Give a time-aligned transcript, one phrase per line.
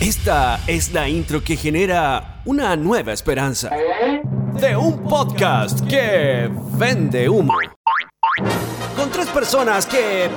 [0.00, 3.68] Esta es la intro que genera una nueva esperanza
[4.54, 7.52] de un podcast que vende humo.
[8.96, 10.30] Con tres personas que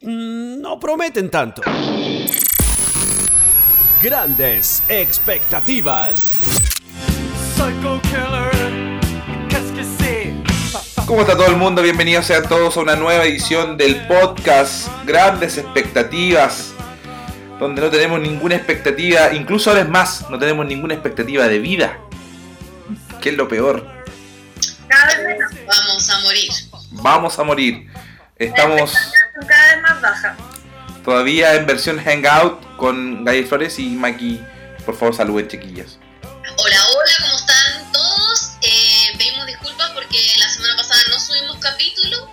[0.00, 1.60] mm, no prometen tanto.
[4.02, 6.32] Grandes expectativas.
[11.04, 11.82] ¿Cómo está todo el mundo?
[11.82, 16.74] Bienvenidos sean todos a una nueva edición del podcast Grandes Expectativas,
[17.58, 21.98] donde no tenemos ninguna expectativa, incluso ahora es más, no tenemos ninguna expectativa de vida,
[23.20, 23.86] que es lo peor.
[24.88, 25.52] Cada vez menos.
[25.66, 26.50] Vamos a morir.
[26.90, 27.90] Vamos a morir.
[28.36, 28.92] Estamos
[29.48, 30.36] Cada vez más baja.
[31.04, 34.40] todavía en versión Hangout con Gaby Flores y Maki.
[34.86, 35.98] Por favor, saluden, chiquillas.
[36.22, 38.52] Hola, hola, ¿cómo están todos?
[38.62, 42.30] Eh, pedimos disculpas porque la semana pasada no subimos capítulo,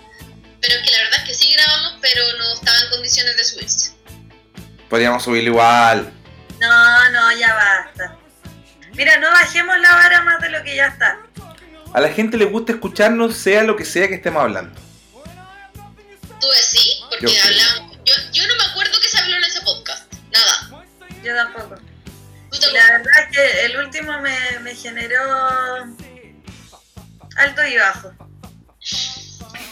[0.60, 3.44] pero es que la verdad es que sí grabamos, pero no estaba en condiciones de
[3.44, 3.95] subirse.
[4.88, 6.12] Podríamos subirlo igual.
[6.60, 8.16] No, no, ya basta.
[8.94, 11.18] Mira, no bajemos la vara más de lo que ya está.
[11.92, 14.78] A la gente le gusta escucharnos, sea lo que sea que estemos hablando.
[16.40, 17.00] ¿Tú decís?
[17.10, 17.96] Porque Yo hablamos.
[18.04, 20.12] Yo, yo no me acuerdo que se habló en ese podcast.
[20.32, 20.84] Nada.
[21.22, 21.76] Yo tampoco.
[22.50, 25.20] ¿Tú te La verdad es que el último me, me generó
[27.36, 28.12] alto y bajo.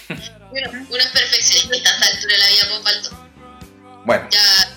[0.08, 3.28] Uno, uno es perfeccionista a esta altura de la vida, pues falto.
[4.04, 4.73] Bueno, Ya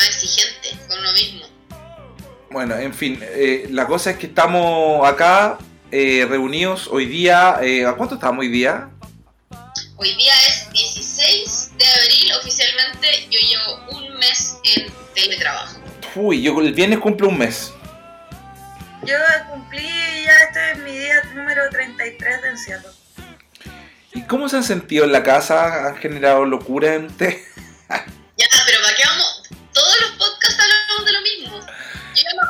[0.00, 1.46] más exigente con uno mismo.
[2.50, 5.58] bueno, en fin, eh, la cosa es que estamos acá
[5.90, 7.58] eh, reunidos hoy día.
[7.62, 8.88] eh, ¿A cuánto estamos hoy día?
[9.96, 15.78] Hoy día es 16 de abril, oficialmente yo llevo un mes en teletrabajo.
[16.14, 17.72] Uy, yo el viernes cumple un mes.
[19.04, 19.16] Yo
[19.50, 19.82] cumplí
[20.24, 22.88] ya este es mi día número 33 de encierro.
[24.14, 25.88] ¿Y cómo se han sentido en la casa?
[25.88, 27.36] ¿Han generado locura en usted?
[29.80, 31.60] Todos los podcasts hablamos de lo mismo.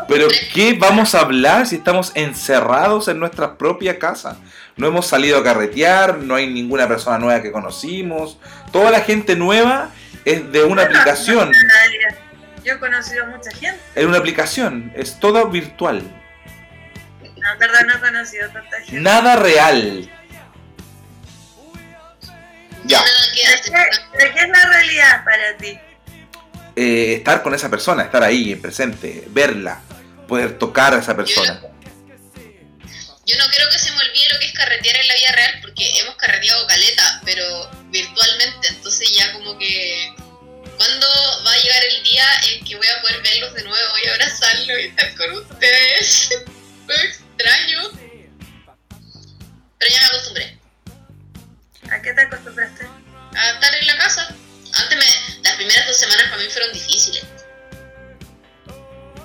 [0.08, 0.28] Pero.
[0.52, 4.36] ¿qué vamos a hablar si estamos encerrados en nuestra propia casa?
[4.76, 8.38] No hemos salido a carretear, no hay ninguna persona nueva que conocimos.
[8.72, 9.90] Toda la gente nueva
[10.24, 11.52] es de una aplicación.
[11.52, 11.58] no.
[12.64, 13.80] Yo he conocido a mucha gente.
[13.94, 16.02] Es una aplicación, es todo virtual.
[17.22, 19.00] No, en verdad no he conocido a tanta gente.
[19.00, 20.10] Nada real.
[22.84, 25.78] Ya, ¿De qué, de qué es la realidad para ti?
[26.76, 29.80] Eh, estar con esa persona, estar ahí, presente, verla,
[30.28, 31.60] poder tocar a esa persona.
[33.26, 35.58] Yo no quiero que se me olvide lo que es carretear en la vida real,
[35.62, 38.68] porque hemos carreteado caleta, pero virtualmente.
[38.68, 40.14] Entonces ya como que...
[40.76, 41.06] ¿Cuándo
[41.46, 44.80] va a llegar el día en que voy a poder verlos de nuevo y abrazarlos
[44.80, 46.30] y estar con ustedes?
[46.86, 47.90] Lo extraño.
[49.78, 50.58] Pero ya me acostumbré.
[51.90, 52.86] ¿A qué te acostumbraste?
[53.36, 54.34] a estar en la casa.
[54.72, 55.04] Antes me,
[55.70, 57.24] primeras dos semanas para mí fueron difíciles.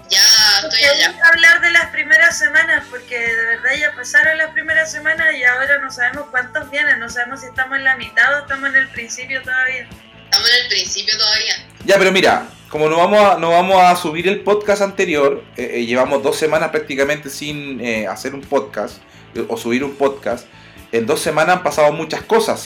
[0.10, 0.20] Ya
[0.58, 1.16] estoy Porque allá.
[1.34, 5.80] hablar de las primeras semanas, porque de verdad ya pasaron las primeras semanas y ahora
[5.80, 8.88] no sabemos cuántos vienen, no sabemos si estamos en la mitad o estamos en el
[8.90, 9.90] principio todavía.
[10.26, 11.68] Estamos en el principio todavía.
[11.86, 15.72] Ya, pero mira, como no vamos a, no vamos a subir el podcast anterior, eh,
[15.74, 18.98] eh, llevamos dos semanas prácticamente sin eh, hacer un podcast
[19.34, 20.46] eh, o subir un podcast.
[20.92, 22.64] En dos semanas han pasado muchas cosas.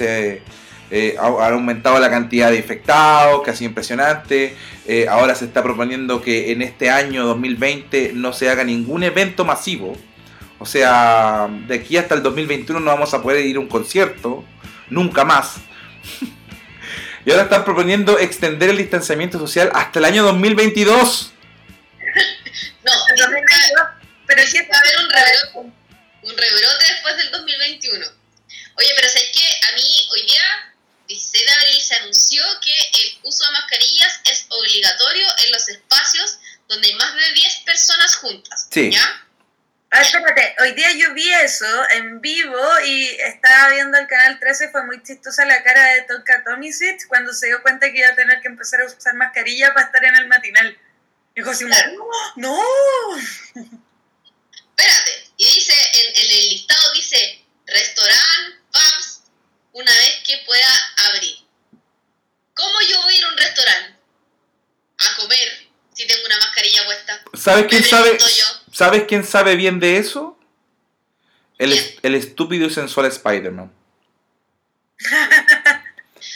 [0.91, 4.55] Eh, eh, ha, ha aumentado la cantidad de infectados, casi impresionante.
[4.87, 9.45] eh, ahora se está proponiendo que en este año 2020 no se haga ningún evento
[9.45, 9.95] masivo.
[10.57, 14.43] O sea, de aquí hasta el 2021 no vamos a poder ir a un concierto,
[14.89, 15.55] nunca más.
[17.25, 21.33] Y ahora están proponiendo extender el distanciamiento social hasta el año 2022.
[22.85, 23.43] No, Pero, que
[24.25, 25.73] pero sí que va a haber un rebrote,
[26.23, 28.05] un rebrote después del 2021.
[28.77, 29.67] Oye, pero ¿sabes qué?
[29.69, 29.81] A mí
[30.13, 30.73] hoy día,
[31.09, 32.71] 16 de abril, se anunció que
[33.01, 36.37] el uso de mascarillas es obligatorio en los espacios
[36.67, 38.67] donde hay más de 10 personas juntas.
[38.71, 38.91] Sí.
[38.91, 39.25] ¿Ya?
[39.91, 44.69] Ah, espérate, hoy día yo vi eso en vivo y estaba viendo el canal 13,
[44.69, 48.15] fue muy chistosa la cara de Tonka Tomisic cuando se dio cuenta que iba a
[48.15, 50.77] tener que empezar a usar mascarilla para estar en el matinal.
[51.35, 52.63] Dijo así, como, no,
[54.77, 58.58] Espérate, y dice, en, en el listado dice restaurant, pubs,
[59.79, 60.67] una vez que pueda
[61.09, 61.35] abrir.
[62.53, 63.95] ¿Cómo yo voy a ir a un restaurante
[64.97, 65.47] a comer
[65.93, 67.21] si tengo una mascarilla puesta?
[67.33, 68.17] ¿Sabes quién sabe?
[68.19, 68.45] yo.
[68.71, 70.37] ¿Sabes quién sabe bien de eso?
[71.57, 73.71] El, es- el estúpido y sensual Spider-Man.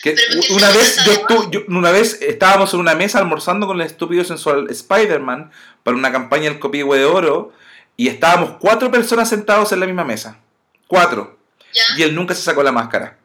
[0.02, 3.20] Que Pero ¿por qué una vez yo, estu- yo- una vez estábamos en una mesa
[3.20, 5.52] almorzando con el estúpido sensual Spider-Man
[5.84, 7.54] para una campaña del Copihue de Oro
[7.98, 10.40] y estábamos cuatro personas sentados en la misma mesa.
[10.88, 11.38] Cuatro.
[11.74, 11.84] ¿Ya?
[11.98, 13.18] Y él nunca se sacó la máscara.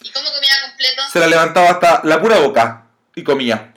[0.00, 1.02] ¿Y cómo comía completo?
[1.12, 3.74] Se la levantaba hasta la pura boca y comía.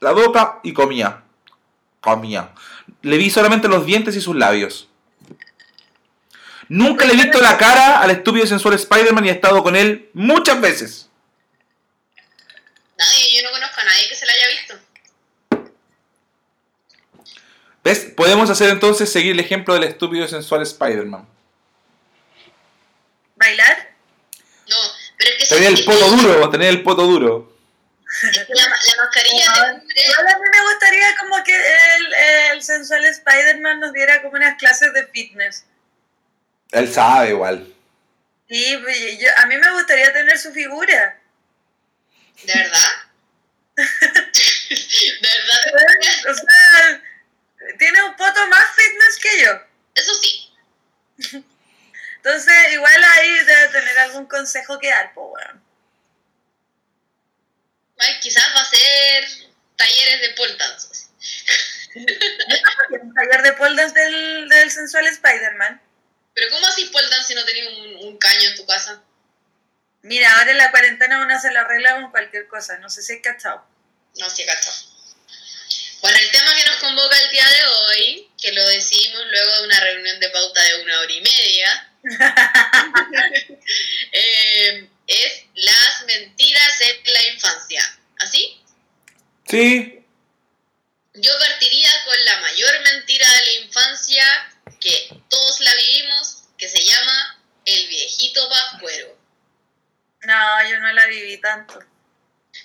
[0.00, 1.22] La boca y comía.
[2.00, 2.52] comía.
[3.02, 4.88] Le vi solamente los dientes y sus labios.
[6.68, 9.76] Nunca le he visto la cara al estúpido y sensual Spider-Man y he estado con
[9.76, 11.08] él muchas veces.
[12.96, 14.78] Nadie, yo no conozco a nadie que se la haya visto.
[17.82, 18.12] ¿Ves?
[18.16, 21.26] Podemos hacer entonces seguir el ejemplo del estúpido y sensual Spider-Man.
[23.36, 23.94] ¿Bailar?
[24.68, 24.76] No,
[25.16, 27.56] pero es que Tener el poto duro, tener el poto duro.
[28.22, 28.68] La, la
[29.04, 32.14] mascarilla de hombre, Igual a mí me gustaría como que el,
[32.54, 35.64] el sensual Spider-Man nos diera como unas clases de fitness.
[36.72, 37.72] Él sabe igual.
[38.48, 41.18] Sí, pues, yo- a mí me gustaría tener su figura.
[42.44, 42.90] ¿de verdad?
[43.76, 45.60] ¿De verdad?
[46.30, 47.02] O sea,
[47.78, 49.52] tiene un poto más fitness que yo.
[49.94, 50.52] Eso sí.
[52.22, 55.64] Entonces, igual ahí debe tener algún consejo que dar, pues, weón.
[57.96, 59.24] Ay, quizás va a ser
[59.76, 61.08] talleres de pole dance.
[61.94, 65.80] Un taller de pole dance del, del sensual Spider-Man.
[66.34, 69.02] Pero ¿cómo así pole dance si no tenés un, un caño en tu casa?
[70.02, 72.76] Mira, ahora en la cuarentena uno se lo arregla con cualquier cosa.
[72.78, 73.66] No sé si es cachado.
[74.16, 74.70] No, sí, cacho.
[76.02, 79.64] Bueno, el tema que nos convoca el día de hoy, que lo decidimos luego de
[79.64, 81.89] una reunión de pauta de una hora y media,
[84.12, 87.98] eh, es las mentiras en la infancia.
[88.18, 88.60] ¿Así?
[89.48, 90.04] Sí.
[91.14, 94.24] Yo partiría con la mayor mentira de la infancia,
[94.80, 99.18] que todos la vivimos, que se llama el viejito pascuero.
[100.22, 101.82] No, yo no la viví tanto.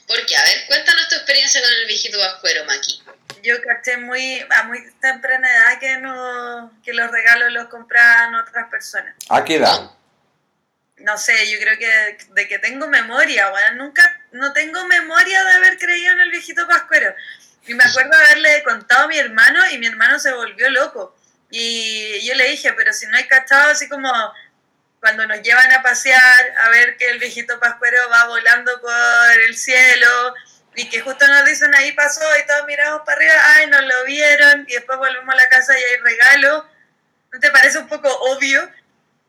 [0.08, 3.02] Porque, a ver, cuéntanos tu experiencia con el viejito pascuero, Maki.
[3.46, 8.68] Yo caché muy, a muy temprana edad que, no, que los regalos los compraban otras
[8.70, 9.14] personas.
[9.30, 9.92] ¿A qué edad?
[10.98, 13.78] No sé, yo creo que de que tengo memoria, weón.
[13.78, 17.14] Nunca, no tengo memoria de haber creído en el viejito pascuero.
[17.68, 21.16] Y me acuerdo haberle contado a mi hermano y mi hermano se volvió loco.
[21.52, 24.12] Y yo le dije, pero si no hay cachado, así como
[25.00, 29.56] cuando nos llevan a pasear, a ver que el viejito pascuero va volando por el
[29.56, 30.34] cielo
[30.76, 34.04] y que justo nos dicen ahí pasó y todos miramos para arriba, ay, nos lo
[34.06, 36.70] vieron y después volvemos a la casa y hay regalo.
[37.32, 38.70] ¿No te parece un poco obvio?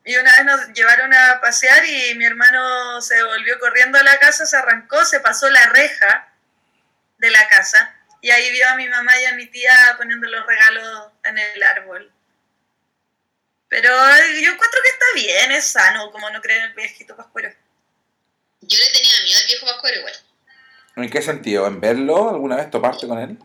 [0.03, 4.17] Y una vez nos llevaron a pasear y mi hermano se volvió corriendo a la
[4.19, 6.33] casa, se arrancó, se pasó la reja
[7.17, 10.45] de la casa y ahí vio a mi mamá y a mi tía poniendo los
[10.45, 12.11] regalos en el árbol.
[13.69, 17.53] Pero yo encuentro que está bien, es sano, como no creen en el viejito pascuero.
[18.61, 20.26] Yo le tenía miedo al viejo pascuero igual.
[20.97, 21.67] ¿En qué sentido?
[21.67, 22.29] ¿En verlo?
[22.29, 23.37] ¿Alguna vez toparte con él?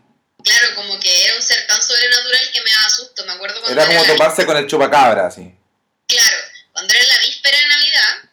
[0.43, 3.25] Claro, como que era un ser tan sobrenatural que me daba susto.
[3.25, 5.55] Me acuerdo cuando Era como la- toparse con el chupacabra, así.
[6.07, 6.37] Claro,
[6.73, 8.29] cuando era la víspera de Navidad,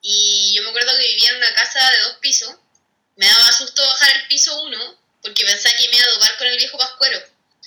[0.00, 2.54] y yo me acuerdo que vivía en una casa de dos pisos,
[3.16, 4.78] me daba susto bajar al piso uno,
[5.22, 7.20] porque pensaba que me iba a topar con el viejo pascuero,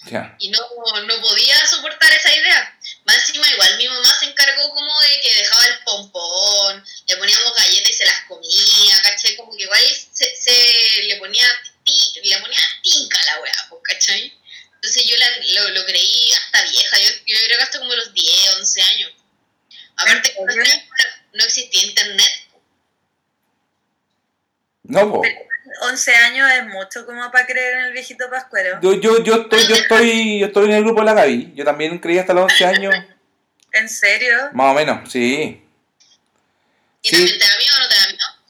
[0.06, 0.36] Ya.
[0.40, 0.60] y no,
[1.06, 2.80] no podía soportar esa idea.
[3.12, 7.54] Más encima, igual mi mamá se encargó como de que dejaba el pompón, le poníamos
[7.58, 9.36] galletas y se las comía, ¿cachai?
[9.36, 9.82] Como que igual
[10.14, 11.44] se, se le ponía
[11.84, 14.34] ti- le ponía tinca a la weá, pues, ¿cachai?
[14.76, 18.14] Entonces yo la- lo, lo creí hasta vieja, yo, yo creo que hasta como los
[18.14, 19.12] 10, 11 años.
[19.98, 20.40] Aparte que
[21.34, 22.32] no existía internet.
[24.84, 25.22] No, po.
[25.84, 28.80] 11 años es mucho como para creer en el viejito pascuero.
[28.82, 31.54] Yo, yo, yo, estoy, yo, estoy, yo estoy en el grupo de la Gaby.
[31.56, 32.94] Yo también creí hasta los 11 años.
[33.74, 34.38] ¿En serio?
[34.54, 35.62] Más o menos, sí.
[37.04, 37.16] ¿Y Sí.
[37.16, 38.42] también te da miedo o no te da miedo?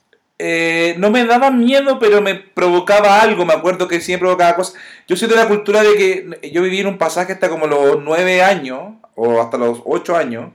[0.43, 3.45] Eh, no me daba miedo, pero me provocaba algo.
[3.45, 4.73] Me acuerdo que me provocaba cosas.
[5.07, 8.01] Yo soy de la cultura de que yo viví en un pasaje hasta como los
[8.01, 10.51] 9 años, o hasta los 8 años,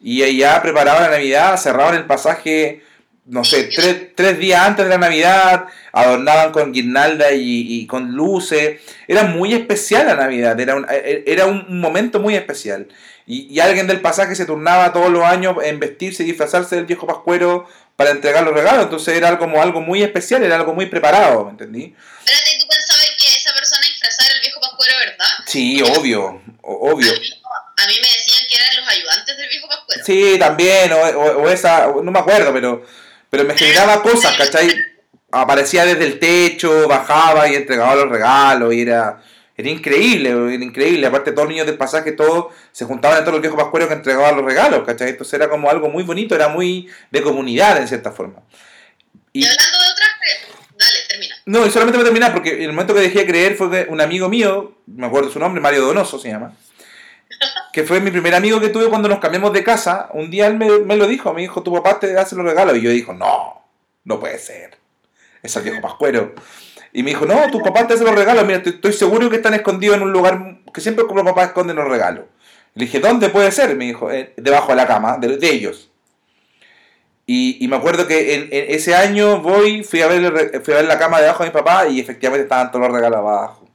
[0.00, 2.82] y allá preparaba la Navidad, cerraban el pasaje,
[3.26, 8.12] no sé, tres, tres días antes de la Navidad, adornaban con guirnalda y, y con
[8.12, 8.80] luces.
[9.06, 12.88] Era muy especial la Navidad, era un, eh, era un momento muy especial.
[13.26, 16.86] Y, y alguien del pasaje se turnaba todos los años en vestirse y disfrazarse del
[16.86, 18.84] viejo pascuero para entregar los regalos.
[18.84, 21.94] Entonces era como algo muy especial, era algo muy preparado, ¿me entendí?
[22.24, 25.26] Espérate, ¿tú pensabas que esa persona disfrazada era el viejo pascuero, verdad?
[25.46, 27.10] Sí, obvio, obvio.
[27.12, 27.30] A mí,
[27.78, 30.04] a mí me decían que eran los ayudantes del viejo pascuero.
[30.04, 32.84] Sí, también, o, o- o esa, no me acuerdo, pero,
[33.30, 34.72] pero me generaba cosas, ¿cachai?
[35.32, 39.20] Aparecía desde el techo, bajaba y entregaba los regalos, y era,
[39.56, 41.06] era increíble, era increíble.
[41.06, 43.94] Aparte, todos los niños del pasaje, todos se juntaban en todos los viejos pascueros que
[43.94, 45.10] entregaban los regalos, ¿cachai?
[45.10, 48.42] Entonces era como algo muy bonito, era muy de comunidad, en cierta forma.
[49.32, 50.10] Y Y, hablando de otras,
[50.78, 51.34] dale, termina.
[51.46, 53.86] no, y solamente voy a terminar, porque el momento que dejé de creer fue que
[53.90, 56.54] un amigo mío, me acuerdo su nombre, Mario Donoso se llama,
[57.72, 60.56] que fue mi primer amigo que tuve cuando nos cambiamos de casa, un día él
[60.58, 63.14] me, me lo dijo, me dijo, tu papá te hace los regalos, y yo dijo,
[63.14, 63.62] no,
[64.04, 64.76] no puede ser,
[65.42, 66.34] es el viejo pascuero.
[66.96, 68.46] Y me dijo, no, tus papás te hacen los regalos.
[68.46, 71.76] Mira, estoy, estoy seguro que están escondidos en un lugar que siempre los papás esconden
[71.76, 72.24] los regalos.
[72.72, 73.76] Le dije, ¿dónde puede ser?
[73.76, 75.90] Me dijo, "Eh, debajo de la cama, de, de ellos.
[77.26, 80.78] Y, y me acuerdo que en, en ese año voy, fui a, ver, fui a
[80.78, 83.68] ver la cama debajo de mi papá y efectivamente estaban todos los regalos abajo.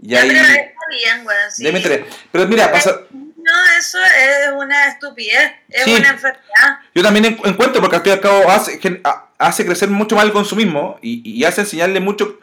[0.00, 0.28] Y ahí...
[0.28, 1.68] pero está bien, sí.
[1.68, 2.06] Enteré.
[2.32, 3.02] Pero mira, pasa,
[3.50, 5.94] No, eso es una estupidez, es Sí.
[5.94, 6.78] una enfermedad.
[6.94, 8.78] Yo también en- encuentro, porque al fin y al cabo hace,
[9.38, 12.38] hace crecer mucho más el consumismo y, y hace enseñarle mucho,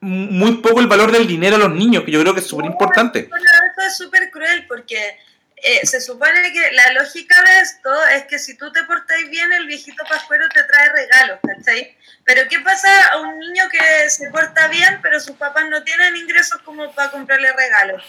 [0.00, 2.66] muy poco el valor del dinero a los niños, que yo creo que es súper
[2.66, 3.20] importante.
[3.20, 5.16] Esto es súper cruel porque
[5.56, 9.52] eh, se supone que la lógica de esto es que si tú te portáis bien,
[9.52, 11.96] el viejito pascuero te trae regalos, ¿cachai?
[12.24, 16.16] Pero ¿qué pasa a un niño que se porta bien, pero sus papás no tienen
[16.16, 18.02] ingresos como para comprarle regalos?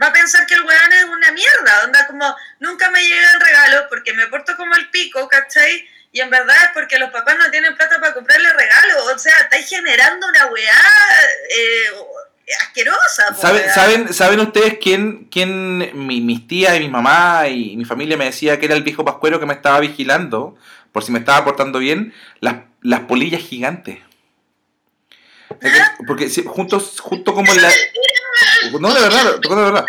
[0.00, 3.82] Va a pensar que el weón es una mierda, onda como nunca me llegan regalos
[3.88, 5.84] porque me porto como el pico, ¿cachai?
[6.12, 9.12] Y en verdad es porque los papás no tienen plata para comprarle regalos.
[9.14, 10.72] O sea, estáis generando una weá
[11.50, 11.90] eh,
[12.62, 13.26] asquerosa.
[13.34, 13.74] po, ¿Saben, weá.
[13.74, 18.26] ¿saben, ¿Saben ustedes quién, quién mi- mis tías y mi mamá y mi familia me
[18.26, 20.56] decía que era el viejo pascuero que me estaba vigilando
[20.92, 22.14] por si me estaba portando bien?
[22.40, 23.98] Las, las polillas gigantes.
[26.06, 27.00] Porque, si- juntos,
[27.34, 27.70] como en la...
[28.80, 29.84] No, de verdad, verdad.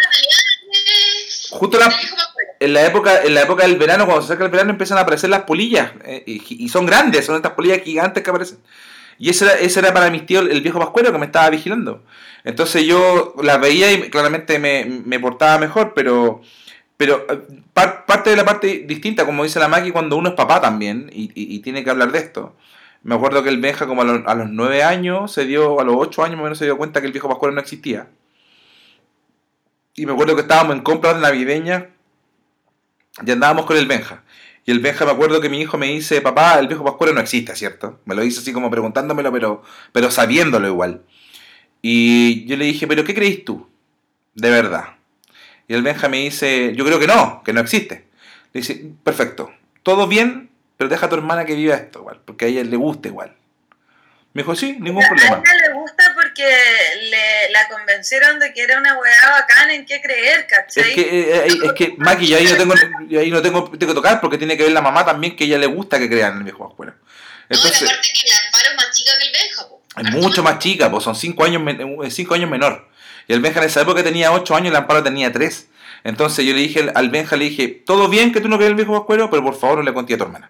[1.51, 1.91] Justo la,
[2.59, 5.01] en la época en la época del verano cuando se acerca el verano empiezan a
[5.01, 8.59] aparecer las polillas eh, y, son grandes son estas polillas gigantes que aparecen
[9.17, 12.03] y ese era, ese era para mis tíos el viejo pascuero que me estaba vigilando
[12.43, 16.41] entonces yo las veía y claramente me, me portaba mejor pero
[16.97, 17.39] pero eh,
[17.73, 21.09] par- parte de la parte distinta como dice la Maki cuando uno es papá también
[21.13, 22.55] y- y tiene que hablar de esto
[23.03, 26.23] me acuerdo que el Benja como a, los- nueve años se dio a los ocho
[26.23, 28.09] años más o menos se dio cuenta que el viejo pascuero no existía
[29.95, 31.85] y me acuerdo que estábamos en compras navideñas
[33.25, 34.23] y andábamos con el Benja.
[34.65, 37.19] Y el Benja me acuerdo que mi hijo me dice, papá, el viejo Pascuero no
[37.19, 37.99] existe, ¿cierto?
[38.05, 41.03] Me lo dice así como preguntándomelo, pero, pero sabiéndolo igual.
[41.81, 43.67] Y yo le dije, pero ¿qué crees tú?
[44.35, 44.97] De verdad.
[45.67, 48.07] Y el Benja me dice, yo creo que no, que no existe.
[48.53, 49.51] Le dice, perfecto,
[49.83, 50.48] todo bien,
[50.79, 53.35] pero deja a tu hermana que viva esto, igual, porque a ella le gusta igual.
[54.31, 55.41] Me dijo, sí, ningún A problema.
[55.45, 56.47] ella le gusta porque
[57.09, 60.89] le, la convencieron de que era una weá bacán en qué creer, ¿cachai?
[60.91, 62.73] Es que, eh, eh, es que Maki, yo ahí no tengo,
[63.09, 65.43] yo ahí no tengo, tengo que tocar porque tiene que ver la mamá también que
[65.43, 66.73] a ella le gusta que crean en el viejo.
[66.77, 66.93] No, y
[67.49, 69.81] Entonces, aparte que la Amparo es más chica que el Benja, po.
[69.97, 71.61] es mucho más chica, pues son 5 años,
[72.05, 72.87] eh, cinco años menor.
[73.27, 75.67] Y el Benja en esa época tenía 8 años y el Amparo tenía 3.
[76.05, 78.77] Entonces yo le dije al- Benja, le dije, todo bien que tú no creas en
[78.79, 80.49] el viejo Pascuero, pero por favor no le conté a tu hermana.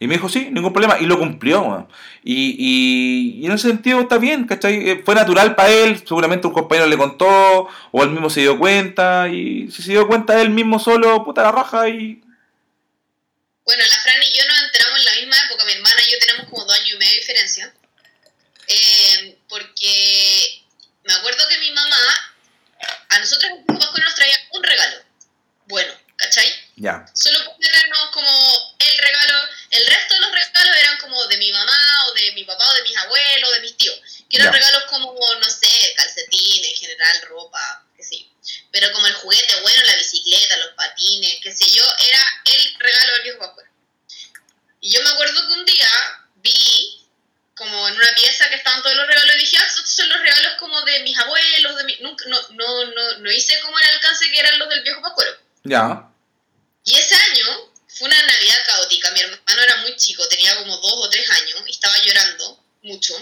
[0.00, 0.98] Y me dijo, sí, ningún problema.
[1.00, 1.60] Y lo cumplió.
[1.62, 1.88] weón.
[2.22, 4.90] Y, y, y en ese sentido está bien, ¿cachai?
[4.90, 5.98] Eh, Fue natural para él.
[6.06, 9.28] Seguramente un compañero le contó, o él mismo se dio cuenta.
[9.28, 11.88] Y si se dio cuenta él mismo solo, puta la raja.
[11.88, 12.22] Y
[13.64, 15.64] Bueno, la Fran y yo nos enteramos en la misma época.
[15.64, 17.74] Mi hermana y yo tenemos como dos años y medio de diferencia.
[18.68, 20.62] Eh, porque
[21.04, 21.96] me acuerdo que mi mamá,
[23.08, 24.96] a nosotros en nos traía un regalo.
[25.66, 26.46] Bueno, ¿cachai?
[26.76, 27.04] ya.
[27.14, 28.28] Solo podía traernos como
[28.78, 29.38] el regalo.
[29.70, 32.74] El resto de los regalos eran como de mi mamá, o de mi papá, o
[32.74, 34.00] de mis abuelos, de mis tíos.
[34.30, 34.52] Que eran Ya.
[34.52, 38.26] regalos como, no sé, calcetines, en general, ropa, qué sé yo.
[38.72, 43.12] Pero como el juguete bueno, la bicicleta, los patines, qué sé yo, era el regalo
[43.14, 43.70] del viejo Pascuero.
[44.80, 45.90] Y yo me acuerdo que un día
[46.36, 47.06] vi
[47.56, 50.20] como en una pieza que estaban todos los regalos y dije, ah, estos son los
[50.20, 51.96] regalos como de mis abuelos, de mi...
[52.00, 55.36] Nunca, no, no, no, no hice como el alcance que eran los del viejo Pascuero.
[55.64, 56.08] Ya.
[56.84, 57.67] Y ese año
[57.98, 59.10] fue una Navidad caótica.
[59.10, 63.14] Mi hermano era muy chico, tenía como dos o tres años y estaba llorando mucho.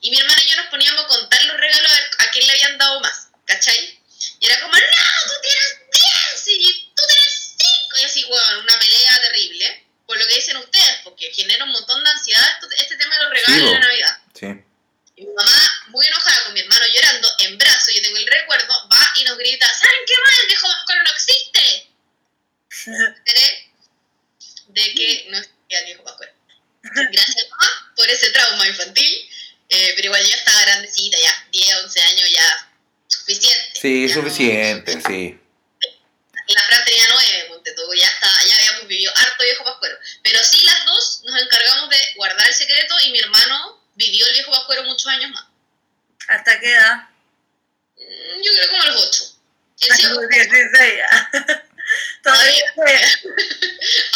[0.00, 2.46] Y mi hermana y yo nos poníamos a contar los regalos a ver a quién
[2.46, 4.00] le habían dado más, ¿cachai?
[4.40, 5.76] Y era como, no, tú tienes
[6.44, 7.96] 10 y tú tienes 5.
[8.00, 9.86] Y así, bueno, una pelea terrible.
[10.06, 13.30] Por lo que dicen ustedes, porque genera un montón de ansiedad este tema de los
[13.32, 13.78] regalos Sí, de la.
[13.78, 14.18] Navidad.
[14.34, 14.46] Sí.
[15.16, 18.88] Y mi mamá, muy enojada con mi hermano llorando, en brazos, yo tengo el recuerdo,
[18.90, 20.40] va y nos grita, ¿saben qué más?
[20.40, 21.88] El viejo no existe
[22.86, 23.71] enteré
[24.72, 26.32] de que no existía el viejo Pascuero.
[26.82, 29.30] Gracias mamá por ese trauma infantil,
[29.68, 32.70] eh, pero igual yo estaba grandecita ya, 10, 11 años ya,
[33.06, 33.80] suficiente.
[33.80, 35.38] Sí, Ya no- suficiente, sí.
[36.48, 39.96] y la Fran tenía 9, ponte tú, ya, está, ya habíamos vivido harto viejo Pascuero.
[40.22, 44.32] Pero sí, las dos nos encargamos de guardar el secreto y mi hermano vivió el
[44.32, 45.44] viejo Pascuero muchos años más.
[46.28, 47.08] ¿Hasta qué edad?
[47.96, 49.24] Mm, Yo creo como a los 8.
[49.82, 51.30] Él A sí, los 16 ya.
[52.22, 52.84] Todavía fue.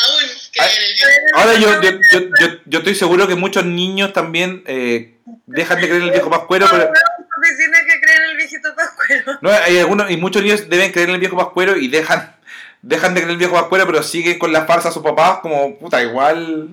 [0.05, 0.23] aún
[0.53, 4.13] cree en el viejo Ahora yo, yo, yo, yo, yo estoy seguro que muchos niños
[4.13, 6.85] también eh, dejan de creer en el viejo Pascuero, pero...
[6.91, 9.39] oficinas que creen en el viejito pascuero.
[9.43, 12.37] No, hay algunos, y muchos niños deben creer en el viejo Pascuero y dejan,
[12.83, 15.41] dejan de creer en el viejo Pascuero, pero siguen con la farsa a sus papás
[15.41, 16.69] como, puta, igual,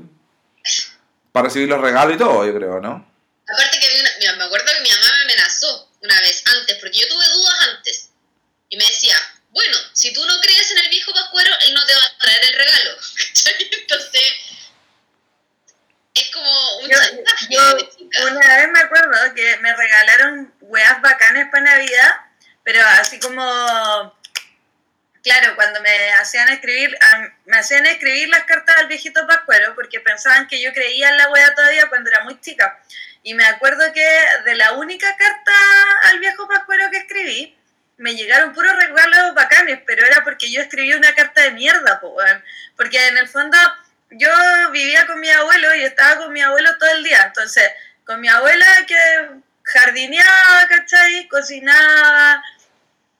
[1.32, 3.12] para recibir los regalos y todo, yo creo, ¿no?
[3.52, 7.00] Aparte que una- mira, me acuerdo que mi mamá me amenazó una vez antes, porque
[7.00, 8.10] yo tuve dudas antes.
[8.70, 9.16] Y me decía,
[9.54, 12.44] bueno, si tú no crees en el viejo pascuero, él no te va a traer
[12.44, 12.98] el regalo.
[13.82, 14.34] Entonces,
[16.16, 21.48] es como un Yo, chantaje yo una vez me acuerdo que me regalaron weas bacanes
[21.52, 22.16] para Navidad,
[22.64, 23.44] pero así como,
[25.22, 26.98] claro, cuando me hacían escribir,
[27.46, 31.30] me hacían escribir las cartas al viejito Pascuero porque pensaban que yo creía en la
[31.30, 32.80] wea todavía cuando era muy chica.
[33.22, 34.08] Y me acuerdo que
[34.46, 35.52] de la única carta
[36.04, 37.58] al viejo Pascuero que escribí,
[37.98, 42.16] me llegaron puros regalos bacanes, pero era porque yo escribí una carta de mierda, po.
[42.76, 43.58] Porque en el fondo
[44.12, 44.30] yo
[44.72, 47.24] vivía con mi abuelo y estaba con mi abuelo todo el día.
[47.28, 47.70] Entonces,
[48.06, 49.30] con mi abuela que
[49.64, 51.28] jardineaba, ¿cachai?
[51.28, 52.44] Cocinaba.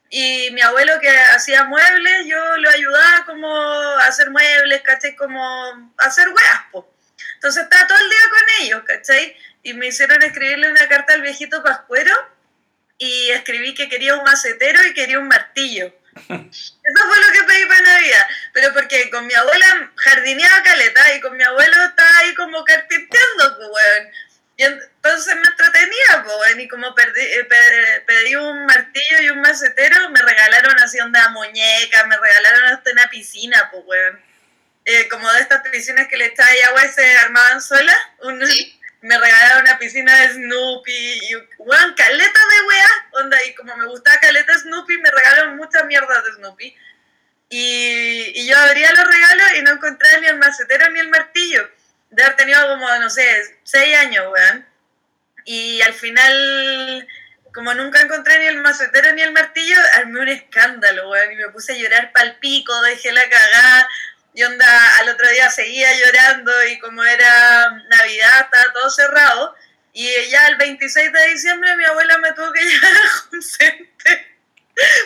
[0.10, 5.16] Y mi abuelo que hacía muebles, yo lo ayudaba como a hacer muebles, ¿cachai?
[5.16, 6.92] Como a hacer weas, po.
[7.36, 9.36] Entonces estaba todo el día con ellos, ¿cachai?
[9.64, 12.14] Y me hicieron escribirle una carta al viejito Pascuero
[13.06, 15.94] y escribí que quería un macetero y quería un martillo.
[16.30, 18.28] Eso fue lo que pedí para Navidad.
[18.54, 23.58] Pero porque con mi abuela jardineaba caleta y con mi abuelo estaba ahí como carpinteando,
[23.58, 24.12] pues, weón.
[24.56, 26.60] Y entonces me entretenía, pues, weón.
[26.60, 31.30] Y como perdí- eh, pe- pedí un martillo y un macetero, me regalaron así onda
[31.30, 34.22] muñeca, me regalaron hasta una piscina, pues, weón.
[34.86, 37.98] Eh, como de estas piscinas que le echaba ahí agua y se armaban solas.
[38.20, 38.80] Un- Sí.
[39.04, 42.88] Me regalaron una piscina de Snoopy y, weón, caleta de weá.
[43.12, 46.74] Onda, y como me gustaba caleta Snoopy, me regalaron muchas mierdas de Snoopy.
[47.50, 51.70] Y, y yo abría los regalos y no encontraba ni el macetero ni el martillo.
[52.12, 54.66] De haber tenido como, no sé, seis años, weón.
[55.44, 57.06] Y al final,
[57.54, 61.30] como nunca encontré ni el macetero ni el martillo, armé un escándalo, weón.
[61.34, 63.90] Y me puse a llorar pal pico, dejé la cagada.
[64.36, 69.56] Y onda, al otro día seguía llorando y como era Navidad, estaba todo cerrado.
[69.94, 74.28] Y ya el 26 de diciembre mi abuela me tuvo que llevar a Home Center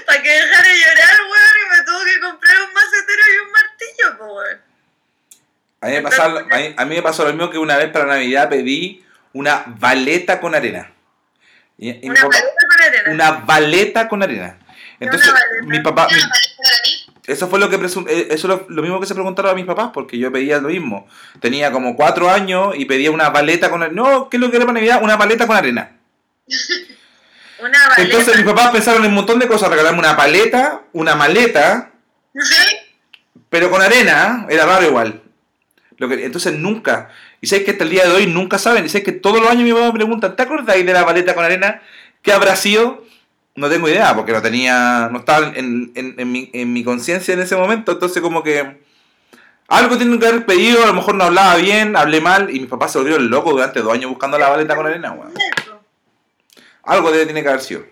[0.05, 3.51] para que dejara de llorar, weón, y me tuvo que comprar un macetero y un
[3.51, 4.61] martillo, pues, weón.
[5.81, 7.91] A mí, me pasó, a, mí, a mí me pasó lo mismo que una vez
[7.91, 10.89] para Navidad pedí una baleta con arena.
[11.77, 13.11] Y- y mi Una paleta con arena.
[13.11, 14.57] una baleta con arena.
[15.01, 15.65] Entonces, baleta.
[15.65, 16.07] mi papá.
[17.27, 19.65] Eso fue lo que presum- eh, eso lo, lo mismo que se preguntaron a mis
[19.65, 21.07] papás, porque yo pedía lo mismo.
[21.39, 24.01] Tenía como cuatro años y pedía una baleta con arena.
[24.01, 25.01] No, ¿qué es lo que era para Navidad?
[25.03, 25.91] Una baleta con arena.
[27.59, 28.01] Una baleta.
[28.01, 31.91] Entonces mis papás pensaron en un montón de cosas, regalarme una paleta, una maleta,
[33.49, 35.21] pero con arena, era raro igual.
[35.97, 37.09] Lo que, entonces nunca,
[37.41, 39.49] y sé que hasta el día de hoy nunca saben, y sé que todos los
[39.49, 41.81] años mi papá me preguntan, ¿te acordáis de la paleta con arena?
[42.21, 43.03] ¿Qué habrá sido?
[43.57, 47.33] No tengo idea, porque no tenía, no estaba en, en- en mi, en mi conciencia
[47.33, 48.85] en ese momento, entonces como que
[49.67, 52.69] algo tienen que haber pedido, a lo mejor no hablaba bien, hablé mal, y mis
[52.69, 55.33] papás se volvieron locos durante dos años buscando la baleta con arena, weón.
[56.83, 57.79] Algo debe, tiene que haber sido.
[57.81, 57.87] No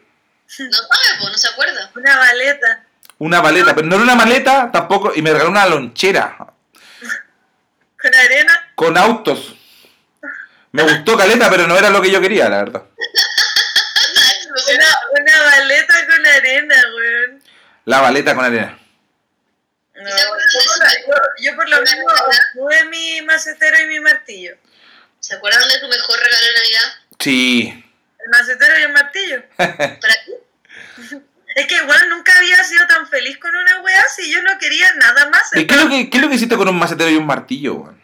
[0.71, 1.91] sabe, pues, no se acuerda.
[1.95, 2.83] Una baleta.
[3.17, 6.37] Una maleta, pero no era una maleta tampoco, y me regaló una lonchera
[7.99, 8.71] Con arena.
[8.75, 9.55] con autos.
[10.71, 12.83] Me gustó caleta, pero no era lo que yo quería, la verdad.
[15.21, 17.43] una baleta con arena, weón.
[17.85, 18.79] La baleta con arena.
[19.95, 20.95] No, ¿Y se acuerdan
[21.39, 24.55] yo, por- yo- lo menos obtuve mi macetero y mi martillo.
[25.19, 26.93] ¿Se acuerdan de tu mejor regalo de Navidad?
[27.19, 27.85] Sí.
[28.19, 29.43] El macetero y el martillo.
[29.57, 30.33] ¿Para ti?
[31.55, 34.93] Es que igual nunca había sido tan feliz con una weá si yo no quería
[34.95, 35.43] nada más.
[35.55, 37.25] ¿Y qué es lo que, qué es lo que hiciste con un macetero y un
[37.25, 38.01] martillo, weón?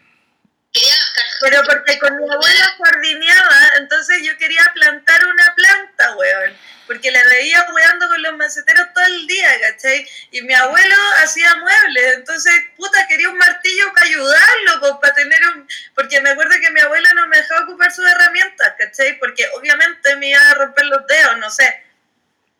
[0.72, 0.94] Quería
[1.42, 6.56] Pero porque con mi abuela jardineaba, entonces yo quería plantar una planta, weón.
[6.86, 10.08] Porque la veía weando con los maceteros todo el día, ¿cachai?
[10.30, 15.40] Y mi abuelo hacía muebles, entonces, puta, quería un martillo para ayudarlo, pues, para tener
[15.48, 15.68] un...
[15.94, 19.18] Porque me acuerdo que mi abuela no me dejaba ocupar sus herramientas, ¿cachai?
[19.18, 21.84] Porque obviamente me iba a romper los dedos, no sé.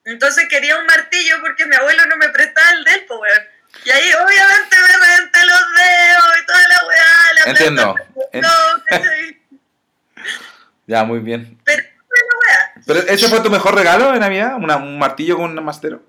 [0.05, 3.52] Entonces quería un martillo porque mi abuelo no me prestaba el del, pues, weón.
[3.85, 7.97] Y ahí obviamente me reventé los dedos y toda la weá, la Entiendo.
[8.35, 9.43] no, ¿cachai?
[10.87, 11.59] Ya, muy bien.
[11.65, 12.73] Pero weá.
[12.87, 14.57] ¿Pero ese fue tu mejor regalo de Navidad?
[14.57, 16.03] ¿Una- ¿Un martillo con un macetero?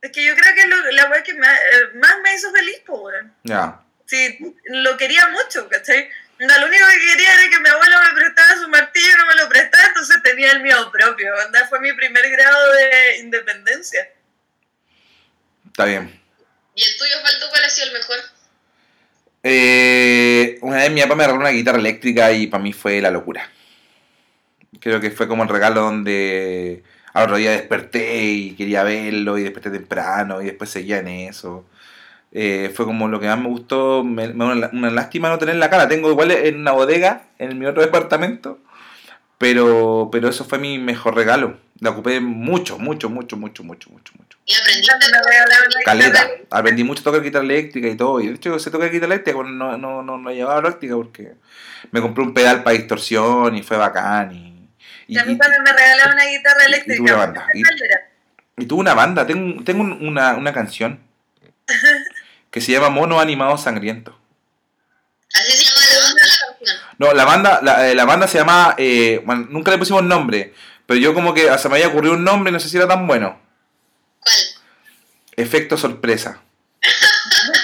[0.00, 2.50] Es que yo creo que es lo- la weá que me- eh, más me hizo
[2.52, 3.34] feliz, pues, weón.
[3.44, 3.80] Ya.
[4.06, 6.08] Sí, lo quería mucho, ¿cachai?
[6.38, 9.26] No, lo único que quería era que mi abuelo me prestara su martillo y no
[9.26, 11.32] me lo prestaba, entonces tenía el mío propio.
[11.46, 14.08] Onda, fue mi primer grado de independencia.
[15.68, 16.20] Está bien.
[16.74, 18.16] ¿Y el tuyo, Faldo, cuál ha sido el mejor?
[19.42, 23.10] Eh, una vez mi papá me regaló una guitarra eléctrica y para mí fue la
[23.10, 23.50] locura.
[24.80, 26.82] Creo que fue como el regalo donde
[27.12, 31.66] al otro día desperté y quería verlo y desperté temprano y después seguía en eso.
[32.32, 34.02] Eh, fue como lo que más me gustó.
[34.04, 35.88] Me, me una, lástima no tener la cara.
[35.88, 38.58] Tengo igual en una bodega en mi otro departamento.
[39.42, 41.58] Pero, pero eso fue mi mejor regalo.
[41.80, 44.38] La ocupé mucho, mucho, mucho, mucho, mucho, mucho, mucho.
[44.46, 46.30] Y aprendiste una Caleta.
[46.48, 48.20] Aprendí mucho a tocar guitarra eléctrica y todo.
[48.20, 51.32] Y de hecho, se toca guitarra eléctrica, pero no, no, no, no llevaba práctica porque
[51.90, 54.32] me compré un pedal para distorsión y fue bacán.
[54.32, 54.68] Y,
[55.08, 56.98] y, Y a mí y- también me regalaron una guitarra eléctrica.
[56.98, 57.46] tuve banda.
[57.52, 59.26] Y- y tuve una banda.
[59.26, 61.00] Tengo, tengo un- una, una canción
[62.52, 64.16] que se llama Mono Animado Sangriento.
[65.34, 66.76] Así se llama la banda la canción.
[67.02, 68.74] No, la banda, la, eh, la banda se llama.
[68.78, 70.54] eh, bueno, nunca le pusimos nombre.
[70.86, 73.06] Pero yo como que se me había ocurrido un nombre, no sé si era tan
[73.08, 73.40] bueno.
[74.20, 74.36] ¿Cuál?
[75.36, 76.40] Efecto sorpresa.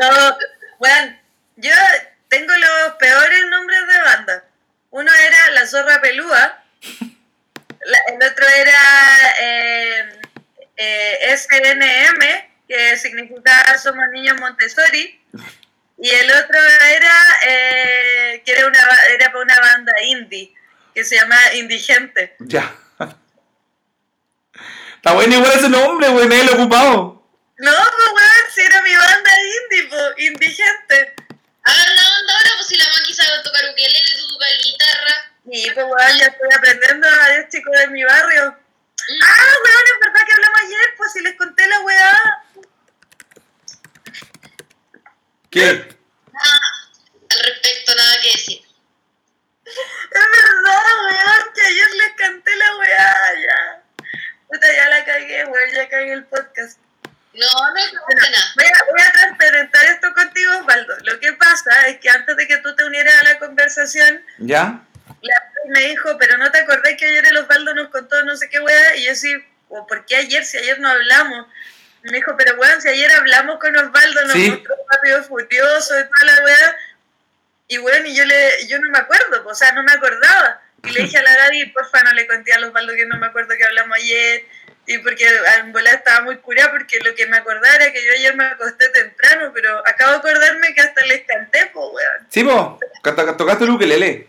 [0.00, 0.36] No,
[0.78, 1.16] bueno,
[1.56, 1.72] yo
[2.28, 4.44] tengo los peores nombres de banda.
[4.90, 6.62] Uno era La Zorra Pelúa,
[7.84, 8.78] la- el otro era
[9.40, 10.20] eh,
[10.76, 12.20] eh, SNM,
[12.68, 15.20] que significa Somos Niños Montessori,
[16.00, 17.14] y el otro era
[17.46, 20.54] eh, que era, una, ba- era para una banda indie,
[20.94, 22.36] que se llama Indigente.
[22.40, 22.74] Ya.
[24.96, 27.22] Está bueno igual ese nombre, güey, nadie lo ocupado.
[27.58, 31.14] No, pues weón, si era mi banda indie, po, Indigente.
[31.64, 35.32] Hagan la banda ahora, pues si la Maki sabe tocar ukelele, tú tocas guitarra.
[35.50, 38.44] Y pues weón, ya estoy aprendiendo a los chicos de mi barrio.
[38.52, 39.22] Mm.
[39.24, 42.44] Ah, weón, es verdad que hablamos ayer, pues si les conté la weá.
[45.50, 45.60] ¿Qué?
[45.60, 48.62] Al respecto, nada que decir.
[49.64, 49.74] Es
[50.12, 53.82] verdad, weón, que ayer les canté la weá, ya.
[54.48, 56.78] Puta, ya la cagué, weón, ya cagué el podcast.
[57.34, 58.52] No, no nada.
[58.56, 60.94] Voy a, voy a transparentar esto contigo, Osvaldo.
[61.04, 64.82] Lo que pasa es que antes de que tú te unieras a la conversación, ¿Ya?
[65.22, 68.48] la me dijo, pero no te acordás que ayer el Osvaldo nos contó no sé
[68.48, 69.32] qué weá, y yo sí,
[69.68, 71.46] o ¿por qué ayer si ayer no hablamos?
[72.04, 74.50] Y me dijo, pero weón, si ayer hablamos con Osvaldo, nos Sí.
[74.50, 76.76] mostró rápido furioso y toda la weá,
[77.68, 80.62] y weón, y yo le, yo no me acuerdo, o sea, no me acordaba.
[80.84, 83.26] Y le dije a la Gaby, porfa, no le conté a Osvaldo que no me
[83.26, 84.44] acuerdo que hablamos ayer,
[84.86, 88.12] y porque en volar estaba muy curada, porque lo que me acordaba era que yo
[88.12, 92.26] ayer me acosté temprano, pero acabo de acordarme que hasta les canté, pues weón.
[92.30, 92.78] Sí, po.
[93.02, 94.28] Tocaste el ukelele.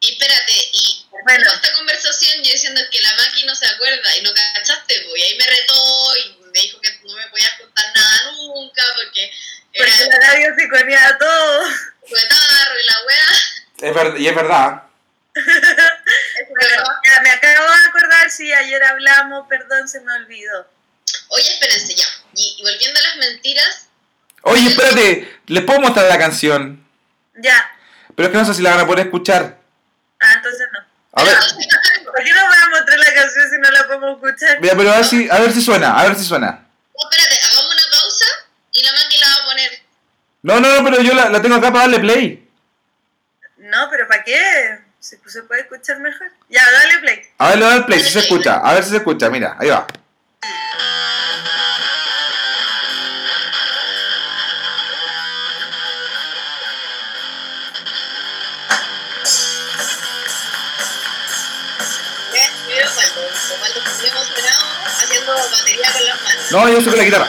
[0.00, 1.44] Y espérate, y Bueno.
[1.52, 3.10] esta conversación yo diciendo que la
[3.46, 6.88] no se acuerda y no cachaste, pues, y ahí me retó y me dijo que
[7.04, 9.30] no me podías contar nada nunca porque
[9.72, 11.62] era Porque la Gaby se conía todo.
[12.08, 13.88] cuetarro y la wea.
[13.88, 14.82] Es ver- y es verdad.
[17.04, 20.68] Ya, me acabo de acordar, sí, ayer hablamos, perdón, se me olvidó.
[21.28, 22.04] Oye, espérense ya.
[22.34, 23.86] Y, y volviendo a las mentiras,
[24.42, 25.38] Oye, espérate.
[25.46, 26.82] Les puedo mostrar la canción.
[27.36, 27.70] Ya,
[28.16, 29.58] Pero es que no sé si la van a poder escuchar.
[30.20, 30.78] ah, entonces no.
[31.12, 31.34] A ver.
[31.34, 31.66] entonces,
[32.12, 34.60] ¿Por qué no voy a mostrar la canción si no la podemos escuchar?
[34.60, 35.98] Mira, pero a ver si, a ver si suena.
[35.98, 36.50] A ver si suena.
[36.50, 38.24] no, espérate, hagamos una pausa
[38.72, 39.70] y la Maki la va a poner.
[40.42, 42.48] No, no, no, pero yo la, la tengo acá para darle play.
[43.58, 44.80] No, pero ¿para qué?
[44.98, 46.30] Si pues, se puede escuchar mejor.
[46.48, 47.22] Ya, dale play.
[47.38, 48.56] A ver, le voy a dar play, si se escucha.
[48.56, 49.30] A ver si se escucha.
[49.30, 49.86] Mira, ahí va.
[66.50, 67.28] No, yo toco la guitarra.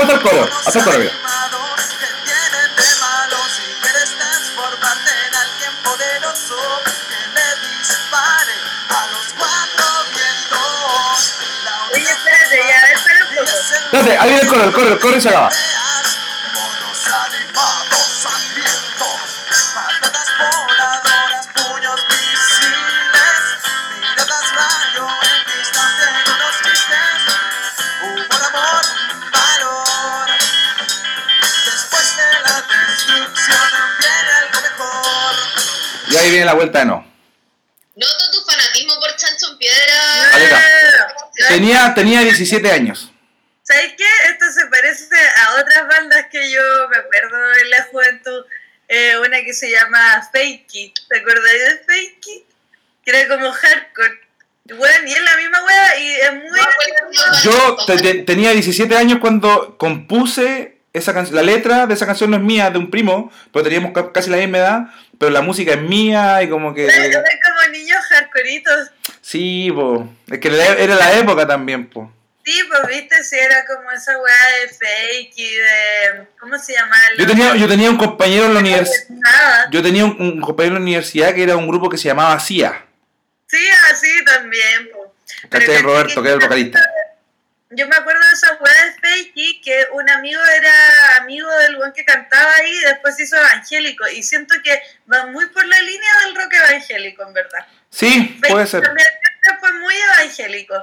[0.00, 0.48] Hasta el coro.
[0.66, 1.12] Hasta el coro, mira.
[11.94, 12.80] Oye, espérate, ya.
[13.84, 15.50] Espérate, ahí viene el coro, el coro, el coro y se acaba.
[36.42, 37.06] Viene la vuelta de no.
[37.94, 40.30] Noto tu fanatismo por Chancho en Piedra.
[40.32, 40.60] Aleta.
[41.38, 43.12] ¿Sabes Tenía, tenía 17 años.
[43.62, 44.04] ¿Sabes qué?
[44.28, 48.44] Esto se parece a otras bandas que yo me acuerdo en la juventud.
[48.88, 50.92] Eh, una que se llama Fakey.
[51.08, 52.44] ¿Te acordáis de Fakey?
[53.04, 54.20] Que era como hardcore.
[54.68, 56.60] Y Bueno, y es la misma wea y es muy...
[57.44, 61.36] Yo te- te- tenía 17 años cuando compuse esa canción.
[61.36, 64.30] La letra de esa canción no es mía, de un primo, pero teníamos ca- casi
[64.30, 64.80] la misma edad.
[65.18, 66.86] Pero la música es mía y como que.
[66.86, 68.90] Como niños hardcoreitos.
[69.20, 70.08] Sí, po.
[70.30, 72.12] Es que era la época también, po.
[72.44, 76.26] Sí, pues viste, si era como esa weá de fake y de.
[76.40, 76.96] ¿Cómo se llama?
[77.16, 79.70] Yo tenía, yo tenía un compañero en la universidad.
[79.70, 82.38] Yo tenía un, un compañero en la universidad que era un grupo que se llamaba
[82.40, 82.84] CIA.
[83.46, 83.58] Sí,
[83.92, 85.82] así también, pues.
[85.82, 86.80] Roberto, que era el vocalista.
[87.74, 91.92] Yo me acuerdo de esa weá de Fakey, que un amigo era amigo del buen
[91.92, 94.06] que cantaba ahí y después se hizo evangélico.
[94.08, 94.80] Y siento que
[95.10, 97.66] va muy por la línea del rock evangélico, en verdad.
[97.90, 98.82] Sí, puede ser.
[98.82, 99.06] también
[99.60, 100.74] fue muy evangélico.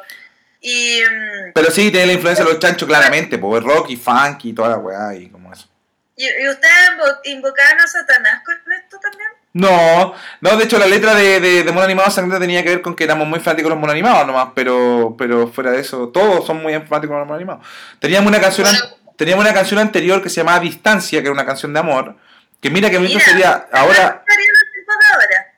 [0.62, 4.45] Y mm, Pero sí, tiene la influencia de los chanchos claramente, pues rock y funk
[4.45, 5.69] y toda la weá y como eso.
[6.15, 9.30] ¿Y, y ustedes invo- invocaban a Satanás con esto también?
[9.53, 12.81] No, no, de hecho la letra de, de, de Mono Animado Sangre tenía que ver
[12.81, 16.09] con que éramos muy fanáticos de los monos animados nomás, pero, pero fuera de eso,
[16.09, 17.65] todos son muy fanáticos de los monos animados.
[17.99, 19.13] Teníamos una canción, Bueno.
[19.17, 22.15] teníamos una canción anterior que se llamaba Distancia, que era una canción de amor,
[22.62, 24.23] que mira que a mí me Mira, sería ahora.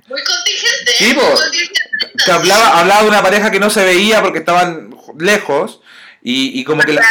[0.08, 1.14] Muy contingente, Sí, ¿eh?
[1.16, 1.22] po.
[1.22, 2.24] Muy contingente.
[2.26, 5.82] que hablaba, hablaba de una pareja que no se veía porque estaban lejos
[6.22, 7.08] y, y como que la, La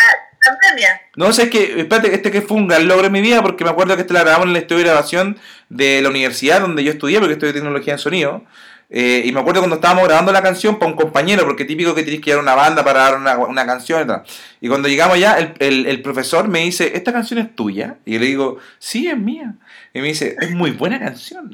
[0.59, 1.03] pandemia.
[1.17, 3.65] No, sé, es que, espérate, este que fue un gran logro en mi vida, porque
[3.65, 5.39] me acuerdo que este la grabamos en el estudio de grabación
[5.71, 8.45] de la universidad donde yo estudié, porque estudié tecnología en sonido.
[8.93, 12.03] Eh, y me acuerdo cuando estábamos grabando la canción para un compañero, porque típico que
[12.03, 14.25] tienes que ir a una banda para dar una, una canción y.
[14.61, 17.99] Y cuando llegamos allá, el, el- profesor me dice, ¿esta canción es tuya?
[18.05, 19.55] Y yo le digo, sí, es mía.
[19.95, 21.53] Y me dice, es muy buena canción.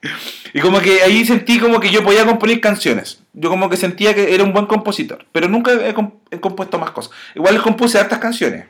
[0.54, 3.20] y como que ahí sentí como que yo podía componer canciones.
[3.34, 5.26] Yo como que sentía que era un buen compositor.
[5.30, 7.12] Pero nunca he compuesto más cosas.
[7.34, 8.64] Igual les compuse hartas canciones.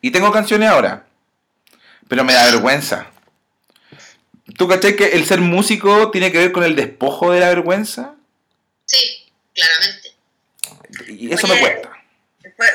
[0.00, 1.04] Y tengo canciones ahora.
[2.08, 3.06] Pero me da vergüenza.
[4.56, 8.14] ¿Tú cachai que el ser músico tiene que ver con el despojo de la vergüenza?
[8.84, 10.12] Sí, claramente.
[11.08, 11.88] Y eso Oye, me cuesta.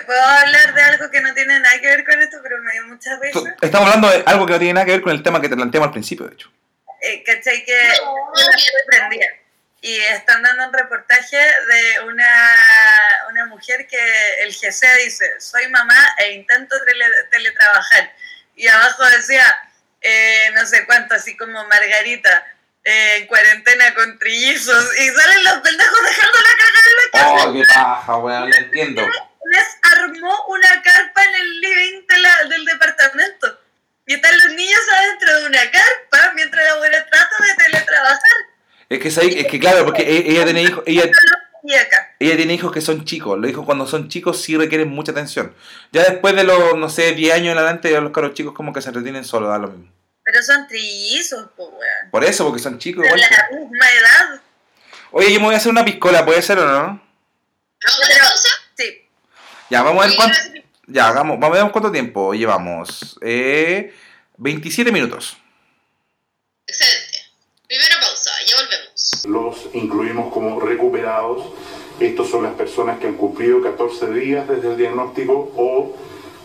[0.06, 2.88] ¿Puedo hablar de algo que no tiene nada que ver con esto, pero me dio
[2.88, 3.56] mucha Tú- risa?
[3.62, 5.56] Estamos hablando de algo que no tiene nada que ver con el tema que te
[5.56, 6.52] planteamos al principio, de hecho.
[7.02, 7.64] Eh, ¿Cachai?
[7.64, 8.16] Que No,
[8.58, 9.26] estoy prendida.
[9.82, 12.56] Y están dando un reportaje de una,
[13.30, 13.98] una mujer que
[14.44, 18.12] el GC dice, soy mamá e intento tele- teletrabajar.
[18.56, 19.44] Y abajo decía,
[20.02, 22.46] eh, no sé cuánto, así como Margarita,
[22.84, 24.98] eh, en cuarentena con trillizos.
[25.00, 27.50] Y salen los pendejos dejando la caga en la casa.
[27.50, 29.02] Oh, qué paja, weón, ya entiendo.
[29.52, 33.60] Les armó una carpa en el living de la- del departamento.
[34.06, 38.38] Y están los niños adentro de una carpa mientras la abuela trata de teletrabajar.
[38.90, 39.08] Es que,
[39.42, 41.04] es que claro, porque e- ella tiene hijos, ella,
[41.68, 42.16] Y acá.
[42.20, 43.38] ella tiene hijos que son chicos.
[43.38, 45.54] Los hijos cuando son chicos sí requieren mucha atención.
[45.92, 48.72] Ya después de los, no sé, 10 años en adelante, ya los caros chicos como
[48.72, 49.92] que se retienen solos, da lo mismo.
[50.24, 52.12] Pero son trillizos, pues, weón.
[52.12, 53.22] Por eso, porque son chicos De igual.
[53.22, 54.42] la misma edad.
[55.12, 56.78] Oye, yo me voy a hacer una piscola, ¿puede ser o no?
[56.78, 58.50] ¿Vamos pausa?
[58.78, 59.02] Sí.
[59.70, 60.38] Ya, vamos a ver cuánto.
[60.88, 63.18] Ya, hagamos, vamos a ver cuánto tiempo llevamos.
[63.22, 63.94] Eh,
[64.38, 65.38] 27 minutos.
[66.66, 67.18] Excelente.
[67.68, 68.87] Primera pausa, ya volvemos.
[69.28, 71.46] Los incluimos como recuperados.
[72.00, 75.96] Estos son las personas que han cumplido 14 días desde el diagnóstico o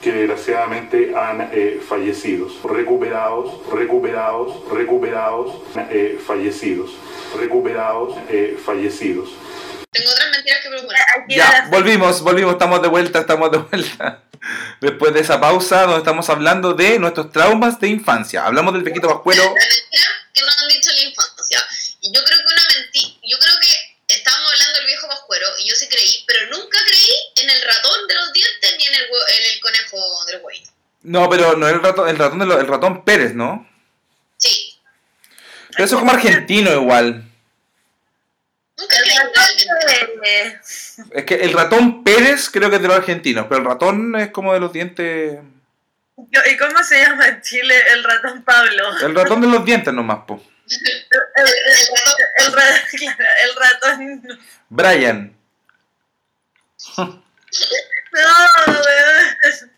[0.03, 2.49] que desgraciadamente han eh, fallecido.
[2.65, 5.55] Recuperados, recuperados, recuperados,
[5.91, 6.91] eh, fallecidos.
[7.39, 9.31] Recuperados, eh, fallecidos.
[9.91, 11.01] Tengo otras mentiras que proponer.
[11.17, 14.23] Aquí Ya, volvimos, volvimos, estamos de vuelta, estamos de vuelta.
[14.81, 18.45] Después de esa pausa, donde estamos hablando de nuestros traumas de infancia.
[18.45, 19.43] Hablamos del Pequito Pascuero.
[19.43, 20.92] La mentira que nos han dicho.
[22.03, 23.09] Y yo creo que una mentira.
[23.23, 27.09] Yo creo que estábamos hablando del viejo pascuero y yo sí creí, pero nunca creí
[27.43, 30.65] en el ratón de los dientes ni en el, en el conejo del huevo.
[31.05, 33.69] No, pero no el ratón, el ratón, de lo- el ratón Pérez, ¿no?
[34.37, 34.77] Sí.
[35.71, 37.25] Pero eso es como argentino igual.
[38.77, 40.53] Nunca el creí
[41.13, 44.31] Es que el ratón Pérez creo que es de los argentinos, pero el ratón es
[44.31, 45.39] como de los dientes.
[46.17, 48.99] ¿Y cómo se llama en Chile el ratón Pablo?
[49.01, 50.45] El ratón de los dientes nomás, po.
[50.69, 51.49] El, el-
[52.39, 52.55] el
[53.45, 54.41] el ratón.
[54.69, 55.37] Brian.
[56.97, 57.13] No,
[58.67, 59.73] weón.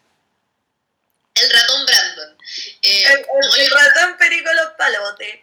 [1.35, 2.38] El ratón Brandon.
[2.83, 3.25] Eh,
[3.59, 5.40] El, ratón perico los palotes.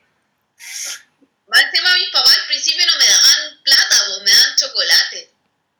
[1.47, 5.31] Más encima mis papás al principio no me daban plata, pues, me daban chocolate.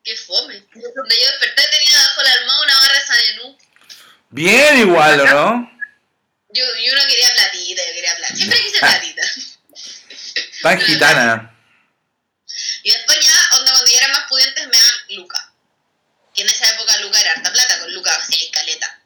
[0.04, 0.64] Qué fome.
[0.72, 3.58] Cuando yo desperté tenía bajo la almohada una barra de Sanenú.
[4.30, 5.72] Bien igual, ¿o no?
[6.50, 8.36] Yo, yo no quería platita, yo quería platita.
[8.36, 9.22] Siempre quise platita.
[10.62, 11.48] Tan gitana.
[12.82, 15.52] Y después ya, onda, cuando ya eran más pudientes me daban Luca.
[16.34, 18.98] Que en esa época Luca era harta plata, con Luca hacía caleta.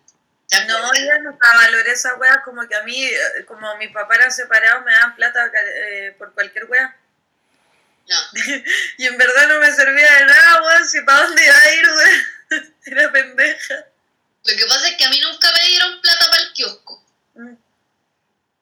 [0.47, 4.19] ¿Se No, yo nunca valoré esa wea como que a mí, eh, como mis papás
[4.19, 6.97] eran separados, me daban plata eh, por cualquier wea.
[8.09, 8.17] No.
[8.99, 11.89] Y en verdad no me servía de nada, weón, si para dónde iba a ir,
[11.89, 12.77] weón.
[12.87, 13.75] Era pendeja.
[14.45, 17.05] Lo que pasa es que a mí nunca me dieron plata para el kiosco.
[17.35, 17.55] Mm.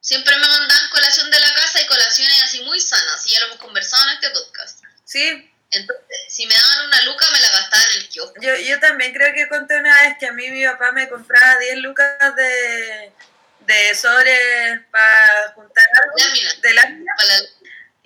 [0.01, 3.27] Siempre me mandaban colación de la casa y colaciones así muy sanas.
[3.27, 4.83] Y ya lo hemos conversado en este podcast.
[5.05, 8.41] Sí, Entonces, si me daban una luca, me la gastaba en el kiosco.
[8.41, 11.57] yo, yo también creo que conté una vez que a mí mi papá me compraba
[11.59, 13.13] 10 lucas de,
[13.61, 16.61] de sobres para juntar algo Láminas.
[16.63, 17.49] de lámina Para la-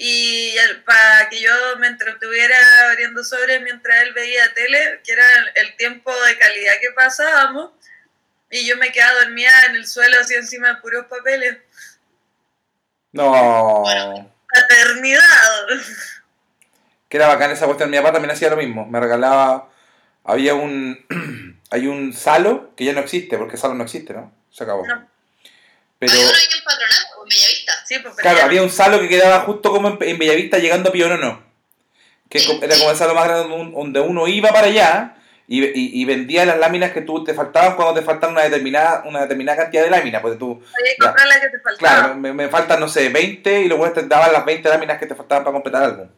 [0.00, 0.54] y
[0.84, 2.56] para que yo me entretuviera
[2.90, 5.24] abriendo sobres mientras él veía tele, que era
[5.56, 7.72] el tiempo de calidad que pasábamos,
[8.48, 11.58] y yo me quedaba dormida en el suelo así encima de puros papeles.
[13.10, 13.84] No.
[14.52, 15.66] Paternidad.
[17.08, 17.90] Que era bacán esa cuestión.
[17.90, 18.86] Mi papá también hacía lo mismo.
[18.86, 19.68] Me regalaba.
[20.28, 21.04] Había un.
[21.70, 24.32] Hay un Salo que ya no existe, porque Salo no existe, ¿no?
[24.50, 24.86] Se acabó.
[24.86, 25.06] No.
[25.98, 26.12] Pero.
[26.12, 27.72] Hay uno en Patronato, en Bellavista.
[27.84, 30.92] Sí, pues, Claro, había un Salo que quedaba justo como en, en Bellavista llegando a
[30.92, 31.42] Pionono.
[32.30, 35.16] Que co- era como el Salo más grande donde un- donde uno iba para allá
[35.46, 39.02] y, y- y vendía las láminas que tú te faltaban cuando te faltan una determinada,
[39.06, 40.20] una determinada cantidad de láminas.
[40.22, 41.06] Porque tú, Había que ya.
[41.06, 41.98] comprar la que te faltaba.
[42.00, 45.06] claro, me, me faltan, no sé, 20 y luego te daban las 20 láminas que
[45.06, 46.08] te faltaban para completar algo.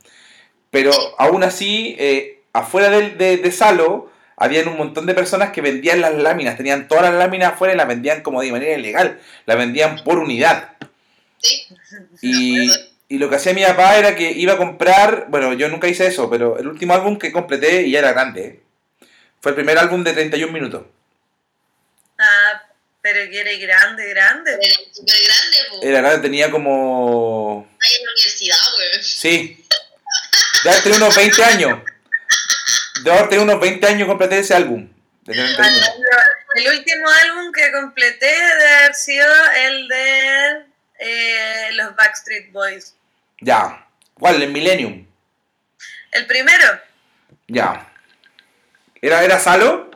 [0.71, 5.61] Pero aún así, eh, afuera del- de, de Salo, habían un montón de personas que
[5.61, 9.21] vendían las láminas, tenían todas las láminas afuera y las vendían como de manera ilegal,
[9.47, 10.71] las vendían por unidad.
[11.39, 11.67] Sí.
[12.23, 12.71] Y,
[13.09, 16.07] y lo que hacía mi papá era que iba a comprar, bueno, yo nunca hice
[16.07, 18.61] eso, pero el último álbum que completé, y ya era grande, ¿eh?
[19.41, 20.85] fue el primer álbum de 31 minutos.
[22.19, 22.63] Ah,
[23.03, 24.53] pero que era grande, grande.
[24.61, 25.83] Era súper grande, po.
[25.83, 27.67] Era grande, tenía como...
[27.81, 29.03] Ahí en la universidad, güey.
[29.03, 29.65] Sí.
[30.67, 31.79] Haber tenido unos 20 años.
[33.03, 34.89] De haber tenido unos 20 años completé ese álbum.
[35.23, 35.95] De 31 minutos.
[36.55, 40.65] El último álbum que completé debe haber sido el de
[40.99, 42.95] eh, los Backstreet Boys.
[43.41, 43.87] Ya.
[44.15, 44.43] ¿Cuál?
[44.43, 45.07] El Millennium.
[46.13, 46.81] El primero,
[47.47, 47.87] Ya.
[49.01, 49.91] ¿Era, era Salo?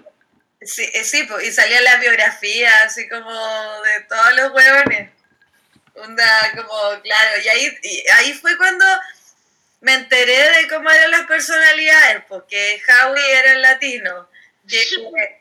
[0.63, 5.11] sí, eh, sí y salía la biografía, así como de todos los huevones.
[5.97, 6.25] Onda,
[6.57, 8.85] como, claro, y ahí, y ahí fue cuando
[9.85, 14.29] me enteré de cómo eran las personalidades, porque Howie era el latino,
[14.67, 14.83] que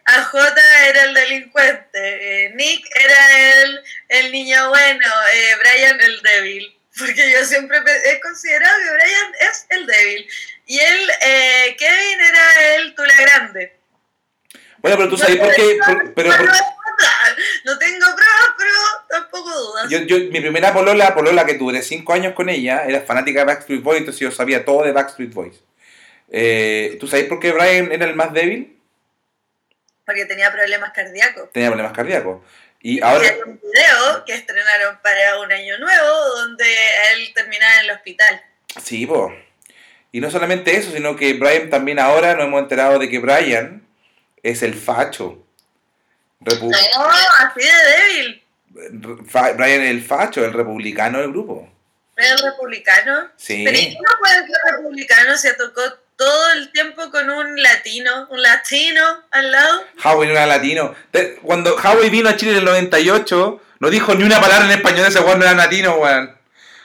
[0.03, 0.35] AJ
[0.89, 7.31] era el delincuente, eh, Nick era el, el niño bueno, eh, Brian el débil, porque
[7.31, 10.27] yo siempre he considerado que Brian es el débil,
[10.65, 13.77] y él, eh, Kevin era el Tula Grande.
[14.79, 15.79] Bueno, pero tú sabes por qué...
[16.15, 16.31] pero,
[17.63, 18.12] No tengo
[19.09, 19.89] tampoco dudas.
[19.89, 23.45] yo, yo, mi primera polola, polola que duré 5 años con ella, era fanática de
[23.45, 25.59] Backstreet Boys, entonces yo sabía todo de Backstreet Boys.
[26.29, 28.77] Eh, ¿Tú sabes por qué Brian era el más débil?
[30.05, 31.51] Porque tenía problemas cardíacos.
[31.51, 32.41] Tenía problemas cardíacos.
[32.81, 33.29] Y ahora...
[33.29, 36.65] Hay un video que estrenaron para un año nuevo donde
[37.13, 38.41] él terminaba en el hospital.
[38.83, 39.33] Sí, po.
[40.11, 43.87] Y no solamente eso, sino que Brian también ahora nos hemos enterado de que Brian
[44.43, 45.41] es el facho.
[46.41, 48.42] Repu- No, así de débil.
[48.91, 51.69] Brian el facho, el republicano del grupo.
[52.15, 53.29] El republicano.
[53.35, 53.63] Sí.
[53.65, 55.81] Pero ¿y cómo puede ser republicano si tocó
[56.15, 59.83] todo el tiempo con un latino, un latino al lado?
[60.03, 60.95] Howie no era latino.
[61.41, 65.07] Cuando Howie vino a Chile en el 98, no dijo ni una palabra en español,
[65.07, 66.35] ese weón no era latino, weón.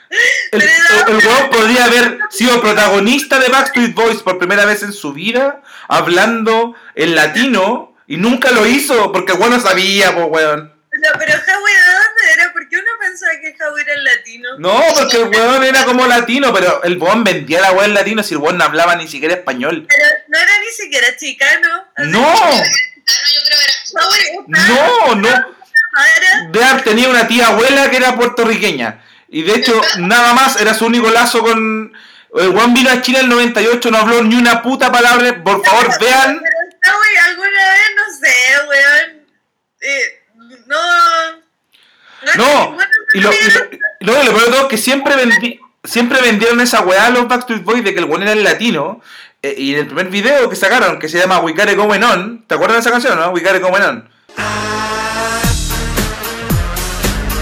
[0.51, 0.69] El, el,
[1.07, 5.61] el weón podría haber sido protagonista de Backstreet Boys por primera vez en su vida,
[5.87, 10.78] hablando en latino, y nunca lo hizo, porque el weón no sabía, pues weón.
[11.01, 12.53] Pero, pero Howie, ¿de dónde era?
[12.53, 14.49] ¿Por qué uno pensaba que Howie era el latino?
[14.59, 18.33] No, porque el weón era como latino, pero el weón vendía la weón latino si
[18.33, 19.85] el weón no hablaba ni siquiera español.
[19.87, 21.85] Pero no era ni siquiera chicano.
[21.97, 22.27] ¡No!
[22.27, 24.05] Ah, no, yo creo que era.
[24.05, 25.15] Howie ¡No!
[25.15, 25.29] ¡No!
[26.17, 29.03] era Dear tenía una tía abuela que era puertorriqueña.
[29.27, 31.93] Y de hecho, nada más era su único lazo con.
[32.35, 35.43] El Juan vino a Chile en el 98, no habló ni una puta palabra.
[35.43, 36.39] Por favor, vean.
[36.39, 39.27] Pero alguna vez, no sé, weón.
[39.81, 40.18] eh,
[40.69, 41.49] no.
[42.35, 42.77] No,
[43.13, 43.59] y lo, y lo,
[44.01, 47.27] y lo, lo peor de todo que siempre, vendi- siempre vendieron esa weá a los
[47.29, 49.01] Backstreet Boys de que el weón era el latino.
[49.41, 52.03] eh, y en el primer video que sacaron, que se llama We Got It Going
[52.03, 53.29] On, ¿te acuerdas de esa canción, no?
[53.29, 54.09] We Got It Going On.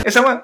[0.06, 0.44] Esa weá.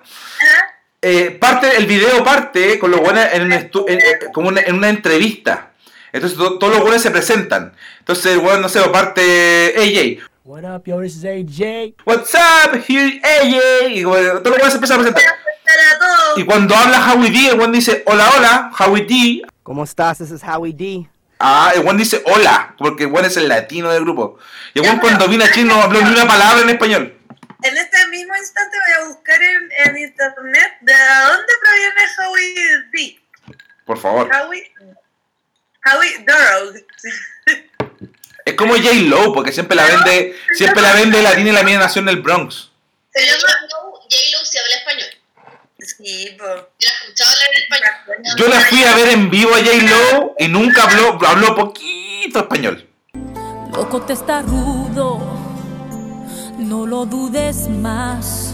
[1.01, 4.75] eh, parte, el video parte con los buenos en, estu- en- en- como una, en
[4.75, 5.71] una entrevista.
[6.11, 7.73] Entonces to- todos los buenos se presentan.
[7.99, 10.27] Entonces el weón, no sé, parte AJ.
[10.45, 10.99] What up, yo?
[10.99, 11.95] This is AJ.
[12.03, 12.75] What's up?
[12.75, 13.95] Here AJ.
[13.95, 15.23] Y como, todos los buenos se empiezan a presentar.
[15.97, 16.37] Todo.
[16.37, 19.41] Y cuando habla Howie D, el weón dice, hola, hola, Howie D.
[19.63, 20.17] ¿Cómo estás?
[20.17, 21.09] This is Howie D.
[21.39, 24.37] Ah, el weón dice hola, porque el weón es el latino del grupo.
[24.73, 27.17] Y el weón cuando vino a Chile no habló ni una palabra en español.
[27.63, 32.53] En este mismo instante voy a buscar en, en internet de dónde proviene Howie
[32.91, 33.19] D.
[33.85, 34.29] Por favor.
[34.29, 34.69] Howie.
[35.85, 36.75] Howie Dorough.
[38.45, 41.79] Es como J Lo, porque siempre la vende, siempre la vende latina y la mía
[41.79, 42.69] nació en el Bronx.
[43.13, 45.07] Se llama J-Lo si habla español.
[45.79, 46.45] Sí, po.
[46.45, 48.35] Yo la he escuchado hablar en español.
[48.37, 52.39] Yo la fui a ver en vivo a J Lo y nunca habló, habló poquito
[52.39, 52.89] español.
[53.73, 55.19] Loco te está rudo,
[56.57, 58.52] no lo dudes más.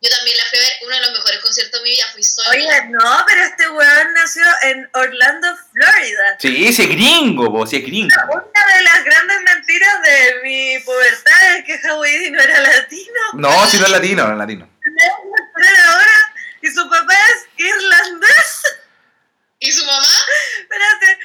[0.00, 2.04] Yo también la fui a ver uno de los mejores conciertos de mi vida.
[2.12, 2.50] Fui sola.
[2.50, 6.36] Oye, no, pero este weón nació en Orlando, Florida.
[6.38, 8.14] Sí, si es gringo, po, si es gringo.
[8.30, 13.20] Una de las grandes mentiras de mi pubertad es que Howie D no era latino.
[13.34, 14.70] No, si no es latino, no es latino.
[15.88, 18.62] Ahora, y su papá es irlandés.
[19.58, 20.06] ¿Y su mamá?
[20.60, 21.18] Espérate,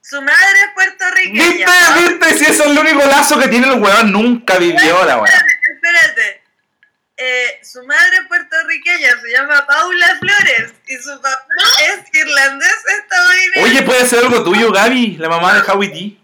[0.00, 1.66] su madre es puertorriqueña.
[1.66, 2.10] ¿Viste?
[2.10, 2.38] ¿Viste?
[2.38, 5.26] Si eso es el único lazo que tiene el weón, nunca vivió la weón.
[5.26, 6.39] Espérate, espérate.
[7.22, 10.72] Eh, su madre es puertorriqueña, se llama Paula Flores.
[10.86, 11.46] Y su papá
[11.82, 13.62] es irlandés estadounidense.
[13.62, 16.16] Oye, puede ser algo tuyo, Gaby, la mamá de Howie D.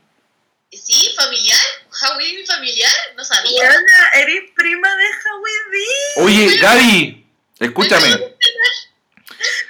[0.72, 1.61] Sí, familiar.
[1.90, 2.92] Howie mi familiar.
[3.14, 3.61] No sabía.
[3.61, 6.22] Weona, eres prima de Howie D.
[6.22, 7.26] Oye, Gaby,
[7.61, 8.09] escúchame.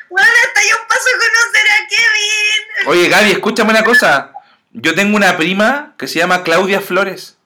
[0.08, 2.86] Bueno, hasta yo paso a conocer a Kevin.
[2.86, 4.32] Oye, Gaby, escúchame una cosa.
[4.70, 7.36] Yo tengo una prima que se llama Claudia Flores.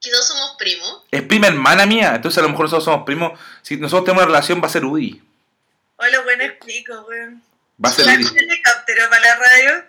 [0.00, 0.91] Que no somos primos.
[1.12, 3.38] Es prima hermana mía, entonces a lo mejor nosotros somos primos.
[3.62, 5.22] Si nosotros tenemos una relación, va a ser Udi.
[5.96, 7.42] Hola, buen explico, weón.
[7.84, 8.24] Va a ser ¿La Udi.
[8.38, 9.84] helicóptero para la radio?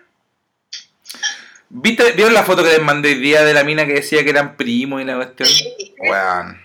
[1.70, 4.30] ¿Viste, ¿Vieron la foto que les mandé el día de la mina que decía que
[4.30, 5.48] eran primos y la cuestión?
[5.50, 5.96] Sí.
[5.98, 6.62] Weón.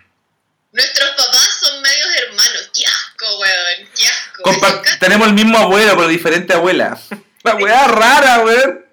[0.73, 2.71] Nuestros papás son medios hermanos.
[2.75, 3.89] Qué asco, weón.
[3.97, 4.43] Qué asco.
[4.43, 6.99] Compa- tenemos el mismo abuelo, pero diferente abuela.
[7.45, 8.85] La weá rara, weón.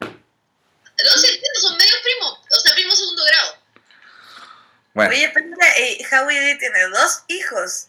[0.00, 0.08] No
[1.16, 2.38] entiende, son medios primos.
[2.52, 3.56] O sea, primos segundo grado.
[4.94, 7.88] Bueno, Oye, espérate, eh, Howie D tiene dos hijos.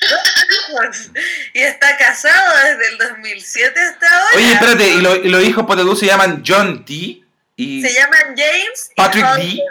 [0.00, 0.20] Dos
[0.68, 1.10] hijos.
[1.54, 4.36] Y está casado desde el 2007 hasta ahora.
[4.36, 7.22] oye, espérate, y, lo- y los hijos tú se llaman John D.
[7.56, 9.62] y Se llaman James y Patrick D.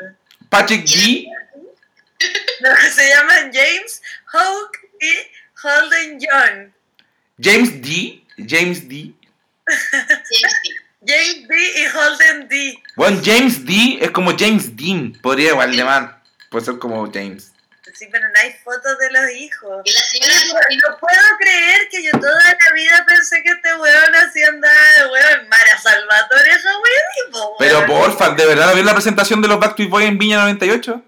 [0.50, 1.28] Patrick D.
[2.62, 4.02] No, se llaman James,
[4.34, 5.14] Hawk y
[5.62, 6.74] Holden John.
[7.40, 8.24] James D.
[8.48, 8.96] James D.
[8.96, 9.14] Sí,
[10.32, 10.42] sí.
[11.06, 12.84] James D y Holden D.
[12.96, 15.14] Bueno, James D es como James Dean.
[15.22, 16.17] Podría igual llamar.
[16.50, 17.52] Puede ser como James.
[17.94, 19.82] Sí, pero no hay fotos de los hijos.
[19.86, 20.34] Y la señora.
[20.70, 25.08] Oye, no puedo creer que yo toda la vida pensé que este weón andaba de
[25.08, 25.50] weón.
[25.50, 27.88] Mara Salvatore D, po, Pero weón.
[27.88, 31.02] porfa, ¿de verdad no vieron la presentación de los Backstreet Boys en Viña 98?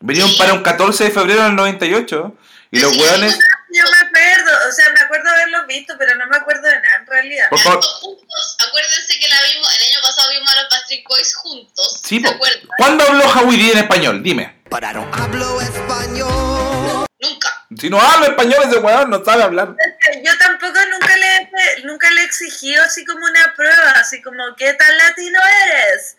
[0.00, 0.38] Vinieron Sí.
[0.38, 2.36] para un 14 de febrero del 98.
[2.70, 3.00] Y los Sí.
[3.00, 3.38] weones.
[3.74, 6.96] Yo me acuerdo, o sea, me acuerdo haberlos visto, pero no me acuerdo de nada
[7.00, 7.48] en realidad.
[7.50, 7.84] Por favor.
[7.84, 8.56] juntos.
[8.68, 9.76] Acuérdense que la vimos.
[9.76, 12.00] El año pasado vimos a los Backstreet Boys juntos.
[12.04, 12.34] Sí, ¿Se po.
[12.34, 12.68] acuerdan?
[12.78, 14.22] ¿Cuándo habló Howie D en español?
[14.22, 14.62] Dime.
[14.70, 17.06] Hablo español.
[17.20, 17.66] Nunca.
[17.78, 19.74] Si no habla español ese weón, no sabe hablar.
[20.22, 21.50] Yo tampoco nunca le,
[21.84, 26.16] nunca le exigí así como una prueba, así como, ¿qué tan latino eres?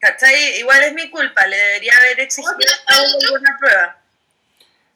[0.00, 0.58] ¿Cachai?
[0.58, 3.98] Igual es mi culpa, le debería haber exigido alguna prueba.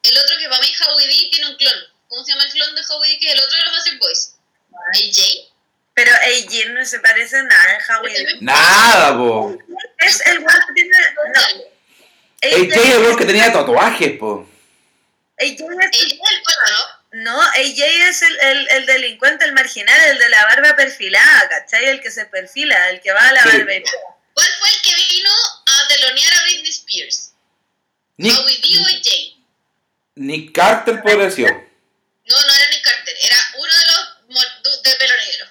[0.03, 1.94] El otro que para mí Howie D tiene un clon.
[2.15, 3.19] ¿Cómo se llama el clon de Howie D?
[3.19, 4.35] Que es el otro de los Backstreet Boys.
[4.93, 5.51] AJ.
[5.95, 8.37] Pero AJ no se parece nada en Howie.
[8.39, 9.57] Nada, po.
[9.97, 10.97] Es el weón que tiene...
[11.35, 11.41] No.
[12.41, 14.47] Jay es el que tenía tatuajes, po.
[15.41, 16.19] AJ es AJ es el
[17.11, 17.33] ¿no?
[17.33, 21.89] No, AJ es el, el, el delincuente, el marginal, el de la barba perfilada, ¿cachai?
[21.89, 23.49] El que se perfila, el que va a la Sí.
[23.49, 23.91] barbería.
[24.33, 25.29] ¿Cuál fue el que vino
[25.65, 27.33] a telonear a Britney Spears?
[28.15, 29.35] Nick, ¿Howie D o AJ?
[30.15, 31.74] Nick Carter ser.
[32.27, 33.15] No, no era Nick Carter.
[33.21, 33.85] Era uno de
[34.63, 35.45] los de pelo negro.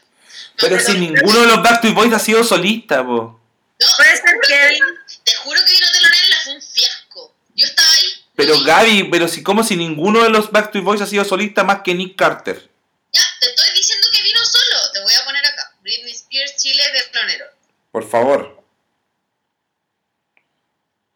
[0.60, 3.40] Me Pero si ninguno de los Backstreet Boys ha sido solista, po.
[3.80, 4.74] No, Puede te ser juro que Kevin.
[4.74, 7.34] vino- Te juro que vino a telonearla, fue un fiasco.
[7.54, 8.24] Yo estaba ahí.
[8.36, 11.80] Pero Gaby, pero si como si ninguno de los Backstreet Boys ha sido solista más
[11.82, 12.68] que Nick Carter.
[13.12, 14.90] Ya, te estoy diciendo que vino solo.
[14.92, 15.72] Te voy a poner acá.
[15.82, 17.46] Britney Spears, Chile, de telonero.
[17.92, 18.64] Por favor.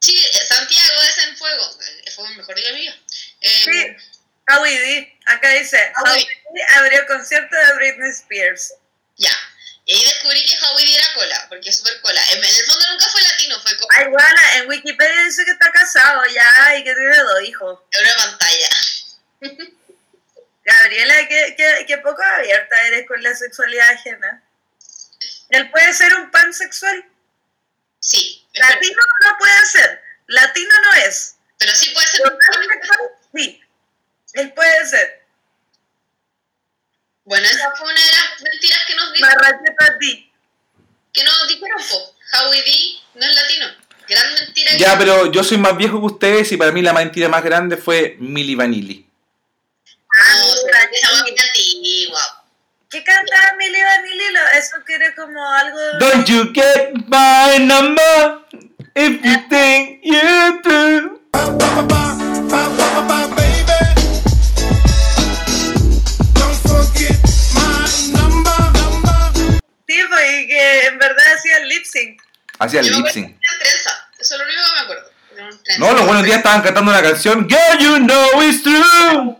[0.00, 1.64] Chile, Santiago es en fuego.
[2.04, 2.92] Eh, Fue el mejor día mío.
[3.40, 3.86] Eh, Sí,
[4.48, 5.18] Howie D.
[5.26, 6.26] Acá dice, Howie.
[6.54, 8.74] D abrió concierto de Britney Spears.
[9.16, 9.30] Ya.
[9.84, 12.20] Y ahí descubrí que Howie D era cola, porque es súper cola.
[12.32, 15.70] En el fondo nunca fue latino, fue como Ay, bueno, en Wikipedia dice que está
[15.72, 17.80] casado ya y que tiene dos hijos.
[17.92, 18.68] en una pantalla.
[20.64, 24.42] Gabriela, qué, qué, qué poco abierta eres con la sexualidad ajena.
[25.48, 27.04] Él puede ser un pansexual.
[28.00, 28.46] Sí.
[28.52, 30.02] Latino no puede ser.
[30.26, 31.36] Latino no es.
[31.58, 33.00] Pero sí puede ser un pansexual,
[33.34, 33.62] sí.
[34.38, 35.26] Él puede ser.
[37.24, 39.26] Bueno, esa fue una de las mentiras que nos dijo,
[40.00, 40.32] ti.
[41.12, 42.14] que nos dijeron, po.
[42.38, 42.70] Howie D
[43.14, 43.66] no es latino.
[44.08, 44.70] Gran mentira.
[44.72, 47.42] que- Ya, pero yo soy más viejo que ustedes y para mí la mentira más
[47.42, 49.06] grande fue Milli Vanilli.
[50.16, 50.54] Ah, No,
[50.92, 52.44] esa antigua.
[52.90, 54.32] ¿Qué cantaba Milly Vanilli?
[54.32, 55.78] Lo- Eso quiere como algo...
[55.98, 58.44] Don't you get my number
[58.94, 61.18] if you think you do.
[70.58, 72.20] Que en verdad hacía el lip sync.
[72.58, 73.38] Hacía lip sync.
[73.60, 74.08] trenza.
[74.18, 75.10] Eso es lo único que me acuerdo.
[75.78, 77.48] No, los buenos días estaban cantando una canción.
[77.48, 79.38] Girl, you know it's true.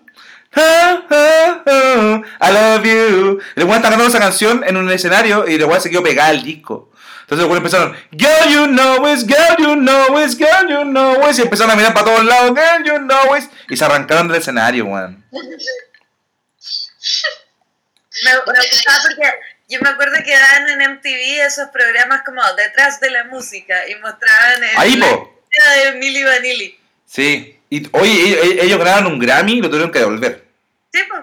[0.55, 3.41] Ah, ah, ah, I love you.
[3.57, 6.03] Y el weón está cantando esa canción en un escenario y el weón se quedó
[6.05, 6.93] pegada al disco.
[7.23, 11.39] Entonces weón empezaron, Girl, you know it, girl, you know it, girl, you know it.
[11.39, 13.45] Y empezaron a mirar para todos lados, girl, you know it.
[13.69, 15.25] Y se arrancaron del escenario, weón.
[15.33, 15.41] Me,
[18.23, 18.39] me
[18.71, 19.31] gustaba porque
[19.69, 23.95] yo me acuerdo que daban en MTV esos programas como detrás de la música y
[23.97, 25.43] mostraban el, Ahí, la po.
[25.85, 26.81] de Milli Vanilli.
[27.07, 27.61] Sí.
[27.71, 30.45] Y oye, ellos, ellos ganaron un Grammy y lo tuvieron que devolver.
[30.93, 31.23] Sí, pues,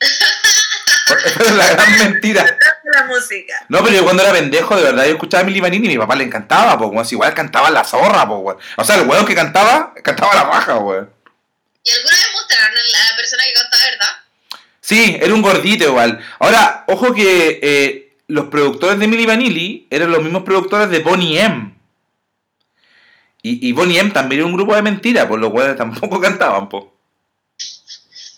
[1.36, 2.42] Es la gran mentira.
[2.42, 3.64] detrás de la música.
[3.68, 5.98] No, pero yo cuando era pendejo, de verdad, yo escuchaba a Milly Vanilli y mi
[5.98, 7.04] papá le encantaba, weón.
[7.06, 8.56] Si Igual cantaba la zorra, weón.
[8.76, 11.12] O sea, el weón que cantaba, cantaba la raja, weón.
[11.84, 14.60] ¿Y alguna vez mostraron a la persona que canta verdad?
[14.86, 16.24] Sí, era un gordito igual.
[16.38, 21.40] Ahora, ojo que eh, los productores de Milli Vanilli eran los mismos productores de Bonnie
[21.40, 21.74] M.
[23.42, 26.68] Y, y Bonnie M también era un grupo de mentiras, por lo cual tampoco cantaban,
[26.68, 26.94] po.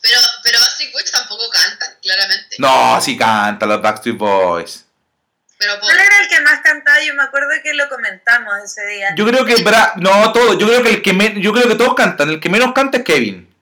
[0.00, 2.56] Pero, pero Backstreet Boys tampoco cantan, claramente.
[2.58, 4.86] No, sí cantan los Backstreet Boys.
[5.58, 5.78] Pero.
[5.80, 7.02] ¿Cuál era el que más cantaba?
[7.04, 9.14] Yo me acuerdo que lo comentamos ese día.
[9.16, 11.74] Yo creo que Bra no todo, yo creo que el que me- yo creo que
[11.74, 13.54] todos cantan, el que menos canta es Kevin.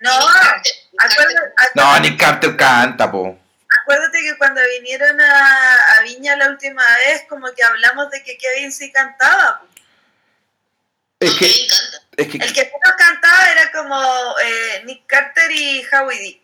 [0.00, 0.10] No,
[0.98, 1.52] Acuérdate.
[1.74, 3.38] No, Nick Carter canta, po.
[3.82, 8.36] acuérdate que cuando vinieron a, a Viña la última vez, como que hablamos de que
[8.38, 9.60] Kevin sí cantaba.
[9.60, 9.66] po.
[11.20, 16.18] Es No, que, es El que menos cantaba era como eh, Nick Carter y Howie
[16.20, 16.42] D.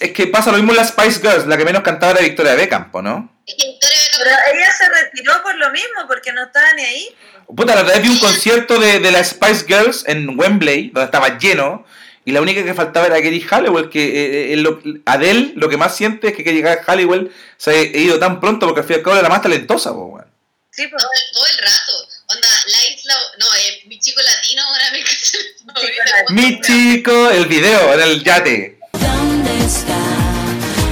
[0.00, 2.54] Es que pasa lo mismo en las Spice Girls, la que menos cantaba era Victoria
[2.54, 3.36] Beckham, ¿no?
[3.46, 7.16] Pero ella se retiró por lo mismo, porque no estaba ni ahí.
[7.54, 11.36] Puta, la vez vi un concierto de, de las Spice Girls en Wembley, donde estaba
[11.36, 11.84] lleno,
[12.30, 15.76] y la única que faltaba era Gary Halliwell, que eh, eh, lo- Adele lo que
[15.76, 18.98] más siente es que Gary Halliwell se ha ido tan pronto porque al fin y
[18.98, 20.26] al cabo era la más talentosa, po, weón.
[20.70, 21.02] Sí, pues.
[21.02, 22.08] todo el, todo el rato.
[22.28, 25.02] Onda, la isla, no, eh, mi chico latino, ahora me
[25.74, 26.04] favorita.
[26.04, 26.40] latino.
[26.40, 28.78] Mi chico, el video, era el yate.
[28.92, 29.98] ¿Dónde está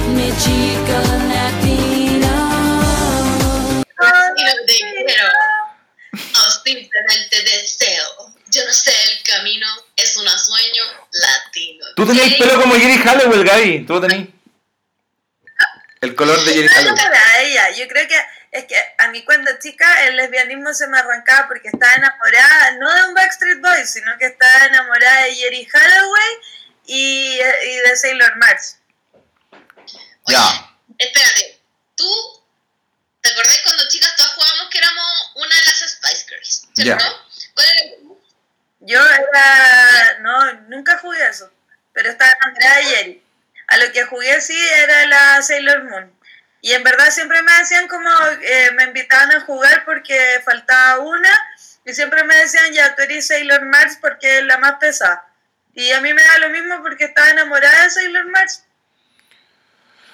[0.09, 2.35] mi chico latino?
[4.35, 4.73] Y no te
[5.05, 5.29] quiero.
[7.29, 8.03] Deseo.
[8.51, 11.85] Yo no sé el camino, es un sueño latino.
[11.95, 13.85] Tú tenías el pelo como Gary Halliwell, Gaby.
[13.85, 14.27] Tú lo tenías.
[16.01, 16.95] El color de Gary No Halliwell.
[16.95, 17.69] para ella.
[17.71, 18.19] Yo creo que
[18.51, 22.91] es que a mí cuando chica el lesbianismo se me arrancaba porque estaba enamorada, no
[22.93, 26.31] de un Backstreet Boys, sino que estaba enamorada de Jerry Holloway
[26.87, 28.77] y, y de Sailor Mars.
[30.23, 30.71] Oye, Ya.
[30.97, 31.59] espérate.
[31.95, 32.09] ¿Tú
[33.21, 36.67] te acordás cuando chicas todas jugábamos que éramos una de las Spice Girls?
[36.73, 37.03] ¿Cierto?
[37.05, 37.51] Ya.
[37.53, 38.03] ¿Cuál era el
[38.89, 41.47] Yo era, no, nunca jugué eso,
[41.93, 43.23] pero estaba enamorada de Jerry.
[43.67, 46.11] A lo que jugué sí era la Sailor Moon.
[46.61, 48.09] Y en verdad siempre me decían como,
[48.41, 51.39] eh, me invitaban a jugar porque faltaba una,
[51.85, 55.23] y siempre me decían, ya, tú eres Sailor Mars porque es la más pesada.
[55.75, 58.63] Y a mí me da lo mismo porque estaba enamorada de Sailor Mars.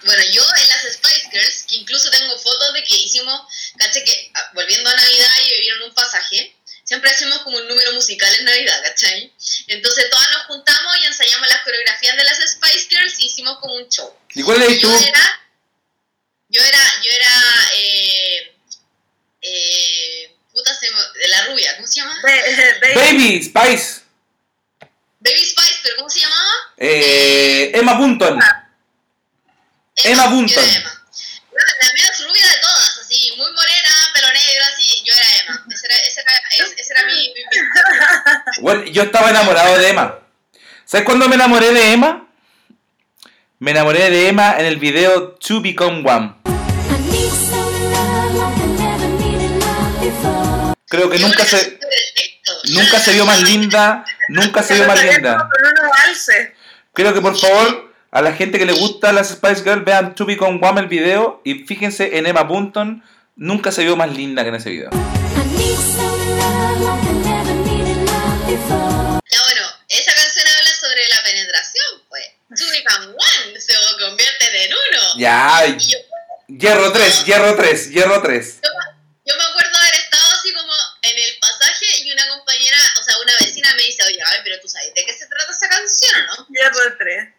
[0.04, 4.32] Bueno, yo en las Spice Girls, que incluso tengo fotos de que hicimos, caché que
[4.36, 6.54] ah, volviendo a Navidad y vivieron un pasaje,
[6.86, 9.34] siempre hacemos como un número musical en Navidad, ¿cachai?
[9.68, 13.74] Entonces todas nos juntamos y ensayamos las coreografías de las Spice Girls y hicimos como
[13.76, 14.16] un show.
[14.34, 14.88] ¿Y cuál eres tú?
[14.88, 15.42] Yo era,
[16.50, 18.56] yo era, yo era, eh,
[19.42, 22.22] eh, puta, se de la rubia, ¿cómo se llama?
[22.96, 24.02] Baby, Spice.
[25.20, 26.54] Baby Spice, pero ¿cómo se llamaba?
[26.78, 28.40] Eh, Emma Bunton.
[29.96, 30.64] Emma yo Bunton.
[30.64, 31.06] era Emma.
[31.52, 31.90] La
[38.62, 40.20] Bueno, yo estaba enamorado de Emma.
[40.86, 42.28] ¿Sabes cuándo me enamoré de Emma?
[43.60, 46.34] Me enamoré de Emma en el video To Become One.
[50.88, 51.80] Creo que nunca se,
[52.72, 55.50] nunca se vio más linda, nunca se vio más linda.
[56.94, 60.26] Creo que por favor, a la gente que le gusta las Spice Girls, vean To
[60.26, 63.04] Become One el video y fíjense en Emma Bunton.
[63.36, 64.90] Nunca se vio más linda que en ese video.
[72.70, 75.02] Become one, se convierte en uno.
[75.18, 75.98] Ya, yo,
[76.48, 78.60] hierro 3, hierro 3, hierro 3.
[78.64, 78.70] yo,
[79.26, 83.18] yo me acuerdo haber estado así como en el pasaje y una compañera, o sea,
[83.20, 86.26] una vecina me dice, oye, ay, pero tú sabes de qué se trata esa canción,
[86.32, 86.48] ¿o no?
[86.50, 87.30] Hierro 3.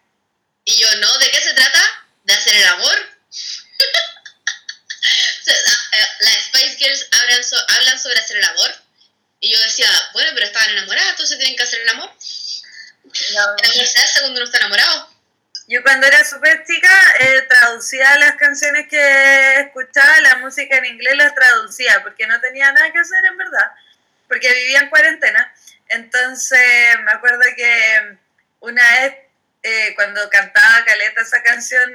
[0.65, 1.81] Y yo, no, ¿de qué se trata?
[2.25, 2.97] ¿De hacer el amor?
[5.39, 8.75] O sea, a- a- las Spice Girls hablan, so- hablan sobre hacer el amor.
[9.39, 12.11] Y yo decía, bueno, pero estaban enamoradas, entonces tienen que hacer el amor.
[13.29, 15.09] El amor se hace cuando uno está enamorado.
[15.67, 21.15] Yo cuando era súper chica eh, traducía las canciones que escuchaba, la música en inglés
[21.17, 23.71] las traducía, porque no tenía nada que hacer en verdad,
[24.27, 25.51] porque vivía en cuarentena.
[25.89, 26.59] Entonces
[27.03, 28.17] me acuerdo que
[28.59, 29.15] una vez
[29.63, 31.93] eh, cuando cantaba Caleta esa canción.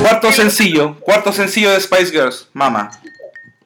[0.00, 2.90] Cuarto sencillo, cuarto sencillo de Spice Girls, Mama.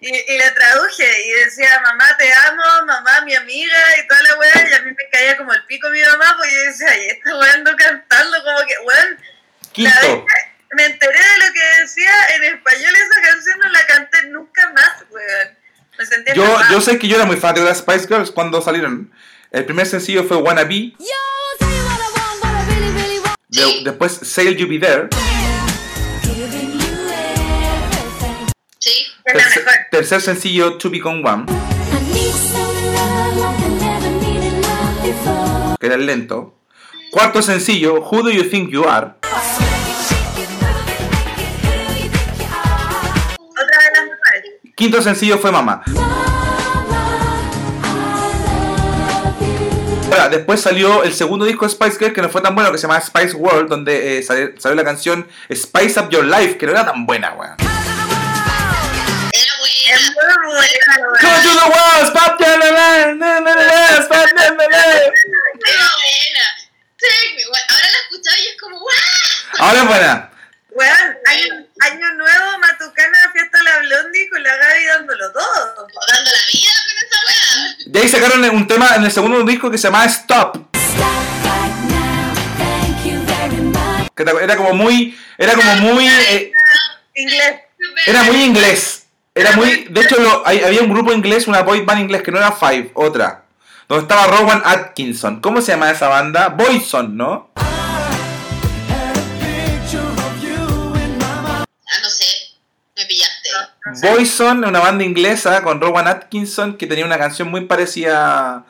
[0.03, 4.39] Y, y le traduje y decía, mamá te amo, mamá mi amiga y toda la
[4.39, 4.69] weá.
[4.71, 7.37] Y a mí me caía como el pico mi mamá, porque yo decía, ay, esta
[7.39, 9.19] weá ando cantando, como que, weón.
[9.19, 13.69] la Quinto, vez que me enteré de lo que decía en español esa canción, no
[13.71, 15.59] la canté nunca más, weón.
[15.99, 18.63] Me sentía yo, yo sé que yo era muy fan de las Spice Girls cuando
[18.63, 19.13] salieron.
[19.51, 20.93] El primer sencillo fue Wanna Be,
[23.49, 25.09] de- después Sail You Be There,
[29.91, 31.47] tercer, sencillo To Become One,
[35.79, 36.55] que era el lento.
[37.11, 39.15] Cuarto sencillo, Who Do You Think You Are,
[43.39, 44.75] Otra de las mejores.
[44.77, 45.83] quinto sencillo fue Mama.
[50.13, 52.79] Ahora, después salió el segundo disco de Spice Girls que no fue tan bueno, que
[52.79, 56.67] se llama Spice World, donde eh, salió, salió la canción Spice Up Your Life, que
[56.67, 57.57] no era tan buena, weón.
[61.21, 65.13] Come to the na, na, na, na, stop your life.
[65.67, 66.47] Era buena.
[66.99, 67.43] Take me.
[67.49, 69.59] Bueno, Ahora la escuchaba y es como, ¡guau!
[69.59, 70.31] Ahora es buena.
[70.73, 75.75] Weón, año, año nuevo, Matucana, fiesta de la Blondie con la Gaby dándolo todo.
[75.77, 77.75] Dando la vida con esa weá.
[77.87, 80.71] De ahí sacaron un tema en el segundo disco que se llamaba Stop.
[84.17, 85.19] Era como muy.
[85.39, 86.07] Era como muy.
[86.07, 86.53] eh,
[87.15, 87.61] Inglés.
[88.07, 89.07] era muy inglés.
[89.35, 89.87] Era muy.
[89.91, 92.51] De hecho, lo- hay- había un grupo inglés, una boy band inglés que no era
[92.53, 93.45] Five, otra.
[93.89, 95.41] Donde estaba Rowan Atkinson.
[95.41, 96.49] ¿Cómo se llama esa banda?
[96.49, 97.51] Boyson, ¿no?
[100.77, 101.65] Ah,
[102.03, 102.25] no sé.
[102.97, 103.51] Me pillaste.
[104.03, 108.65] Boyson, una banda inglesa con Rowan Atkinson que tenía una canción muy parecida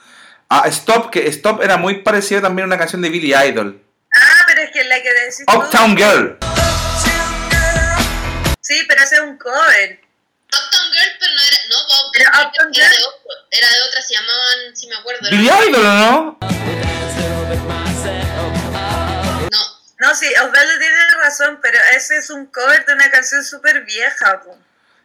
[0.48, 3.82] a Stop, que Stop era muy parecida también a una canción de Billy Idol.
[4.14, 6.38] Ah, pero es que la que decís tú- Uptown Girl.
[8.60, 10.00] Sí, pero ese es un cover.
[11.20, 11.58] Pero no era.
[11.68, 11.76] No,
[12.46, 13.30] Uptown era de otro.
[13.50, 15.30] Era de otra, se llamaban, si me acuerdo.
[15.30, 16.38] Billy Idol, ¿o no?
[19.50, 19.80] No.
[19.98, 24.40] No, sí, Osvaldo tiene razón, pero ese es un cover de una canción súper vieja.
[24.42, 24.56] po.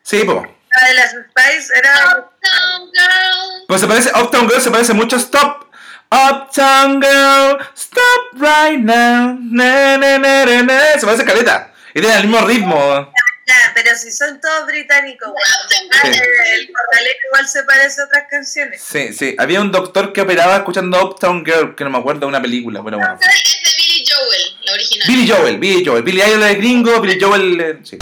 [0.04, 0.46] Sí, po.
[0.82, 2.18] La de las Spice era...
[2.18, 3.66] Uptown Girl.
[3.68, 5.66] Pues se parece, Uptown Girl se parece mucho a Stop.
[6.12, 9.38] Uptown Girl, stop right now.
[9.42, 11.00] Na, na, na, na, na.
[11.00, 11.74] Se parece a caleta.
[11.94, 13.12] Y tiene el mismo ritmo.
[13.48, 16.22] Ya, pero si son todos británicos, Uptown bueno, Sí.
[16.54, 18.82] el Corralero igual se parece a otras canciones.
[18.82, 19.36] Sí, sí.
[19.38, 22.82] Había un doctor que operaba escuchando Uptown Girl, que no me acuerdo de una película,
[22.84, 23.20] pero bueno.
[23.22, 25.08] Es de Billy Joel, la original.
[25.08, 26.04] Billy Joel, Billy Joel.
[26.04, 27.62] Billy Idol es gringo, Billy Joel.
[27.62, 27.98] eh, sí.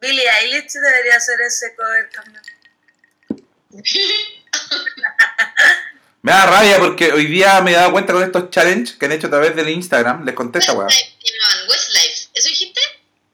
[0.00, 2.42] Billie Eilish debería hacer ese cover también.
[6.22, 9.12] Me da rabia porque hoy día me he dado cuenta con estos challenges que han
[9.12, 10.24] hecho a través del Instagram.
[10.24, 10.86] Les conté esta weá.
[10.86, 12.28] Westlife, Westlife.
[12.34, 12.75] ¿Eso dijiste?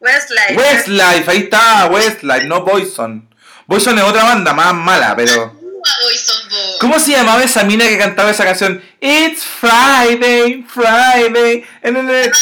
[0.03, 0.57] Westlife.
[0.57, 3.29] Westlife, ahí está, Westlife, no Boyson.
[3.67, 5.59] Boyson es otra banda más mala, pero.
[6.81, 8.83] ¿Cómo se llamaba esa mina que cantaba esa canción?
[9.01, 11.65] It's Friday, Friday.
[11.83, 12.33] and then it-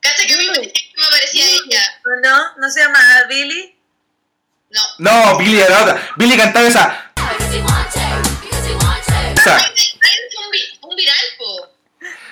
[0.00, 1.82] Cacha que me parecía, que me parecía ella.
[2.04, 2.56] ¿O no?
[2.58, 3.76] ¿No se llama Billy?
[4.70, 4.80] No.
[4.98, 6.08] No, Billy era otra.
[6.16, 7.10] Billy cantaba esa.
[9.36, 9.58] esa.
[10.82, 11.68] Un viral, po.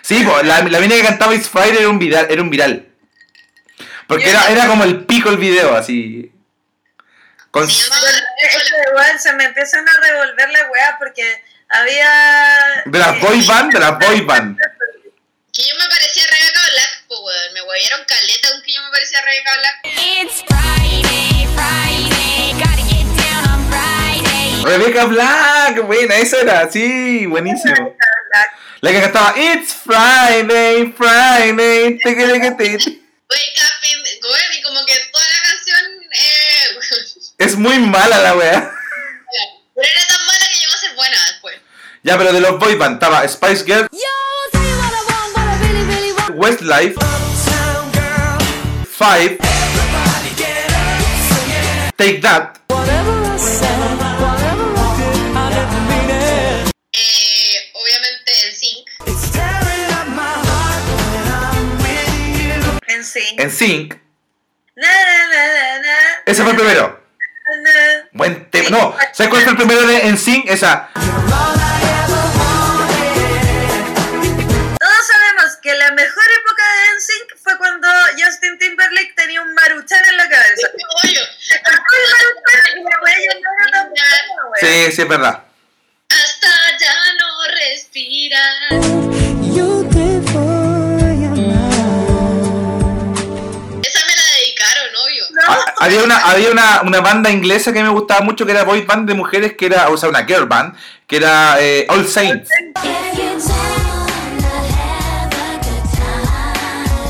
[0.03, 2.27] Sí, po, la, la mina que cantaba It's Friday era un viral.
[2.31, 2.88] Era un viral.
[4.09, 6.33] Porque era, era como el pico el video, así.
[7.51, 12.83] Con, igual se me empiezan a revolver la weá porque había...
[12.87, 14.59] de las boy band, de las boy band.
[15.53, 17.53] Que yo me parecía a Rebecca Black, po, weón.
[17.53, 19.77] Me huevearon caleta con que yo me parecía a Rebecca Black.
[19.99, 24.65] It's Friday, Friday, gotta get down on Friday.
[24.65, 27.95] Rebecca Black, buena, esa era, sí, buenísimo.
[28.81, 31.99] La que cantaba It's Friday, Friday.
[31.99, 32.79] te, que, te,
[34.69, 35.81] como que toda la canción,
[36.13, 36.79] eh,
[37.39, 38.71] Es muy mala la wea.
[39.75, 41.57] pero era tan mala que llegó a ser buena después.
[42.03, 43.99] Ya, pero de los boy band estaba Spice Girl, Yo,
[45.35, 46.13] want, really, really.
[46.35, 46.97] Westlife,
[48.91, 49.39] Five,
[51.97, 52.59] Take That,
[56.93, 58.89] Eh, obviamente en Sync.
[62.89, 63.37] En sí.
[63.39, 63.95] En Sync.
[64.81, 67.03] Na, na, na, na, Ese fue el primero.
[67.65, 68.09] na.
[68.13, 68.71] Buen tema.
[68.71, 70.49] No, ¿sabes cuál fue el primero de En Sync?
[70.49, 70.89] Esa.
[74.79, 77.89] Todos sabemos que la mejor época de NSYNC fue cuando
[78.23, 80.69] Justin Timberlake tenía un maruchan en la cabeza.
[80.77, 80.87] No
[83.01, 84.13] buena, wea.
[84.61, 85.43] Sí, sí, es verdad.
[86.11, 86.49] Hasta
[86.79, 86.95] ya
[95.81, 99.09] Había una, había una, una banda inglesa que me gustaba mucho que era boy band
[99.09, 100.75] de mujeres que era, o sea, una girl band,
[101.07, 102.49] que era eh, All Saints.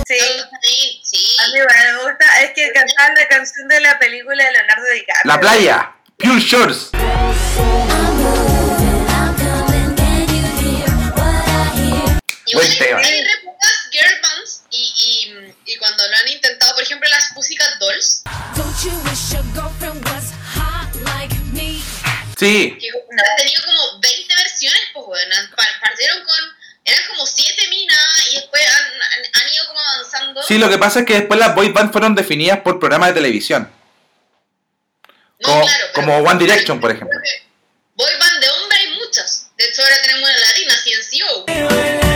[0.06, 0.18] Sí,
[0.62, 1.36] Sí, sí.
[1.40, 2.42] a mí me gusta.
[2.42, 5.32] Es que cantaban la canción de la película de Leonardo DiCaprio.
[5.32, 6.90] La playa, Pure Shores.
[12.54, 13.00] Buen tema.
[13.00, 14.14] girl
[15.66, 18.22] y, cuando lo han intentado, por ejemplo, las Pussycat Dolls,
[18.56, 21.80] Don't you wish your girlfriend was hot like me?
[22.38, 25.34] Sí, que han tenido como 20 versiones, pues bueno,
[25.80, 26.38] partieron con,
[26.84, 30.42] eran como 7 minas y después han, ido como avanzando.
[30.42, 33.14] sí, lo que pasa es que después las boy band fueron definidas por programas de
[33.14, 33.70] televisión.
[35.40, 37.18] No, como- claro, como One Direction, por ejemplo.
[37.94, 39.50] Boy band de hombre hay muchas.
[39.56, 42.07] De hecho, ahora tenemos una latina, CNCO.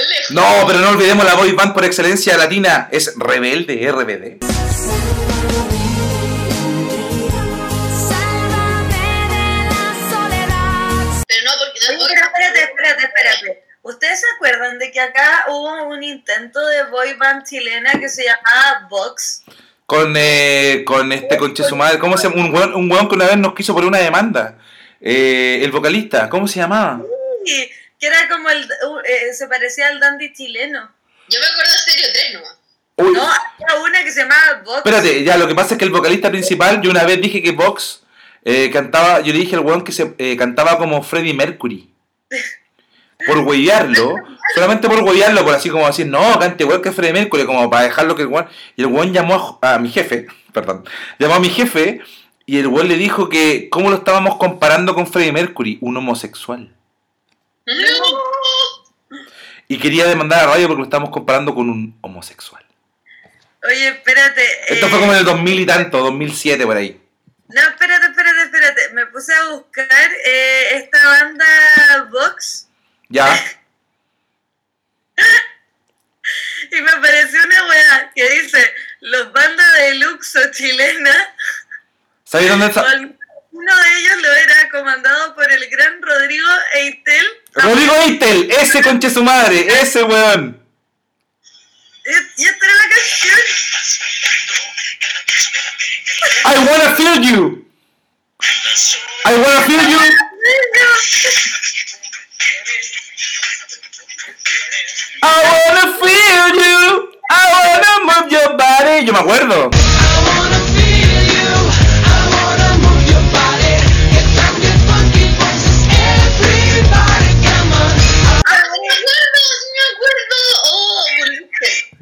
[0.00, 0.30] Sí, lejos.
[0.30, 4.38] No, pero no olvidemos la boy band por excelencia latina, es Rebelde, RBD.
[11.26, 13.64] Pero no, porque no Oye, pero espérate, espérate, espérate.
[13.82, 18.24] ¿Ustedes se acuerdan de que acá hubo un intento de boy band chilena que se
[18.24, 19.42] llamaba Vox?
[19.86, 22.44] Con, eh, con este conche su madre, ¿cómo se llama?
[22.44, 24.58] Un weón, un weón que una vez nos quiso poner una demanda.
[25.00, 27.02] Eh, el vocalista, ¿cómo se llamaba?
[27.44, 27.70] Y
[28.00, 28.64] que era como el.
[28.64, 30.90] uh, eh, se parecía al dandy chileno.
[31.28, 32.56] Yo me acuerdo de Stereo 3 nomás.
[32.96, 34.78] Uy, No, había una que se llamaba Vox.
[34.78, 37.52] espérate, ya, lo que pasa es que el vocalista principal, yo una vez dije que
[37.52, 38.02] Vox
[38.44, 41.92] eh, cantaba, yo le dije al weón que se eh, cantaba como Freddie Mercury.
[43.26, 44.14] Por huevearlo,
[44.54, 47.82] solamente por huevearlo, por así como decir, no, cante igual que Freddie Mercury, como para
[47.82, 48.48] dejarlo que el weón.
[48.76, 50.86] Y el weón llamó a, a mi jefe, perdón,
[51.18, 52.00] llamó a mi jefe
[52.46, 56.74] y el weón le dijo que cómo lo estábamos comparando con Freddie Mercury, un homosexual.
[59.68, 62.64] Y quería demandar a radio porque lo estábamos comparando con un homosexual.
[63.62, 64.72] Oye, espérate.
[64.72, 67.00] Esto eh, fue como en el 2000 y tanto, 2007 por ahí.
[67.48, 68.88] No, espérate, espérate, espérate.
[68.94, 72.68] Me puse a buscar eh, esta banda Vox
[73.08, 73.26] Ya.
[76.70, 81.34] y me apareció una weá que dice: Los bandas de luxo chilena.
[82.24, 82.84] ¿Sabéis dónde está?
[83.52, 87.39] Uno de ellos lo era comandado por el gran Rodrigo Eitel.
[87.52, 90.60] Rodrigo Eitel, ese conche su madre, ese weón.
[92.36, 93.38] Y esta era la canción.
[96.44, 97.66] I wanna feel you.
[99.24, 99.98] I wanna feel you.
[105.22, 107.12] I wanna feel you.
[107.30, 109.04] I wanna move your body.
[109.04, 109.89] Yo me acuerdo.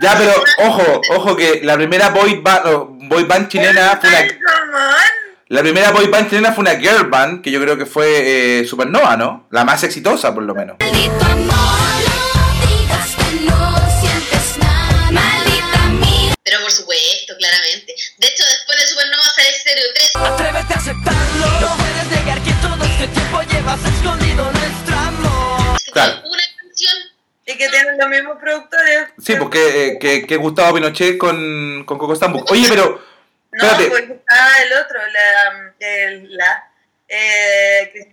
[0.01, 4.28] Ya, pero ojo, ojo que la primera boy band, oh, boy band chilena fue una,
[5.49, 8.64] la primera boy band chilena fue una girl band que yo creo que fue eh,
[8.64, 9.49] Supernova, ¿no?
[9.51, 10.76] La más exitosa por lo menos.
[10.78, 15.11] Maldito amor, no digas que no sientes nada.
[15.11, 16.34] Maldita mía.
[16.44, 17.92] Pero por supuesto, claramente.
[18.18, 20.11] De hecho, después de Supernova sale Stereo 3.
[20.14, 21.46] Atrévete a aceptarlo.
[21.61, 25.76] No puedes negar que todo este tiempo llevas escondido nuestro amor.
[25.84, 26.28] que Claro.
[27.51, 29.09] Y que tienen los mismos productores.
[29.24, 32.51] Sí, porque eh, que, que Gustavo Pinochet con, con Coco Stambuk.
[32.51, 33.03] Oye, pero
[33.53, 33.88] No, espérate.
[33.90, 35.72] pues estaba el otro, la.
[35.80, 36.70] El, la
[37.09, 38.12] eh,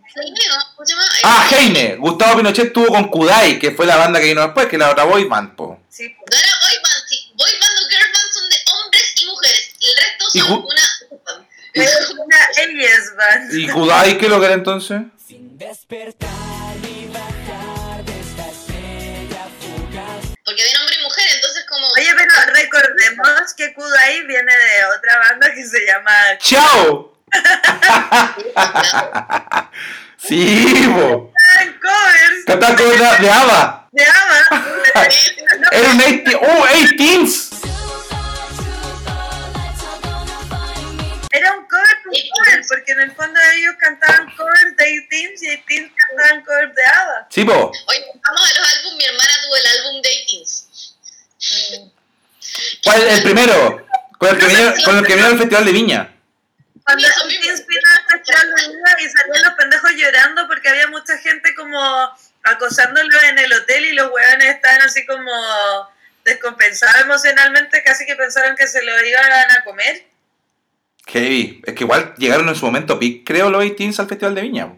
[1.24, 1.98] Ah, Heine.
[1.98, 5.04] Gustavo Pinochet estuvo con Kudai, que fue la banda que vino después, que la otra
[5.04, 5.80] boy band, po.
[5.90, 6.30] Sí, pues.
[6.32, 7.34] No era boy band, sí.
[7.36, 9.74] Boy band o girl band son de hombres y mujeres.
[9.82, 10.82] El resto son una.
[11.74, 13.54] Es una Aries Band.
[13.54, 15.02] ¿Y Kudai qué lo que era entonces?
[20.56, 21.86] Porque había hombre y mujer, entonces como...
[21.86, 27.14] Oye, pero recordemos que Kudai viene de otra banda que se llama ¡Chao!
[30.18, 30.86] sí.
[30.86, 33.90] Eran Covers Cantaban una de ABBA.
[33.92, 34.72] de ABBA.
[35.74, 37.50] Era un 18, ¡Oh, 18s!
[41.36, 45.64] Era un cover con cover, porque en el fondo ellos cantaban covers de 18 y
[45.68, 47.28] 18 cantaban covers de ABBA.
[47.30, 47.72] Sí, po.
[47.88, 48.98] Oye, vamos a los álbumes.
[48.98, 50.96] Mi hermana tuvo el álbum Datings.
[52.86, 53.86] ¿Cuál el primero?
[54.18, 56.16] Con el que vino, con el que vino al Festival de Viña.
[56.86, 57.06] Cuando.
[57.06, 61.54] 18 vino al Festival de Viña y salían los pendejos llorando porque había mucha gente
[61.54, 65.32] como acosándolo en el hotel y los hueones estaban así como
[66.24, 70.15] descompensados emocionalmente, casi que pensaron que se lo iban a comer.
[71.08, 71.62] Heavy.
[71.66, 74.74] Es que igual llegaron en su momento pic, creo, los 18s al Festival de Viña.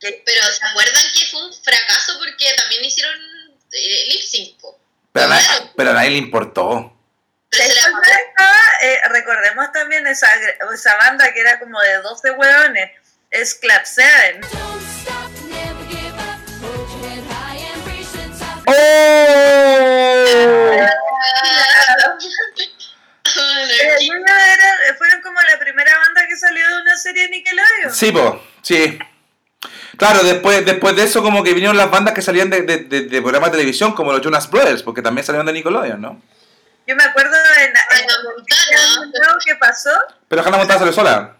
[0.00, 3.14] Pero ¿se acuerdan que fue un fracaso porque también hicieron
[3.72, 4.56] eh, lip sync?
[5.12, 6.96] Pero a, nadie, pero a nadie le importó.
[7.50, 7.74] Pero
[8.82, 10.28] eh, recordemos también esa,
[10.72, 12.92] esa banda que era como de 12 hueones,
[13.30, 14.40] es Club 7.
[14.40, 16.38] Don't stop, never give up.
[16.62, 18.62] Hold your head high and reach the top.
[18.68, 18.76] ¡Oh!
[23.32, 23.96] Eh,
[24.98, 27.92] fueron como la primera banda que salió de una serie de Nickelodeon.
[27.92, 28.98] Sí, po, sí.
[29.96, 33.02] Claro, después, después de eso como que vinieron las bandas que salían de, de, de-
[33.02, 36.22] de programas de televisión, como los Jonas Brothers, porque también salieron de Nickelodeon, ¿no?
[36.86, 39.06] Yo me acuerdo en, en el Montana.
[39.06, 39.90] nuevo que pasó,
[40.28, 41.36] Pero Hannah Montana salió sola.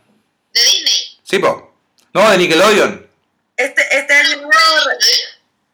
[0.53, 1.19] De Disney.
[1.23, 1.75] Sí, po.
[2.13, 3.07] No, de Nickelodeon.
[3.57, 4.51] este, este año nuevo,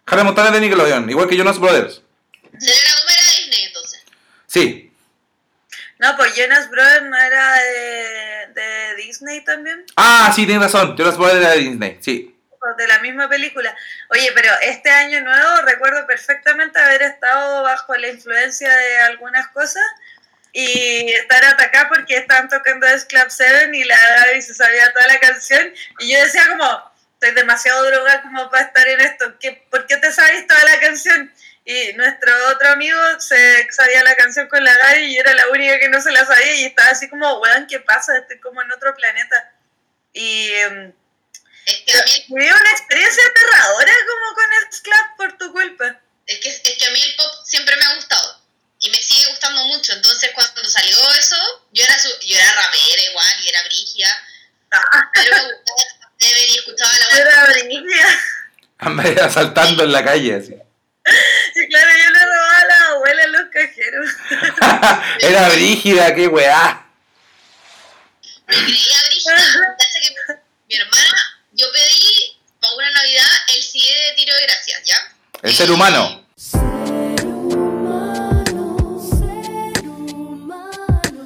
[0.07, 2.01] Hannah Montana es de Nickelodeon, igual que Jonas Brothers.
[2.53, 4.05] Era Disney entonces.
[4.47, 4.86] Sí.
[5.99, 10.97] No, pues Jonas Brothers no era de, de Disney también, Ah, sí, tienes razón.
[10.97, 12.37] Jonas Brothers era de Disney, sí.
[12.51, 13.75] o de la misma película.
[14.11, 19.85] Oye, pero este año nuevo recuerdo perfectamente haber estado bajo la influencia de algunas cosas
[20.53, 25.07] y estar atacada porque estaban tocando Es Club 7 y la Gaby se sabía toda
[25.09, 29.67] la canción y yo decía como, estoy demasiado droga como para estar en esto, ¿Qué,
[29.71, 31.31] ¿por qué te sabes toda la canción?
[31.69, 35.81] Y nuestro otro amigo se sabía la canción con la Gaby y era la única
[35.81, 38.17] que no se la sabía y estaba así como, weón, ¿qué pasa?
[38.19, 39.53] Estoy como en otro planeta.
[40.13, 40.53] Y...
[40.53, 40.93] em,
[41.67, 46.01] Es que a mí, Viví una experiencia aterradora como con el club por tu culpa.
[46.27, 48.41] es que, es que a mí el pop siempre me ha gustado.
[48.79, 49.93] Y me sigue gustando mucho.
[49.93, 51.37] Entonces cuando salió eso,
[51.73, 54.09] yo era, su, yo era rapera igual y era brigia.
[54.71, 55.83] Ah, Pero me gustaba
[56.21, 58.21] y escuchaba la yo era brígida.
[58.79, 60.55] Andaba saltando en la calle, así.
[61.65, 64.11] Claro, yo le robaba a la abuela en los cajeros.
[65.21, 66.87] Era brígida, qué weá.
[68.47, 69.37] Me creía brígida.
[70.69, 74.97] Que mi hermana, yo pedí para una Navidad el CD de Tiro de Gracias, ¿ya?
[75.43, 76.27] El ser humano.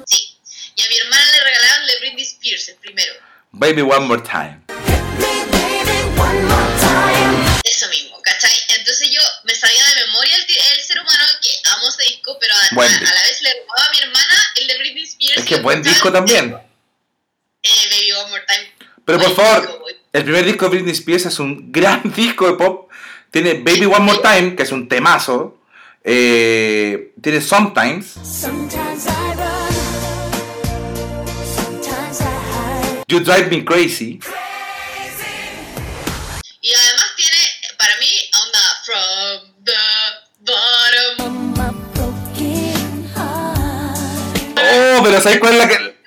[0.05, 0.37] Sí.
[0.75, 3.13] Y a mi hermana le regalaron el de Britney Spears, el primero.
[3.51, 4.61] Baby One More Time.
[7.63, 8.60] Eso mismo, ¿cachai?
[9.01, 12.75] Entonces yo me sabía de memoria el, ser humano que amo ese disco, pero a,
[12.75, 15.37] la vez le robaba a mi hermana el de Britney Spears.
[15.37, 16.55] Es que buen disco también.
[17.63, 18.91] Eh, Baby One More Time.
[19.03, 22.53] Pero por favor, disco, el primer disco de Britney Spears es un gran disco de
[22.53, 22.91] pop.
[23.31, 25.57] Tiene Baby One More Time, que es un temazo.
[26.03, 28.05] Eh, tiene Sometimes.
[28.23, 29.73] Sometimes I run,
[31.55, 33.03] sometimes I hide.
[33.07, 34.19] You Drive Me Crazy.
[45.23, 46.01] Pero ¿sabes cuál es la que.?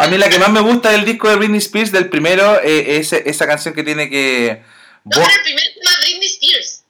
[0.00, 2.98] A mí la que más me gusta del disco de Britney Spears, del primero, eh,
[2.98, 4.62] es esa canción que tiene que.
[5.04, 6.82] No, el primer se llama Britney Spears.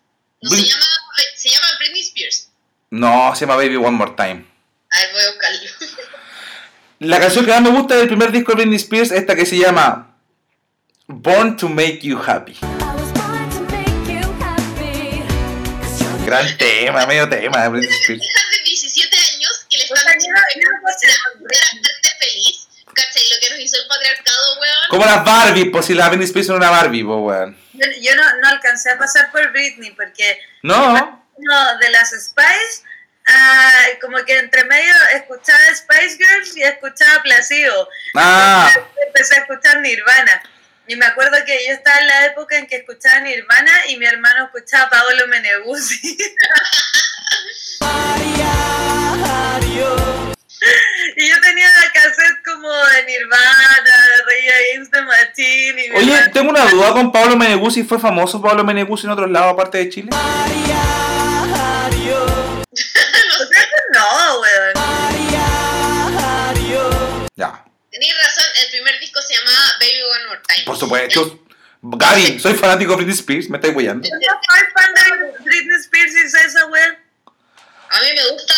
[0.43, 0.85] No se llama,
[1.37, 2.49] se llama Britney Spears.
[2.91, 4.45] No, se llama Baby One More Time.
[4.91, 6.09] A ver, voy a buscarlo.
[7.01, 9.47] La canción que más me gusta del primer disco de Britney Spears es esta que
[9.47, 10.17] se llama
[11.07, 12.53] Born to Make You Happy.
[12.53, 15.23] I was born to make you happy.
[15.81, 18.23] 'Cause you're the Gran tema, medio tema de Britney Spears.
[18.23, 20.83] hijas de 17 años que le O están sea, diciendo yo- que yo no no
[20.83, 22.69] puedo pueden ser- hacerte feliz.
[23.73, 24.89] El patriarcado, weón.
[24.91, 27.59] Como las Barbie, pues si la Britney Spears era una Barbie, pues weón.
[27.73, 32.83] Yo, yo no, no alcancé a pasar por Britney porque No, no, de las Spice,
[33.27, 37.89] ah, como que entre medio escuchaba Spice Girls y escuchaba Placido.
[38.17, 38.71] Ah.
[39.07, 40.43] Empecé a escuchar Nirvana.
[40.87, 44.07] Y me acuerdo que yo estaba en la época en que escuchaba Nirvana y mi
[44.07, 46.17] hermano escuchaba Paolo Meneguzzi.
[51.17, 53.97] y yo tenía cassette como de Nirvana,
[54.27, 55.87] de the Machine.
[55.87, 57.85] Y Oye, tengo una duda con Pablo Meneguzzi.
[57.85, 60.11] ¿Fue famoso Pablo Meneguzzi en otros lados aparte de Chile?
[63.39, 64.75] Pues eso no, weón.
[67.37, 70.65] Ya, Tenéis razón, el primer disco se llamaba Baby One More Time.
[70.65, 71.41] por supuesto.
[71.83, 74.09] Gaby, soy fanático de Britney Spears, me estáis guayando.
[74.09, 76.99] Yo no soy fan de Britney Spears y sé esa weón.
[77.91, 78.55] A mí me gusta,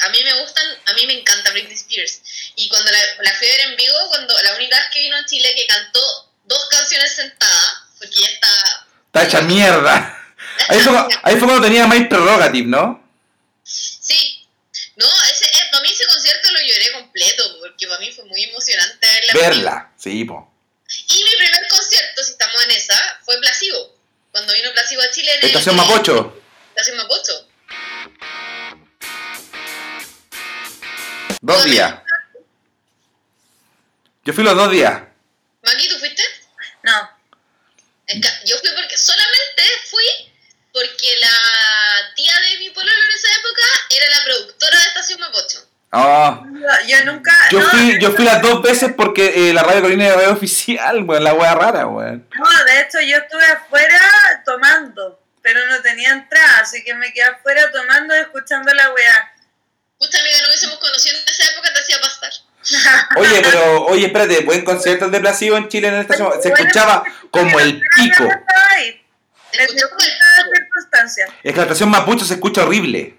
[0.00, 2.20] a mí me gustan, a mí me encanta Britney Spears.
[2.56, 5.16] Y cuando la, la fui a ver en vivo, cuando la única vez que vino
[5.16, 6.00] a Chile que cantó
[6.44, 8.48] dos canciones sentada, porque ya está...
[9.06, 10.14] Está hecha mierda.
[10.68, 10.92] Ahí fue,
[11.22, 13.02] ahí fue cuando tenía más prerogative, ¿no?
[13.64, 14.46] Sí.
[14.96, 18.42] No, ese, eh, para mí ese concierto lo lloré completo, porque para mí fue muy
[18.44, 19.32] emocionante verla.
[19.48, 20.52] Verla, sí, po.
[21.08, 23.96] Y mi primer concierto, si estamos en esa, fue Plasivo.
[24.32, 26.42] Cuando vino Plasivo a Chile en el- Estación Mapocho.
[26.70, 27.47] Estación Mapocho.
[31.40, 31.94] Dos días.
[34.24, 35.02] Yo fui los dos días.
[35.62, 36.22] Maki, ¿tú fuiste?
[36.82, 37.10] No.
[38.06, 40.04] Es que Yo fui porque solamente fui
[40.72, 43.62] porque la tía de mi pololo en esa época
[44.98, 45.64] Estación Mapocho.
[45.90, 46.42] Ah,
[46.86, 47.32] Yo nunca.
[47.50, 51.02] yo, no, fui, yo fui las dos veces porque eh, la radio Colina era oficial,
[51.06, 52.28] weón, la wea rara, weón.
[52.36, 54.00] No, de hecho yo estuve afuera
[54.44, 59.32] tomando, pero no tenía entrada, así que me quedé afuera tomando y escuchando la weá.
[59.98, 62.32] Pucha amiga, no hubiésemos conocido en esa época, te hacía pasar.
[63.16, 66.36] Oye, pero, oye, espérate, buen concierto de Placebo en Chile en esta semana.
[66.42, 68.28] Se escuchaba como el pico.
[69.52, 71.30] El circunstancias.
[71.42, 73.16] Es que la estación Mapucho se escucha horrible.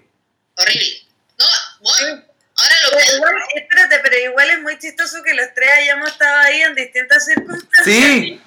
[0.56, 1.02] horrible.
[1.38, 1.46] No,
[1.80, 2.22] bueno,
[2.56, 3.16] ahora lo Pero veo.
[3.16, 7.24] igual, espérate, pero igual es muy chistoso que los tres hayamos estado ahí en distintas
[7.24, 7.84] circunstancias.
[7.84, 8.40] Sí,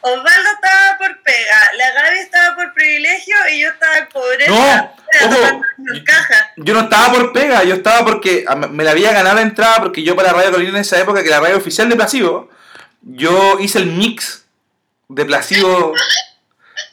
[0.00, 4.92] Osvaldo estaba por pega, la Gaby estaba por privilegio y yo estaba en pobreza.
[5.20, 5.62] No, ojo.
[6.04, 6.52] caja.
[6.56, 9.80] yo no estaba por pega, yo estaba porque ah, me la había ganado la entrada
[9.80, 12.50] porque yo para Radio Colina en esa época, que la radio oficial de Placebo,
[13.02, 14.44] yo hice el mix
[15.08, 15.94] de Placebo.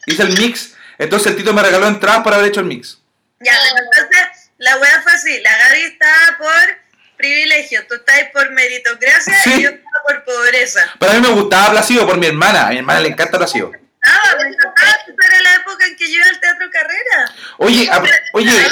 [0.07, 2.97] Hice el mix, entonces el Tito me regaló entradas por haber hecho el mix.
[3.41, 6.86] Ya, entonces la weá fue así, la Gaby estaba por
[7.17, 9.53] privilegio, tú estás por meritocracia Sí.
[9.57, 10.93] y yo estaba por pobreza.
[10.99, 13.71] Pero a mí me gustaba Placebo por mi hermana, a mi hermana le encanta Placebo.
[14.05, 14.97] Ah, me encantaba,
[15.27, 17.35] era la época en que yo iba al teatro carrera.
[17.57, 18.03] Oye, a-
[18.33, 18.67] oye,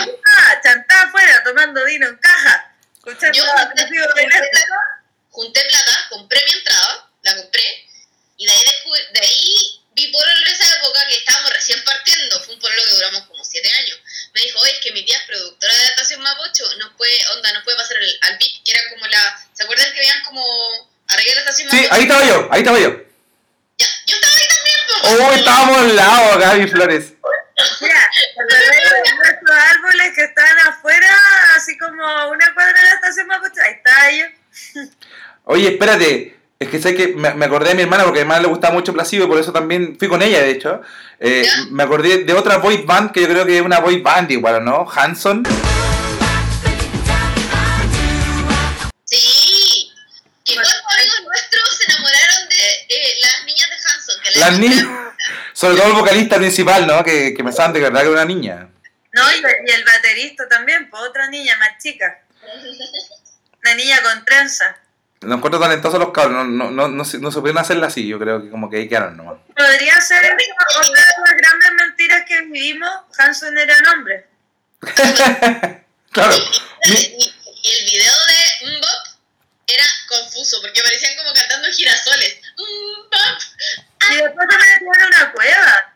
[0.63, 2.71] chantada afuera, tomando vino en caja.
[2.95, 7.63] Escuchando Yo junté, junté plata, junté plata, compré mi entrada, la compré,
[8.37, 12.39] y de ahí, descubrí- de ahí vi por en esa época que estábamos recién partiendo,
[12.43, 13.99] fue un pueblo que duramos como siete años.
[14.35, 17.17] Me dijo, oye, es que mi tía es productora de la estación Mapocho, nos puede,
[17.35, 20.21] onda, nos puede pasar el, al VIP, que era como la, ¿se acuerdan que veían
[20.25, 20.43] como
[21.07, 21.93] arriba de la estación sí, Mapocho?
[21.93, 22.89] ahí estaba yo, ahí estaba yo.
[23.77, 25.23] Ya, yo estaba ahí también, po.
[25.23, 27.13] Oh, estábamos al lado, Gaby Flores.
[27.79, 28.11] Mira,
[29.23, 31.15] nuestros árboles que están afuera,
[31.55, 34.29] así como una cuadra de la estación Mapocho, ahí está ellos.
[35.45, 36.34] Oye, espérate.
[36.57, 38.47] Es que sé que me, me acordé de mi hermana porque a mi hermana le
[38.47, 40.81] gustaba mucho Placebo y por eso también fui con ella, de hecho.
[41.19, 44.31] Eh, me acordé de otra boy band que yo creo que es una boy band
[44.31, 44.89] igual, ¿no?
[44.89, 45.43] Hanson.
[49.03, 49.91] Sí,
[50.45, 54.15] que cuatro amigos nuestros se enamoraron de eh, las niñas de Hanson.
[54.23, 54.87] Que Las niñas.
[55.51, 57.03] Sobre todo el vocalista principal, ¿no?
[57.03, 58.69] Que, que me saben de verdad que era una niña.
[59.11, 62.21] No, y, y el baterista también, pues otra niña más chica.
[63.61, 64.77] Una niña con trenza.
[65.21, 68.19] No encuentro talentosos los cabros, no, no, no, no, se- no supieron hacerla así, yo
[68.19, 69.37] creo que como que ahí quedaron nomás.
[69.55, 72.89] Podría ser otra de las grandes mentiras que vivimos.
[73.17, 74.27] Hanson era nombre.
[76.11, 76.35] claro.
[76.85, 79.07] Y, el video de Mbop
[79.67, 82.37] era confuso porque parecían como cantando girasoles.
[82.57, 83.41] Mbop.
[84.11, 85.93] Y después se metieron en una cueva.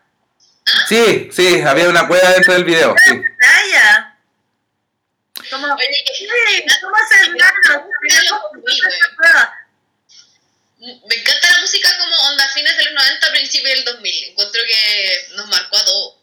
[0.88, 2.92] Sí, sí, había una cueva dentro del video.
[2.92, 3.12] Una Sí.
[3.38, 4.09] playa.
[5.50, 6.26] Como, Oye, sí,
[6.80, 7.86] ¿cómo se llama?
[10.80, 14.24] Me encanta la música como onda fines de los 90, principios del 2000.
[14.30, 16.14] Encuentro que nos marcó a todos.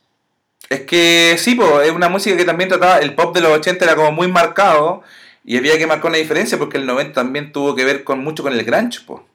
[0.70, 3.86] Es que sí, pues, es una música que también trataba, el pop de los 80
[3.86, 5.04] era como muy marcado
[5.46, 8.44] y había que marcar una diferencia porque el 90 también tuvo que ver con mucho
[8.44, 9.00] con el grunge.
[9.00, 9.26] Tipo,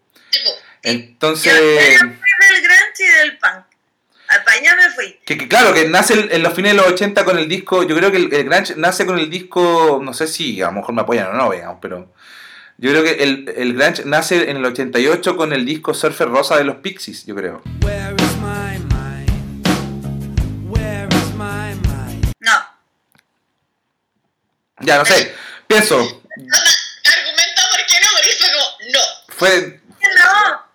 [0.82, 3.71] Entonces, del grunge y del punk.
[4.36, 5.20] Me fui.
[5.24, 7.82] que, que claro, que nace el- en los fines de los 80 con el disco,
[7.82, 10.72] yo creo que el, el grunge nace con el disco, no sé si a lo
[10.72, 12.12] mejor me apoyan o no, veamos, pero
[12.78, 16.56] yo creo que el, el grunge nace en el 88 con el disco Surfer Rosa
[16.56, 17.62] de los Pixies, yo creo.
[17.82, 19.66] Where is my mind?
[20.70, 22.32] Where is my mind?
[22.40, 22.52] No.
[24.80, 25.32] Ya, no sé,
[25.66, 29.00] pienso, argumenta por qué no, porque fue como, no.
[29.28, 29.81] fue...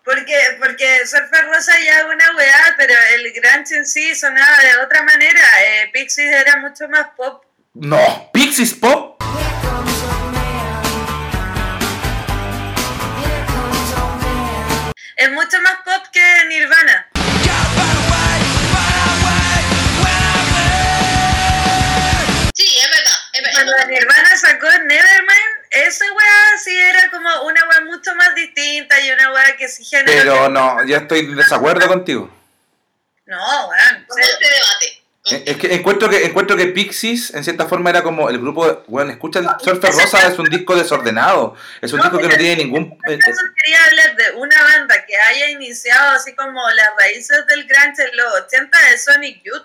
[0.08, 4.78] Porque, porque Surfer Rosa ya es una weá, pero el grunge en sí sonaba de
[4.82, 5.42] otra manera.
[5.62, 7.44] Eh, Pixies era mucho más pop.
[7.74, 9.22] No, Pixies Pop.
[15.18, 17.10] Es mucho más pop que Nirvana.
[22.54, 23.14] Sí, es verdad.
[23.34, 23.54] Es verdad.
[23.56, 29.12] Cuando Nirvana sacó Nevermind, esa weá sí era como una weá mucho más distinta y
[29.12, 30.22] una weá que sí genera.
[30.22, 32.30] Pero no, ya estoy en desacuerdo contigo.
[33.26, 34.06] No, weón.
[34.18, 35.04] Este debate.
[35.30, 38.84] Eh, Es que encuentro que encuentro que Pixies en cierta forma era como el grupo,
[38.88, 42.38] bueno, escucha el Surfer Rosa es un disco desordenado, es un No, disco que no
[42.38, 46.62] tiene ningún eh, eh, Eso quería hablar de una banda que haya iniciado así como
[46.70, 49.64] las raíces del grunge en los 80 de Sonic Youth.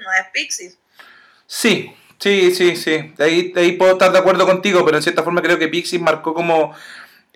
[0.00, 0.78] No es Pixies.
[1.54, 3.12] Sí, sí, sí, sí.
[3.18, 6.32] Ahí, ahí puedo estar de acuerdo contigo, pero en cierta forma creo que Pixies marcó
[6.32, 6.74] como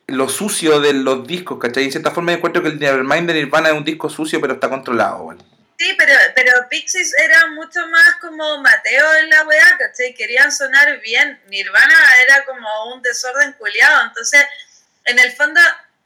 [0.07, 1.85] lo sucio de los discos, ¿cachai?
[1.85, 4.71] En cierta forma encuentro que el Nevermind de Nirvana es un disco sucio, pero está
[4.71, 5.45] controlado, bueno.
[5.79, 10.15] Sí, pero, pero Pixies era mucho más como Mateo en la weá, ¿cachai?
[10.15, 11.39] Querían sonar bien.
[11.51, 14.07] Nirvana era como un desorden culiado.
[14.07, 14.47] Entonces,
[15.05, 15.61] en el fondo,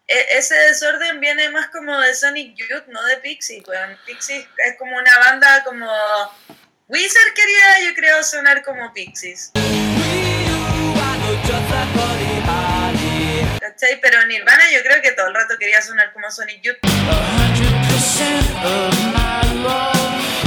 [0.08, 3.62] e- ese desorden viene más como de Sonic Youth, no de Pixies.
[3.68, 3.96] weón.
[4.04, 5.86] Pixies es como una banda como
[6.90, 9.52] Wizard quería, yo creo, sonar como Pixies.
[13.60, 14.00] ¿Cachai?
[14.02, 16.78] Pero Nirvana yo creo que todo el rato quería sonar como Sonic Youth.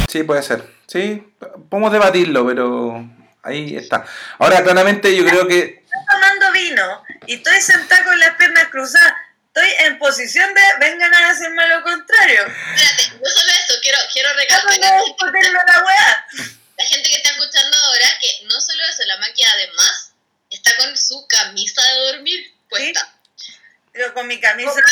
[0.10, 0.68] Sí, puede ser.
[0.86, 1.34] Sí,
[1.70, 3.10] podemos debatirlo, pero
[3.42, 4.04] ahí está.
[4.38, 5.82] Ahora, claramente yo creo que...
[5.86, 9.14] Estoy tomando vino y estoy sentada con las piernas cruzadas.
[9.56, 12.42] Estoy en posición de vengan a hacerme lo contrario.
[12.42, 16.28] Espérate, no solo eso, quiero, quiero recalcar la weá.
[16.76, 20.14] la gente que está escuchando ahora que no solo eso, la máquina además
[20.50, 23.14] está con su camisa de dormir puesta.
[23.92, 24.90] Pero con mi camisa blanco,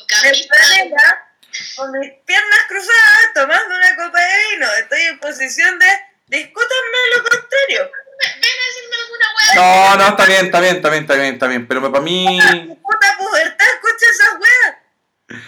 [0.00, 1.28] de camisa franela,
[1.76, 4.72] con mis piernas cruzadas, tomando una copa de vino.
[4.72, 5.86] Estoy en posición de
[6.26, 7.92] discútanme lo contrario.
[8.18, 8.58] Ven
[8.92, 9.96] a alguna weá.
[9.96, 11.66] No, no, está bien, está bien, está bien, está bien, está bien.
[11.66, 12.38] Pero para mí...
[12.82, 15.42] Puta pubertad, escucha esas weas.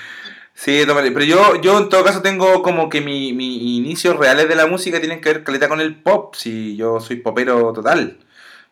[0.54, 1.10] Sí, tómale.
[1.12, 4.66] Pero yo, yo en todo caso tengo como que mi, mi inicios reales de la
[4.66, 6.34] música tienen que ver caleta con el pop.
[6.34, 8.18] Si yo soy popero total.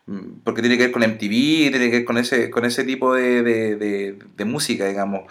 [0.07, 3.13] Mm, Porque tiene que ver con MTV, tiene que ver con ese, con ese tipo
[3.13, 5.23] de, de, de, de música, digamos.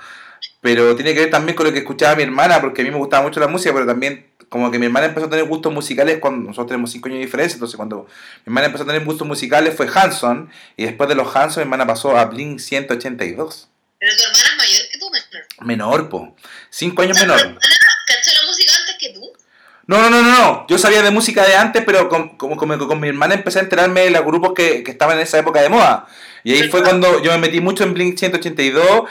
[0.64, 2.96] Pero tiene que ver también con lo que escuchaba mi hermana, porque a mí me
[2.96, 6.20] gustaba mucho la música, pero también como que mi hermana empezó a tener gustos musicales
[6.20, 8.06] cuando nosotros tenemos 5 años de diferencia, entonces cuando
[8.46, 10.48] mi hermana empezó a tener gustos musicales fue Hanson,
[10.78, 13.68] y después de los Hanson mi hermana pasó a Blink 182.
[13.98, 15.66] Pero tu hermana es mayor que tú, menor.
[15.66, 16.36] Menor, po.
[16.70, 17.46] 5 años sea, tu menor.
[17.46, 17.66] hermana
[18.06, 19.32] cachó la música antes que tú.
[19.86, 20.66] No, no, no, no, no.
[20.66, 23.62] Yo sabía de música de antes, pero con, como, como con mi hermana empecé a
[23.62, 26.06] enterarme de los grupos que, que estaban en esa época de moda.
[26.42, 29.10] Y ahí fue cuando yo me metí mucho en Blink 182.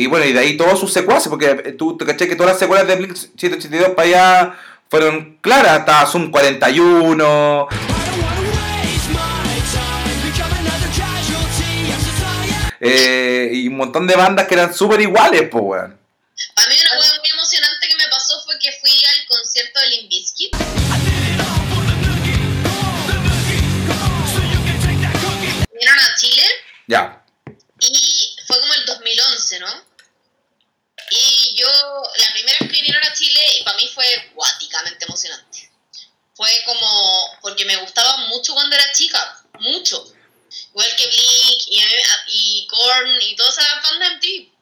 [0.00, 2.60] Y bueno, y de ahí todos sus secuaces, porque tú te caché que todas las
[2.60, 5.80] secuelas de Blink 182 para allá fueron claras.
[5.80, 7.66] Estaba Zoom 41.
[12.80, 15.98] eh, y un montón de bandas que eran súper iguales, pues, weón.
[16.54, 19.88] A mí una weá muy emocionante que me pasó fue que fui al concierto de
[19.88, 20.56] Limp Bizkit.
[25.72, 26.42] Vinieron a Chile
[26.86, 27.24] Ya.
[27.80, 29.87] y fue como el 2011, ¿no?
[31.10, 31.68] Y yo,
[32.16, 35.70] la primera vez que vinieron a Chile, y para mí fue guáticamente emocionante.
[36.34, 40.14] Fue como, porque me gustaba mucho cuando era chica, mucho.
[40.70, 41.82] Igual que Blink y,
[42.28, 44.52] y Korn y todas esas bandas MTV.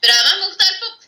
[0.00, 1.00] Pero además me gustaba el pop.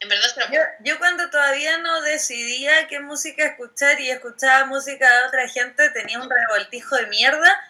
[0.00, 0.54] En verdad era pop.
[0.54, 0.60] Yo,
[0.92, 6.20] yo cuando todavía no decidía qué música escuchar y escuchaba música de otra gente, tenía
[6.20, 7.60] un revoltijo de mierda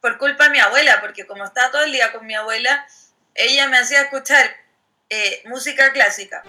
[0.00, 2.86] por culpa de mi abuela, porque como estaba todo el día con mi abuela,
[3.34, 4.56] ella me hacía escuchar
[5.10, 6.42] eh, música clásica.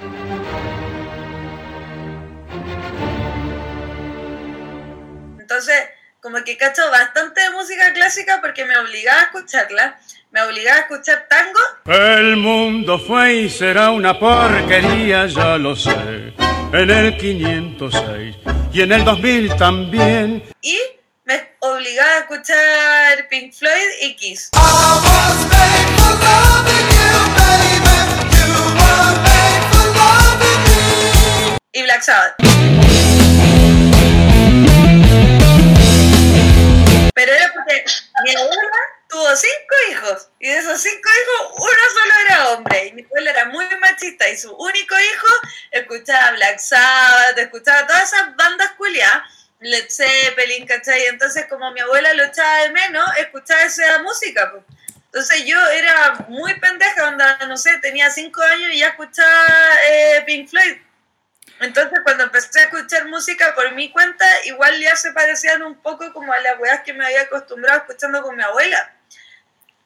[5.40, 5.76] Entonces,
[6.22, 10.00] como que cacho bastante de música clásica porque me obligaba a escucharla,
[10.32, 16.34] me obligaba a escuchar tango El mundo fue y será una porquería, ya lo sé.
[16.72, 18.36] En el 506
[18.74, 20.44] y en el 2000 también.
[20.62, 20.78] y
[21.24, 24.52] me obligaba a escuchar Pink Floyd y Kiss.
[31.72, 32.36] Y Black Sabbath.
[37.14, 37.86] Pero era porque
[38.24, 38.78] mi abuela
[39.08, 43.30] tuvo cinco hijos y de esos cinco hijos uno solo era hombre y mi abuela
[43.32, 45.28] era muy machista y su único hijo
[45.72, 49.24] escuchaba Black Sabbath, escuchaba todas esas bandas culiadas,
[49.60, 51.06] Led Zeppelin, ¿cachai?
[51.06, 54.52] Entonces como mi abuela lo echaba de menos, escuchaba esa música.
[54.52, 54.64] pues.
[55.06, 60.24] Entonces yo era muy pendeja, onda, no sé, tenía cinco años y ya escuchaba eh,
[60.26, 60.78] Pink Floyd.
[61.60, 66.12] Entonces cuando empecé a escuchar música por mi cuenta, igual ya se parecían un poco
[66.14, 68.94] como a las weas que me había acostumbrado escuchando con mi abuela.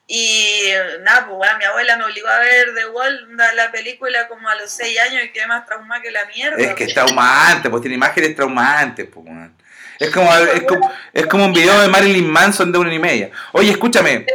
[0.05, 0.71] Y
[1.01, 4.55] nada, pues bueno, mi abuela me obligó a ver The Wall, la película como a
[4.55, 6.61] los seis años y quedé más traumada que la mierda.
[6.61, 9.57] Es que es traumante, pues tiene imágenes traumantes, pues, weón.
[9.99, 13.31] Es como, es, como, es como un video de Marilyn Manson de una y media.
[13.53, 14.25] Oye, escúchame.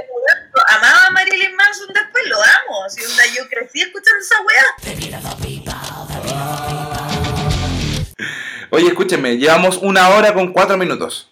[0.69, 2.79] Amaba a Marilyn Manson, después lo amo.
[2.81, 4.65] Onda, yo crecí escuchando esa wea.
[8.71, 9.37] Oye, escúchame.
[9.37, 11.31] Llevamos una hora con cuatro minutos.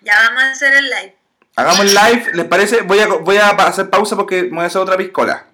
[0.00, 1.16] Ya vamos a hacer el live.
[1.56, 2.82] Hagamos el live, ¿les parece?
[2.82, 5.46] Voy a, voy a hacer pausa porque me voy a hacer otra piscola.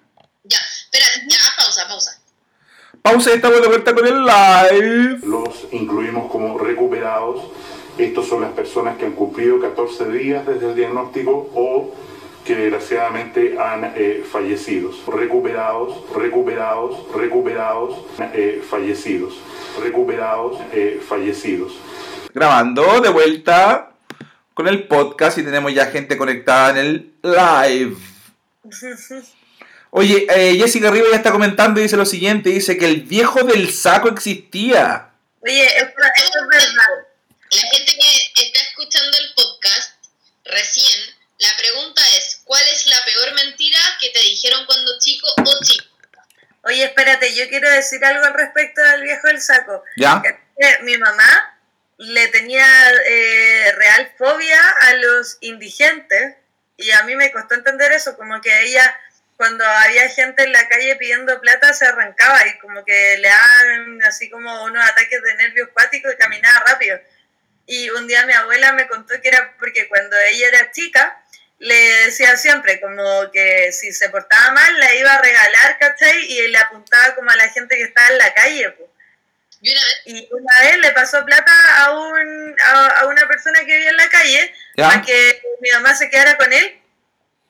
[0.43, 2.21] Ya, espera, ya, pausa, pausa.
[3.01, 5.19] Pausa y estamos de vuelta con el live.
[5.23, 7.51] Los incluimos como recuperados.
[7.97, 11.95] Estos son las personas que han cumplido 14 días desde el diagnóstico o
[12.45, 14.91] que desgraciadamente han eh, fallecido.
[15.07, 19.33] Recuperados, recuperados, recuperados, eh, fallecidos.
[19.81, 21.73] Recuperados, eh, fallecidos.
[22.33, 23.91] Grabando de vuelta
[24.53, 27.97] con el podcast y tenemos ya gente conectada en el live.
[29.89, 33.43] Oye, eh, Jessica Riva ya está comentando y dice lo siguiente, dice que el viejo
[33.43, 35.09] del saco existía.
[35.41, 37.07] Oye, esto, esto es verdad.
[37.51, 37.93] La gente
[38.33, 39.93] que está escuchando el podcast
[40.43, 41.15] recién,
[41.49, 45.85] la pregunta es, ¿cuál es la peor mentira que te dijeron cuando chico o chico?
[46.63, 49.83] Oye, espérate, yo quiero decir algo al respecto del viejo del saco.
[49.97, 50.21] ¿Ya?
[50.21, 51.59] Que mi mamá
[51.97, 52.65] le tenía
[53.05, 56.35] eh, real fobia a los indigentes
[56.77, 58.99] y a mí me costó entender eso, como que ella
[59.37, 64.03] cuando había gente en la calle pidiendo plata se arrancaba y como que le daban
[64.03, 66.99] así como unos ataques de nervios cuáticos y caminaba rápido.
[67.67, 71.21] Y un día mi abuela me contó que era porque cuando ella era chica,
[71.59, 71.75] le
[72.05, 76.25] decía siempre como que si se portaba mal la iba a regalar, ¿cachai?
[76.25, 78.89] Y le apuntaba como a la gente que estaba en la calle, pues.
[79.61, 83.59] Y una vez, Y una vez le pasó plata a, un, a, a una persona
[83.61, 84.89] que vivía en la calle ¿Ya?
[84.89, 86.81] para que mi mamá se quedara con él.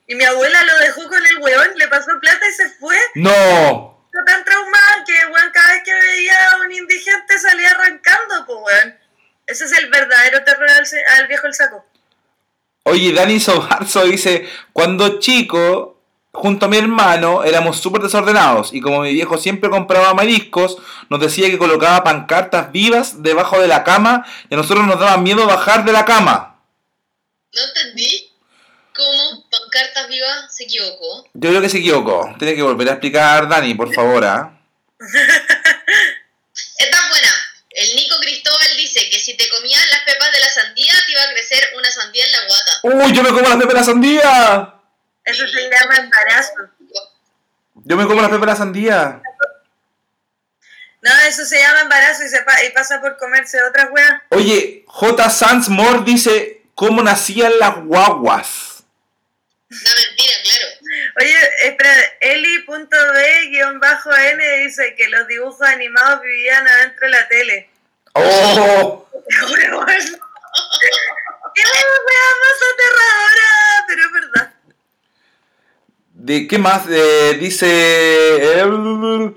[0.06, 2.96] Y mi abuela lo dejó con el weón, le pasó plata y se fue.
[3.16, 4.08] No.
[4.12, 8.58] Fue tan traumada que, weón, cada vez que veía a un indigente salía arrancando, pues,
[8.62, 8.98] weón.
[9.46, 10.86] Ese es el verdadero terror al,
[11.18, 11.84] al viejo el saco.
[12.88, 15.98] Oye, Dani Sobarzo dice, cuando chico,
[16.30, 20.78] junto a mi hermano, éramos súper desordenados y como mi viejo siempre compraba mariscos,
[21.10, 25.16] nos decía que colocaba pancartas vivas debajo de la cama y a nosotros nos daba
[25.16, 26.60] miedo bajar de la cama.
[27.52, 28.30] no entendí
[28.94, 31.24] cómo Pancartas Vivas se equivocó.
[31.34, 32.36] Yo creo que se equivocó.
[32.38, 34.60] Tiene que volver a explicar, Dani, por favor, ¿ah?
[37.76, 41.22] El Nico Cristóbal dice que si te comías las pepas de la sandía, te iba
[41.22, 42.72] a crecer una sandía en la guata.
[42.82, 44.74] ¡Uy, yo me como las pepas de la sandía!
[45.24, 46.52] Eso se llama embarazo.
[47.74, 49.22] Yo me como las pepas de la sandía.
[51.02, 54.22] No, eso se llama embarazo y, se pa- y pasa por comerse otras weas.
[54.30, 55.30] Oye, J.
[55.30, 58.75] Sanz Moore dice, ¿cómo nacían las guaguas?
[59.82, 60.66] Una mentira, claro.
[61.20, 62.78] Oye, espera, Eli.b-n
[64.64, 67.70] dice que los dibujos animados vivían adentro de la tele.
[68.14, 69.08] ¡Oh!
[71.54, 73.50] ¡Qué wea más aterradora!
[73.86, 74.54] Pero es verdad.
[76.12, 76.82] ¿De qué más?
[76.88, 77.66] Eh, dice.
[77.68, 79.34] eh,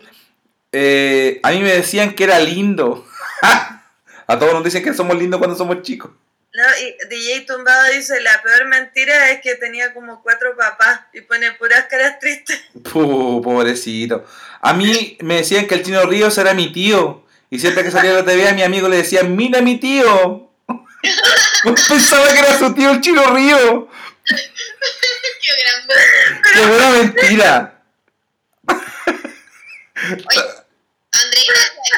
[0.72, 3.08] eh, a mí me decían que era lindo.
[3.42, 6.12] a todos nos dicen que somos lindos cuando somos chicos.
[6.60, 11.22] No, y DJ Tumbado dice, la peor mentira es que tenía como cuatro papás y
[11.22, 12.60] pone puras caras tristes.
[12.92, 14.26] Puh, pobrecito.
[14.60, 17.26] A mí me decían que el chino Ríos era mi tío.
[17.50, 20.52] Y siempre que salía a la TV a mi amigo le decían, mira mi tío.
[21.88, 23.90] Pensaba que era su tío el chino Río.
[25.42, 26.42] Qué gran.
[26.54, 27.84] Qué buena mentira.
[31.14, 31.48] Oye,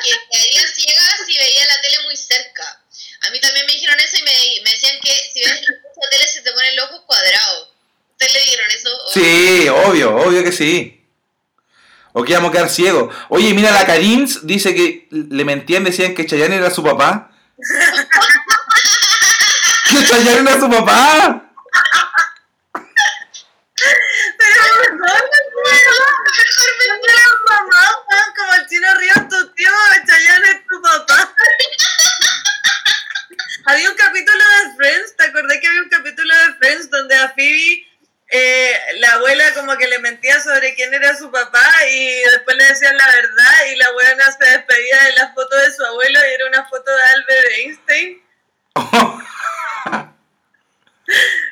[0.04, 2.81] que quedaría ciega si veía la tele muy cerca.
[3.23, 4.31] A mí también me dijeron eso y me,
[4.64, 7.69] me decían que si ves la tele se te ponen los ojos cuadrados.
[8.11, 8.89] ¿Ustedes le dijeron eso?
[9.14, 10.98] Sí, obvio, obvio que sí.
[12.14, 13.14] O que vamos a quedar ciegos.
[13.30, 17.31] Oye, mira, la Karins dice que le mentían, decían que Chayanne era su papá.
[19.89, 21.48] ¡Que Chayanne era su papá!
[24.38, 25.06] Pero no,
[27.49, 29.69] mamá, weón, como el chino Ríos, tu tío,
[30.07, 31.34] Chayanne es tu papá.
[33.72, 37.30] Había un capítulo de Friends, ¿te acordás que había un capítulo de Friends donde a
[37.30, 37.88] Phoebe
[38.30, 42.65] eh, la abuela como que le mentía sobre quién era su papá y después le
[42.65, 46.34] decían la verdad y la abuela se despedía de la foto de su abuelo y
[46.34, 48.22] era una foto de Albert Einstein?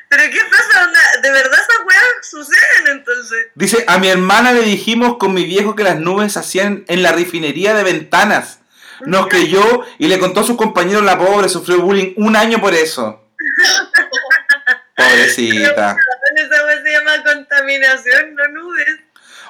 [0.08, 0.84] ¿Pero qué pasa?
[0.84, 1.00] onda?
[1.22, 3.48] ¿De verdad esas weas suceden entonces?
[3.54, 7.02] Dice, a mi hermana le dijimos con mi viejo que las nubes se hacían en
[7.02, 8.59] la refinería de ventanas.
[9.06, 12.74] Nos creyó y le contó a sus compañeros la pobre, sufrió bullying un año por
[12.74, 13.28] eso.
[14.96, 15.96] Pobrecita.
[16.36, 18.86] Esa se llama contaminación, no nubes.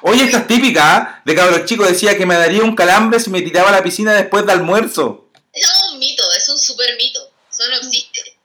[0.01, 1.21] Oye, esta es típica, ¿ah?
[1.25, 4.13] De cabros chicos decía que me daría un calambre si me tiraba a la piscina
[4.13, 5.29] después de almuerzo.
[5.53, 7.19] Es un mito, es un super mito.
[7.51, 8.37] Eso no existe.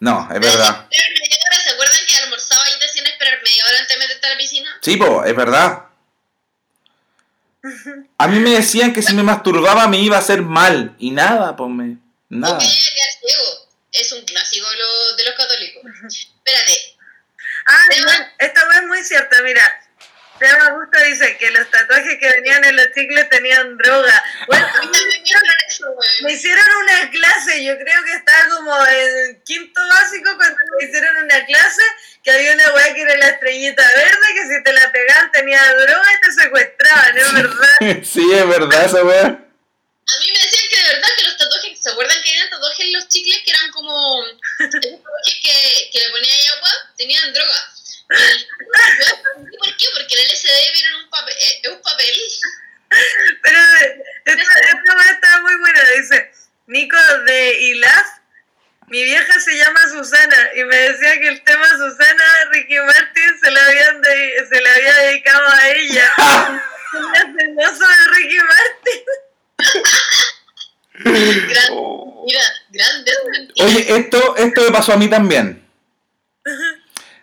[0.00, 0.86] No, es verdad.
[0.90, 3.98] Esperar media hora, ¿se acuerdan que almorzaba y te hacían esperar media hora antes de
[3.98, 4.78] meterte a la piscina?
[4.80, 5.87] Sí, po, es verdad.
[8.18, 10.94] A mí me decían que si me masturbaba me iba a hacer mal.
[10.98, 11.96] Y nada, pues me.
[12.28, 12.56] Nada.
[12.56, 13.68] O que iba a quedar ciego.
[13.92, 15.82] Es un clásico de, lo- de los católicos.
[16.06, 16.96] Espérate.
[17.66, 19.77] Ah, no, esta wea es muy cierta, mira.
[20.38, 24.22] Seba Gusto dice que los tatuajes que venían en los chicles tenían droga.
[24.46, 25.24] Bueno, A mí también
[26.22, 31.16] me hicieron una clase, yo creo que estaba como en quinto básico cuando me hicieron
[31.24, 31.82] una clase
[32.22, 35.74] que había una weá que era la estrellita verde, que si te la pegaban tenía
[35.74, 37.76] droga y te secuestraban, es verdad.
[38.04, 39.24] sí, es verdad esa weá.
[39.24, 42.86] A mí me decían que de verdad que los tatuajes, ¿se acuerdan que eran tatuajes
[42.86, 44.24] en los chicles que eran como
[44.58, 46.70] esos tatuajes que, que le ponía ahí agua?
[46.96, 47.77] Tenían droga.
[48.08, 49.86] Por qué?
[49.94, 52.14] Porque el LSD viene en un papel, eh, es un papel.
[53.42, 53.58] Pero
[54.24, 55.80] esta, esta está muy buena.
[55.96, 56.30] Dice,
[56.66, 58.06] Nico de Ilaf,
[58.86, 63.50] mi vieja se llama Susana y me decía que el tema Susana Ricky Martin se
[63.50, 66.12] le, habían de- se le había dedicado a ella.
[66.94, 69.04] Una celoso de Ricky Martin.
[71.48, 72.24] Gran, Oh.
[72.26, 72.40] mira,
[72.70, 73.70] grandes mentiras.
[73.70, 75.62] Oye, esto, esto me pasó a mí también.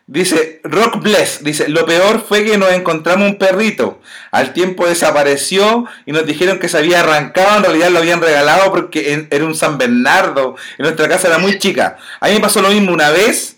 [0.07, 3.99] Dice, Rock Bless, dice, lo peor fue que nos encontramos un perrito.
[4.29, 8.71] Al tiempo desapareció y nos dijeron que se había arrancado, en realidad lo habían regalado
[8.71, 10.57] porque en- era un San Bernardo.
[10.77, 11.97] Y nuestra casa era muy chica.
[12.19, 13.53] A mí me pasó lo mismo una vez.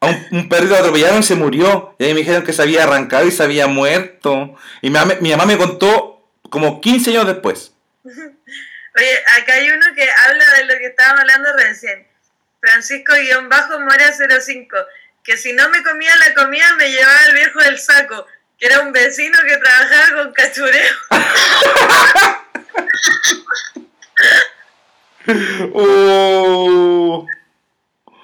[0.00, 1.96] A un, perrito atropellaron y se murió.
[1.98, 4.54] Y ahí me dijeron que se había arrancado y se había muerto.
[4.82, 7.72] Y mi, mi mamá me contó como 15 años después.
[8.04, 12.06] Oye, acá hay uno que habla de lo que estábamos hablando recién.
[12.60, 14.68] Francisco-Mora05,
[15.28, 18.24] que si no me comía la comida me llevaba el viejo del saco,
[18.58, 20.94] que era un vecino que trabajaba con cachureo.
[25.74, 27.26] ¡Oh!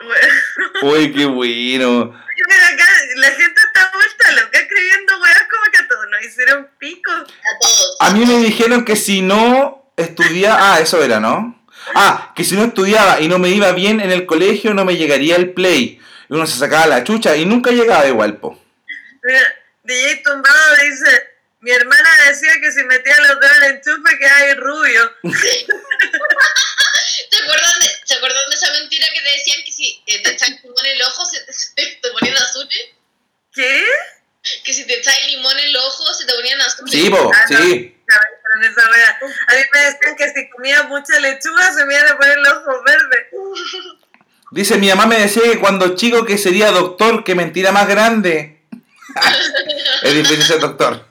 [0.03, 0.35] Bueno,
[0.81, 2.19] ¡Uy, qué bueno!
[2.49, 2.87] pero acá
[3.17, 7.13] la gente está vuelta loca escribiendo weas como que a todos nos hicieron pico.
[7.13, 7.97] A todos.
[8.01, 10.77] A mí me dijeron que si no estudiaba.
[10.77, 11.63] Ah, eso era, ¿no?
[11.95, 14.97] Ah, que si no estudiaba y no me iba bien en el colegio, no me
[14.97, 16.01] llegaría el play.
[16.35, 18.61] Uno se sacaba la chucha y nunca llegaba igual, po.
[19.23, 19.55] Mira,
[19.85, 21.29] DJ Tumbado dice,
[21.61, 25.13] mi hermana decía que si metía los dedos en el enchufe quedaba ahí rubio.
[27.31, 30.31] ¿Te acuerdas, de, ¿Se acuerdan de esa mentira que te decían que si eh, te
[30.33, 32.87] echan limón en el ojo se te, se te ponían azules?
[33.53, 33.85] ¿Qué?
[34.65, 36.93] Que si te echan limón en el ojo se te ponían azules.
[36.93, 37.59] Sí, po, Ah, no.
[37.63, 37.97] sí.
[38.51, 38.67] A mí
[39.73, 43.27] me decían que si comía mucha lechuga se me iban a poner los ojos verdes.
[44.55, 48.63] Dice, mi mamá me decía que cuando chico que sería doctor, que mentira más grande.
[50.05, 51.05] es difícil ser doctor.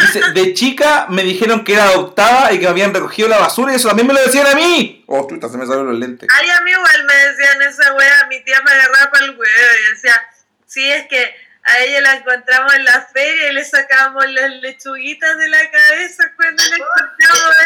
[0.00, 3.76] Dice, de chica me dijeron que era adoptada y que habían recogido la basura y
[3.76, 5.04] eso también me lo decían a mí.
[5.08, 6.28] Oh, chuta, se me salieron los lentes.
[6.32, 9.42] Ay, a mí igual me decían esa wea, mi tía me agarraba para el huevo
[9.42, 10.22] y decía,
[10.66, 11.34] sí, es que
[11.64, 16.30] a ella la encontramos en la feria y le sacábamos las lechuguitas de la cabeza
[16.36, 17.56] cuando la encontramos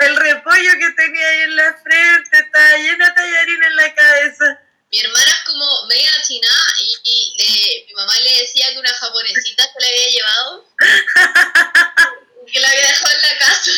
[0.00, 4.60] El repollo que tenía ahí en la frente, estaba llena de tallarín en la cabeza.
[4.90, 6.48] mi hermana es como media china
[6.80, 10.68] y, y le- mi mamá le decía que una japonesita se la había llevado
[12.52, 13.70] que la había dejado en la casa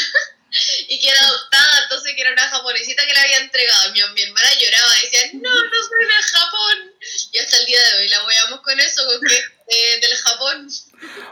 [0.88, 3.92] y que era adoptada, entonces que era una japonesita que la había entregado.
[3.92, 6.92] Mi, mi hermana lloraba y decía, no, no soy de Japón.
[7.32, 9.36] Y hasta el día de hoy la weamos con eso, con que
[9.68, 10.68] eh, del Japón.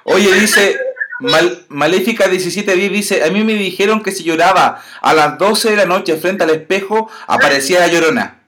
[0.04, 0.80] Oye, dice,
[1.20, 5.76] Mal- Maléfica 1710 dice, a mí me dijeron que si lloraba a las 12 de
[5.76, 8.40] la noche frente al espejo, aparecía la llorona.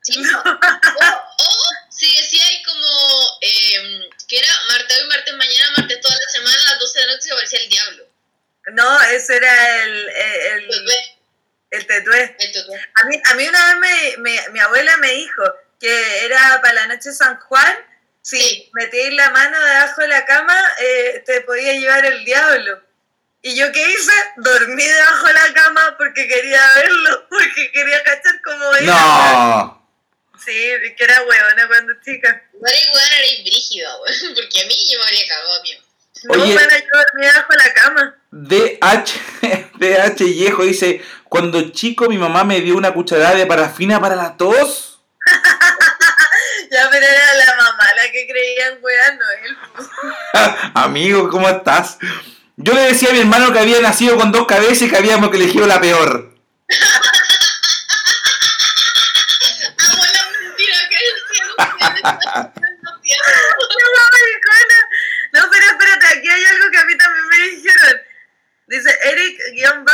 [0.00, 0.20] Sí.
[0.24, 1.50] O, o
[1.90, 2.86] si decía ahí como
[3.40, 7.06] eh, que era martes hoy, martes mañana, martes toda la semana, a las 12 de
[7.06, 8.04] la noche se aparecía el diablo.
[8.72, 10.90] No, ese era el, el, el,
[11.72, 12.36] el tetué.
[12.94, 15.42] A mí, a mí una vez me, me- mi abuela me dijo
[15.80, 17.74] que era para la noche de San Juan,
[18.22, 18.70] Sí.
[18.72, 22.80] metíais la mano debajo de la cama, eh, te podía llevar el diablo.
[23.42, 24.12] ¿Y yo qué hice?
[24.36, 28.86] Dormí debajo de la cama porque quería verlo, porque quería cachar cómo era.
[28.86, 29.82] No.
[30.44, 30.52] Sí,
[30.96, 32.42] que era huevona cuando chica.
[32.54, 32.74] Igual,
[33.18, 33.88] era brígida.
[34.34, 35.70] Porque a mí yo me habría cagado a mí.
[36.24, 36.54] No, Oye.
[36.54, 38.16] bueno, yo dormí debajo de la cama.
[38.32, 44.16] DH, DH Viejo dice, cuando chico mi mamá me dio una cucharada de parafina para
[44.16, 45.00] la tos.
[46.72, 49.58] Ya, pero era la mamá la que creía en weá, no él.
[50.74, 51.98] Amigo, ¿cómo estás?
[52.56, 55.30] Yo le decía a mi hermano que había nacido con dos cabezas y que habíamos
[55.34, 56.32] elegido la peor.
[60.40, 60.96] Mentira que.
[65.34, 68.00] No pero espérate, aquí hay algo que a mí también me dijeron.
[68.68, 69.84] Dice Eric-EGJ,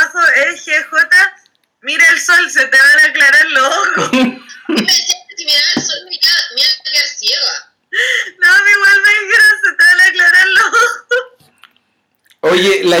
[1.81, 4.11] mira el sol, se te van a aclarar los ojos.
[5.39, 7.73] Si miraba el sol me iba a quedar ciega.
[8.39, 11.39] No, igual me dijeron, se te van a aclarar los ojos.
[12.41, 12.97] Oye, la,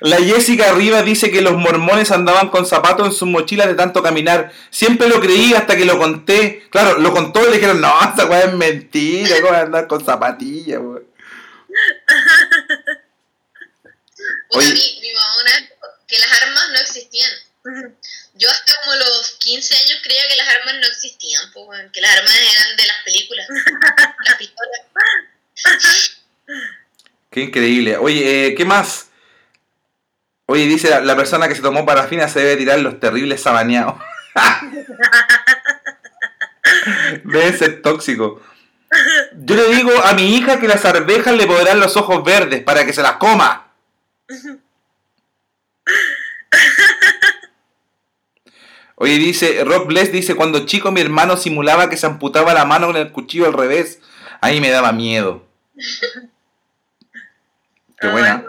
[0.00, 4.02] la Jessica Rivas dice que los mormones andaban con zapatos en sus mochilas de tanto
[4.02, 4.52] caminar.
[4.70, 6.68] Siempre lo creí hasta que lo conté.
[6.70, 10.78] Claro, lo contó y le dijeron, no, esa weá es mentira, ¿cómo andar con zapatillas,
[10.78, 11.06] weón?
[14.50, 14.72] Oye.
[14.72, 15.52] mi, mi mamá una
[16.06, 17.30] que las armas no existían.
[18.42, 22.10] Yo hasta como los 15 años creía que las armas no existían, pues, que las
[22.10, 23.46] armas eran de las películas,
[24.26, 24.80] las pistolas.
[27.30, 27.98] Qué increíble.
[27.98, 29.10] Oye, eh, ¿qué más?
[30.46, 33.94] Oye, dice la, la persona que se tomó parafina se debe tirar los terribles sabaneados.
[37.22, 38.42] Deben ser tóxicos.
[39.34, 42.84] Yo le digo a mi hija que las arvejas le podrán los ojos verdes para
[42.84, 43.72] que se las coma.
[49.02, 52.86] Oye, dice, Rob Bless dice, cuando chico mi hermano simulaba que se amputaba la mano
[52.86, 53.98] con el cuchillo al revés.
[54.40, 55.44] Ahí me daba miedo.
[58.00, 58.44] Qué Ay, buena.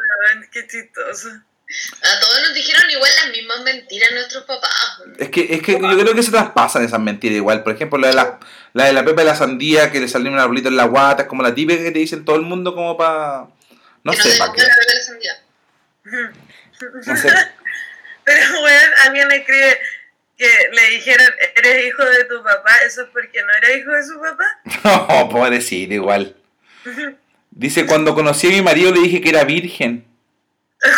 [0.52, 1.30] qué chistoso.
[1.30, 5.02] A todos nos dijeron igual las mismas mentiras nuestros papás.
[5.18, 7.64] Es que, es que yo creo que se traspasan esas mentiras igual.
[7.64, 8.40] Por ejemplo, la de la,
[8.74, 11.24] la de la pepa de la sandía, que le salió un arbolito en la guata,
[11.24, 13.48] es como la típica que te dicen todo el mundo como para...
[14.04, 14.62] No que sé, nos para qué.
[14.62, 15.44] la sandía.
[17.08, 17.30] No sé.
[18.24, 19.78] Pero, weón, alguien me escribe
[20.38, 24.04] que le dijeron, eres hijo de tu papá, eso es porque no era hijo de
[24.04, 25.08] su papá.
[25.08, 26.36] No, pobrecito, igual.
[27.52, 30.06] Dice, cuando conocí a mi marido le dije que era virgen.
[30.80, 30.98] Pero es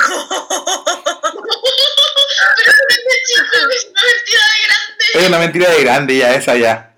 [3.99, 5.06] una mentira de grande.
[5.14, 6.94] Es una mentira de grande ya, esa ya.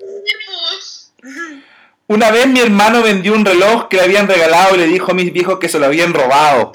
[2.10, 5.14] Una vez mi hermano vendió un reloj que le habían regalado y le dijo a
[5.14, 6.72] mis viejos que se lo habían robado.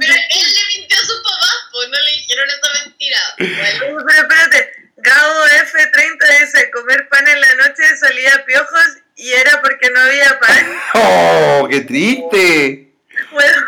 [0.00, 3.18] Pero él le mintió a sus papás, pues no le dijeron esa mentira.
[3.18, 9.60] Bueno, Pero espérate, Gabo F30 dice, comer pan en la noche salía piojos y era
[9.60, 10.80] porque no había pan.
[10.94, 12.92] ¡Oh, qué triste!
[13.30, 13.62] Bueno,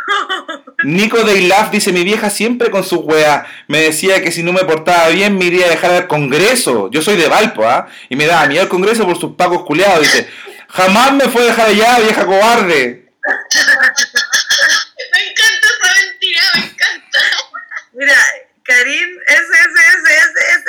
[0.85, 4.53] Nico de Ilaf dice, mi vieja siempre con su wea me decía que si no
[4.53, 6.91] me portaba bien me iría a dejar al Congreso.
[6.91, 7.89] Yo soy de Valpo, ¿ah?
[8.09, 10.01] Y me daba miedo al Congreso por sus pacos culeados.
[10.03, 10.29] Dice,
[10.69, 13.13] jamás me fue a dejar allá, vieja cobarde.
[15.13, 17.19] me encanta esa mentira, me encanta.
[17.93, 18.17] mira,
[18.65, 20.67] Karim SSSSS,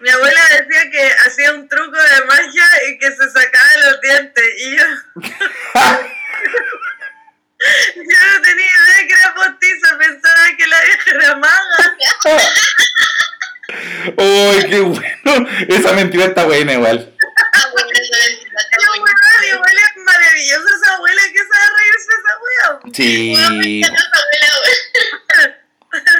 [0.00, 4.44] mi abuela decía que hacía un truco de magia y que se sacaba los dientes.
[4.58, 4.84] Y yo,
[7.96, 11.96] yo no tenía idea que era postiza, pensaba que la vieja era maga.
[14.16, 15.48] ¡Uy, qué bueno!
[15.68, 17.12] Esa mentira está buena igual.
[17.52, 17.68] Ah,
[19.46, 22.68] igual es maravillosa esa abuela que sabe reírse esa wea.
[22.94, 23.34] Sí.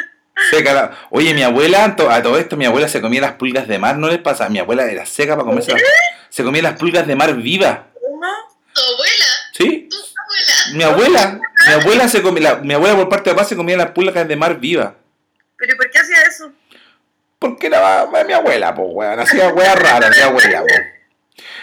[0.50, 3.78] Seca la- Oye, mi abuela, a todo esto, mi abuela se comía las pulgas de
[3.78, 4.48] mar, ¿no les pasa?
[4.48, 5.82] Mi abuela era seca para comerse las...
[6.28, 7.30] Se comía las pulgas de mar.
[7.30, 7.42] ¿Cómo?
[8.72, 9.88] Tu abuela, ¿Sí?
[9.90, 10.76] tu abuela.
[10.76, 13.76] Mi abuela, mi abuela se comía, la- mi abuela por parte de papá se comía
[13.76, 14.92] las pulgas de mar vivas.
[15.56, 16.52] ¿Pero por qué hacía eso?
[17.38, 19.18] Porque era mi abuela, pues, weón.
[19.20, 20.62] Hacía weas raras, mi abuela.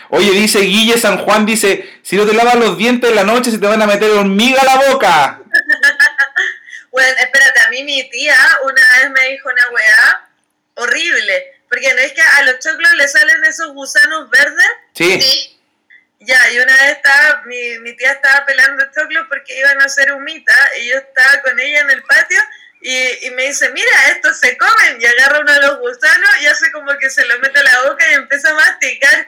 [0.10, 3.52] Oye, dice Guille San Juan, dice, si no te lavas los dientes en la noche
[3.52, 5.42] se te van a meter hormiga a la boca.
[6.90, 10.30] Bueno, espérate, a mí mi tía una vez me dijo una weá
[10.76, 11.54] horrible.
[11.70, 14.70] Porque no es que a los choclos le salen esos gusanos verdes.
[14.94, 15.22] Sí.
[15.22, 15.54] Sí.
[16.20, 20.12] Ya, y una vez estaba, mi, mi tía estaba pelando choclos porque iban a hacer
[20.14, 22.42] humita y yo estaba con ella en el patio
[22.82, 26.48] y, y me dice, mira, estos se comen y agarra uno de los gusanos y
[26.48, 29.28] hace como que se lo mete a la boca y empieza a masticar.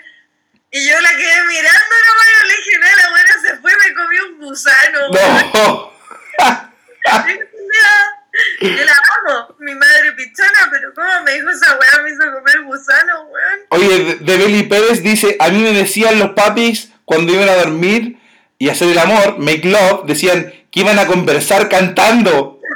[0.72, 1.96] Y yo la quedé mirando
[2.44, 5.10] y le dije, no, la buena se fue y me comió un gusano.
[5.12, 5.52] weón".
[5.54, 5.94] No.
[8.62, 12.04] Yo la amo, mi madre pichona, pero ¿cómo me dijo esa weá?
[12.04, 13.60] Me hizo comer gusano, weón.
[13.70, 18.20] Oye, de, Beli Pérez dice, a mí me decían los papis cuando iban a dormir
[18.58, 22.60] y a hacer el amor, make love, decían que iban a conversar cantando.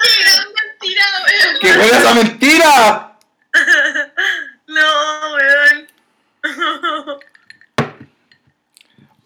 [0.00, 1.58] Qué gran mentira, güey.
[1.60, 3.18] ¡Qué buena esa mentira!
[4.66, 5.88] No, weón.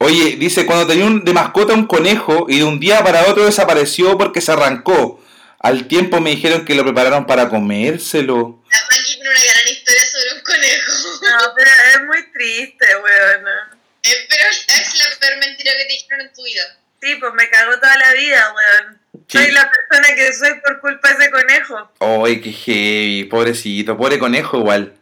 [0.03, 3.45] Oye, dice, cuando tenía un- de mascota un conejo y de un día para otro
[3.45, 5.23] desapareció porque se arrancó.
[5.59, 8.63] Al tiempo me dijeron que lo prepararon para comérselo.
[8.71, 10.93] La tiene una gran historia sobre un conejo.
[11.31, 13.47] No, pero es muy triste, weón.
[14.03, 16.63] Eh, pero es la peor mentira que te dijeron en tu vida.
[17.03, 19.01] Sí, pues me cagó toda la vida, weón.
[19.29, 19.39] Sí.
[19.39, 21.91] Soy la persona que soy por culpa de ese conejo.
[22.01, 24.95] Ay, qué heavy, pobrecito, pobre conejo igual.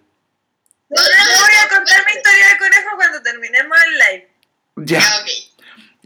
[0.91, 4.29] Yo voy a contar mi historia de conejo cuando terminemos el live.
[4.85, 5.01] Ya.
[5.03, 5.29] Ah, ok.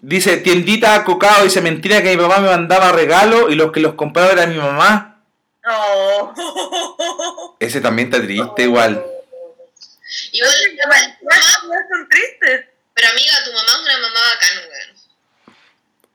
[0.04, 3.94] Dice, tiendita cocao, dice mentira que mi papá me mandaba regalo y los que los
[3.94, 5.22] compraba era mi mamá.
[5.68, 7.56] Oh.
[7.60, 9.04] Ese también está triste igual.
[10.32, 12.66] Igual, tu mamá- tu mamá- No son tristes.
[12.94, 14.96] pero amiga, tu mamá es una mamá bacana, weón.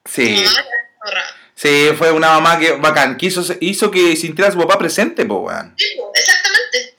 [0.03, 0.29] Tu Sí.
[0.45, 1.23] mamá es una zorra.
[1.55, 5.25] Sí, fue una mamá que bacán, que hizo, hizo que sintiera a su papá presente,
[5.25, 5.73] po, weón.
[5.77, 6.95] Sí, exactamente.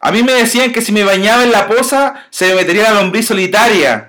[0.00, 3.00] A mí me decían que si me bañaba en la poza se me metería la
[3.00, 4.07] lombriz solitaria.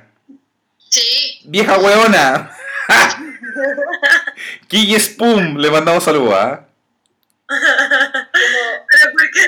[0.90, 1.41] Sí.
[1.44, 2.56] Vieja weona.
[4.68, 6.66] Kille Spum, le mandamos saludos, ¿ah?
[7.48, 9.40] Pero porque.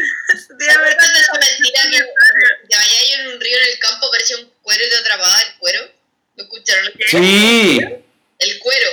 [0.57, 1.97] Dígame, ¿Te acuerdas de esa mentira que
[2.67, 5.57] te vayas en un río en el campo, aparecía un cuero y te atrapaba el
[5.57, 5.91] cuero?
[6.35, 6.93] ¿Lo escucharon?
[7.07, 7.79] Sí.
[8.39, 8.89] El cuero.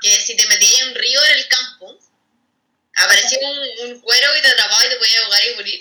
[0.00, 1.98] Que si te metías en un río en el campo,
[2.96, 5.80] aparecía un, un cuero y te atrapaba y te podía ahogar y morir.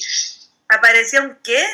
[0.68, 1.66] aparecía parecía un qué?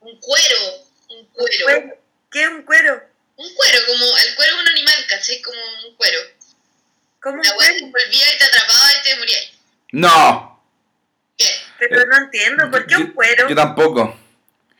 [0.00, 1.64] Un cuero, un cuero.
[1.64, 1.98] Cuero.
[2.30, 3.15] ¿Qué es un cuero?
[3.36, 5.40] Un cuero, como el cuero es un animal, ¿cachai?
[5.42, 6.20] Como un cuero.
[7.20, 7.86] ¿Cómo La weá te cuero?
[7.86, 9.38] envolvía y te atrapaba y te moría.
[9.92, 10.64] No.
[11.36, 11.54] ¿Qué?
[11.78, 13.48] Pero no entiendo, ¿por qué un cuero?
[13.48, 14.18] Yo tampoco.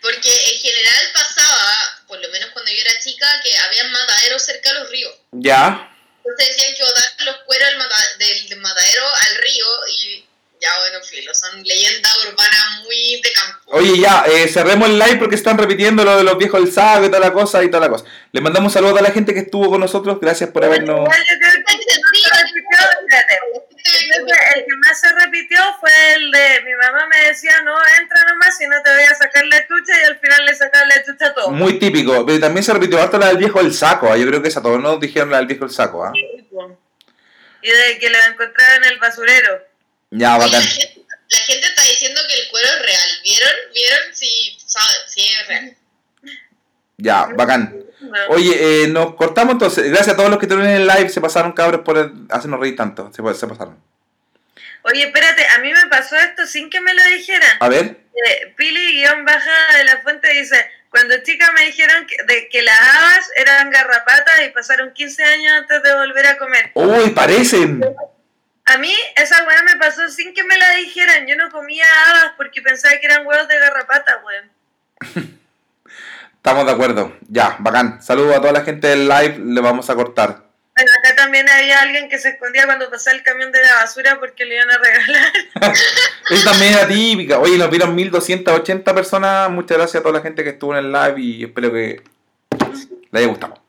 [0.01, 4.73] Porque en general pasaba, por lo menos cuando yo era chica, que había mataderos cerca
[4.73, 5.15] de los ríos.
[5.33, 5.93] Ya.
[6.24, 7.69] Entonces decían que botaban los cueros
[8.19, 9.66] del matadero al río
[9.99, 10.26] y
[10.61, 13.59] ya bueno, filo, son leyendas urbanas muy de campo.
[13.66, 17.05] Oye, ya, eh, cerremos el live porque están repitiendo lo de los viejos del saco
[17.05, 18.05] y toda la cosa y toda la cosa.
[18.33, 20.19] Les mandamos un saludo a toda la gente que estuvo con nosotros.
[20.20, 21.01] Gracias por habernos.
[21.01, 21.87] Igual yo creo que
[24.55, 28.57] el que más se repitió, fue el de mi mamá me decía, no, entra nomás
[28.57, 31.27] si no te voy a sacar la chucha y al final le sacaron la chucha
[31.27, 31.51] a todo.
[31.51, 32.24] Muy típico.
[32.27, 34.11] Pero también se repitió harto la del viejo del saco.
[34.11, 34.16] ah.
[34.16, 36.05] Yo creo que esa todos nos dijeron la del viejo del saco.
[36.05, 36.12] ¿ah?
[37.62, 39.76] Y de que lo encontraron en el basurero.
[40.11, 40.53] Ya, bacán.
[40.53, 43.09] la, gente, la gente está diciendo que el cuero es real.
[43.24, 43.53] ¿Vieron?
[43.74, 43.99] ¿Vieron?
[44.15, 45.77] Sí, sabe, sí es real.
[46.99, 47.74] Ya, bacán.
[48.28, 49.89] Oye, eh, nos cortamos entonces.
[49.91, 51.09] Gracias a todos los que estuvieron en el live.
[51.11, 53.11] Se pasaron cabros por el- hacernos reír tanto.
[53.12, 53.83] Se, se pasaron.
[54.83, 57.57] Oye, espérate, a mí me pasó esto sin que me lo dijeran.
[57.61, 57.85] A ver.
[57.85, 62.62] Eh, Pili guion baja de la fuente dice, cuando chica me dijeron que, de que
[62.62, 66.70] las habas eran garrapatas y pasaron 15 años antes de volver a comer.
[66.74, 67.81] Uy, parecen.
[68.66, 71.26] A mí esa weá me pasó sin que me la dijeran.
[71.26, 75.36] Yo no comía habas porque pensaba que eran huevos de garrapata, weón.
[76.36, 77.16] Estamos de acuerdo.
[77.28, 78.02] Ya, bacán.
[78.02, 79.38] Saludos a toda la gente del live.
[79.38, 80.47] Le vamos a cortar.
[80.76, 84.18] Bueno, acá también había alguien que se escondía cuando pasaba el camión de la basura
[84.18, 85.32] porque le iban a regalar.
[86.30, 87.38] Esa también era típica.
[87.38, 89.48] Oye, nos vieron 1280 personas.
[89.48, 92.02] Muchas gracias a toda la gente que estuvo en el live y espero que
[93.10, 93.62] les haya gustado.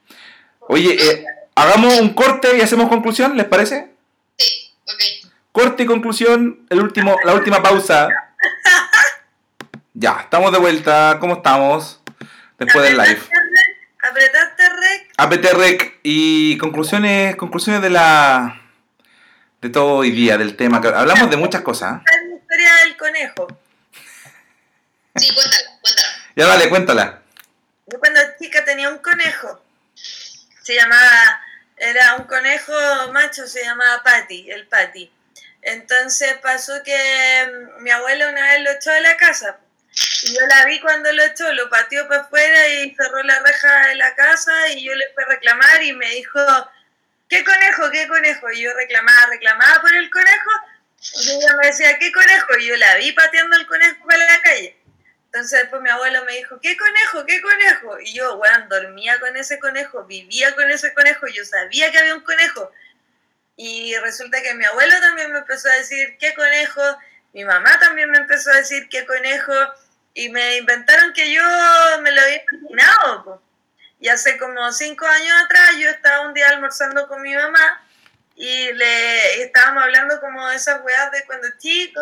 [0.59, 1.25] Oye, eh,
[1.55, 3.87] hagamos un corte y hacemos conclusión, ¿les parece?
[4.37, 5.31] Sí, ok.
[5.51, 8.07] Corte y conclusión, el último, la última pausa.
[9.93, 11.17] Ya, estamos de vuelta.
[11.19, 12.01] ¿Cómo estamos?
[12.59, 13.19] Después del live.
[13.99, 15.13] Apretaste rec.
[15.17, 18.61] APT Rec y conclusiones, conclusiones de la
[19.61, 20.81] de todo hoy día, del tema.
[20.81, 22.01] que Hablamos de muchas cosas.
[22.01, 22.03] ¿eh?
[22.05, 23.47] La historia del conejo.
[25.15, 26.09] Sí, cuéntala, cuéntala.
[26.35, 27.21] Ya dale, cuéntala.
[27.87, 29.61] Yo cuando chica tenía un conejo.
[29.95, 31.41] Se llamaba,
[31.77, 32.73] era un conejo
[33.11, 35.11] macho, se llamaba Patty, el Patty.
[35.61, 39.59] Entonces pasó que mm, mi abuela una vez lo echó de la casa.
[40.23, 43.87] Y yo la vi cuando lo echó, lo pateó para afuera y cerró la reja
[43.87, 46.39] de la casa y yo le fui a reclamar y me dijo,
[47.29, 48.51] ¿qué conejo, qué conejo?
[48.51, 50.51] Y yo reclamaba, reclamaba por el conejo
[50.99, 52.57] y ella me decía, ¿qué conejo?
[52.59, 54.77] Y yo la vi pateando el conejo para la calle.
[55.27, 57.25] Entonces después mi abuelo me dijo, ¿qué conejo?
[57.25, 57.99] ¿Qué conejo?
[57.99, 62.15] Y yo, weón, dormía con ese conejo, vivía con ese conejo, yo sabía que había
[62.15, 62.71] un conejo.
[63.57, 66.81] Y resulta que mi abuelo también me empezó a decir, ¿qué conejo?
[67.33, 69.53] Mi mamá también me empezó a decir, ¿qué conejo?
[70.13, 71.43] Y me inventaron que yo
[72.01, 73.23] me lo había imaginado.
[73.23, 73.41] po.
[73.99, 77.83] Y hace como cinco años atrás yo estaba un día almorzando con mi mamá
[78.35, 82.01] y le estábamos hablando como de esas weas de cuando chico.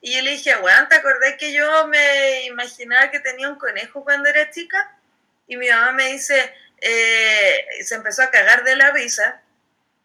[0.00, 4.02] Y yo le dije, weón, ¿te acordás que yo me imaginaba que tenía un conejo
[4.02, 4.96] cuando era chica?
[5.46, 9.42] Y mi mamá me dice, eh, se empezó a cagar de la risa.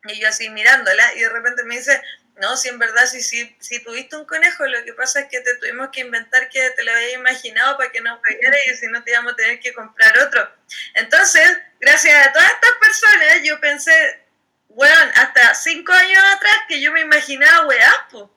[0.03, 1.99] Y yo así mirándola, y de repente me dice,
[2.37, 5.39] no, si en verdad, si, si, si tuviste un conejo, lo que pasa es que
[5.39, 8.87] te tuvimos que inventar que te lo había imaginado para que no pegara y si
[8.87, 10.47] no te íbamos a tener que comprar otro.
[10.95, 11.49] Entonces,
[11.79, 14.25] gracias a todas estas personas, yo pensé,
[14.67, 18.34] weón, hasta cinco años atrás que yo me imaginaba weá, po.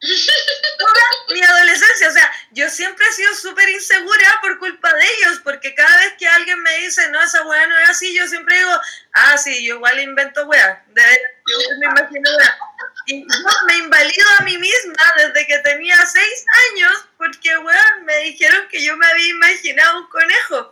[0.00, 5.40] Toda mi adolescencia, o sea, yo siempre he sido súper insegura por culpa de ellos,
[5.42, 8.58] porque cada vez que alguien me dice, no, esa weá no es así, yo siempre
[8.58, 8.80] digo,
[9.14, 12.58] ah, sí, yo igual invento weá, de yo me imagino weá.
[13.06, 18.18] Y yo me invalido a mí misma desde que tenía seis años, porque weón, me
[18.18, 20.70] dijeron que yo me había imaginado un conejo.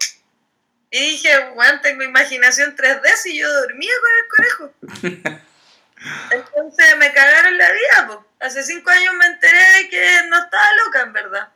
[0.90, 5.43] Y dije, weón, tengo imaginación 3D si yo dormía con el conejo.
[6.31, 8.26] Entonces me cagaron la vida, po.
[8.40, 11.48] Hace cinco años me enteré de que no estaba loca, en verdad.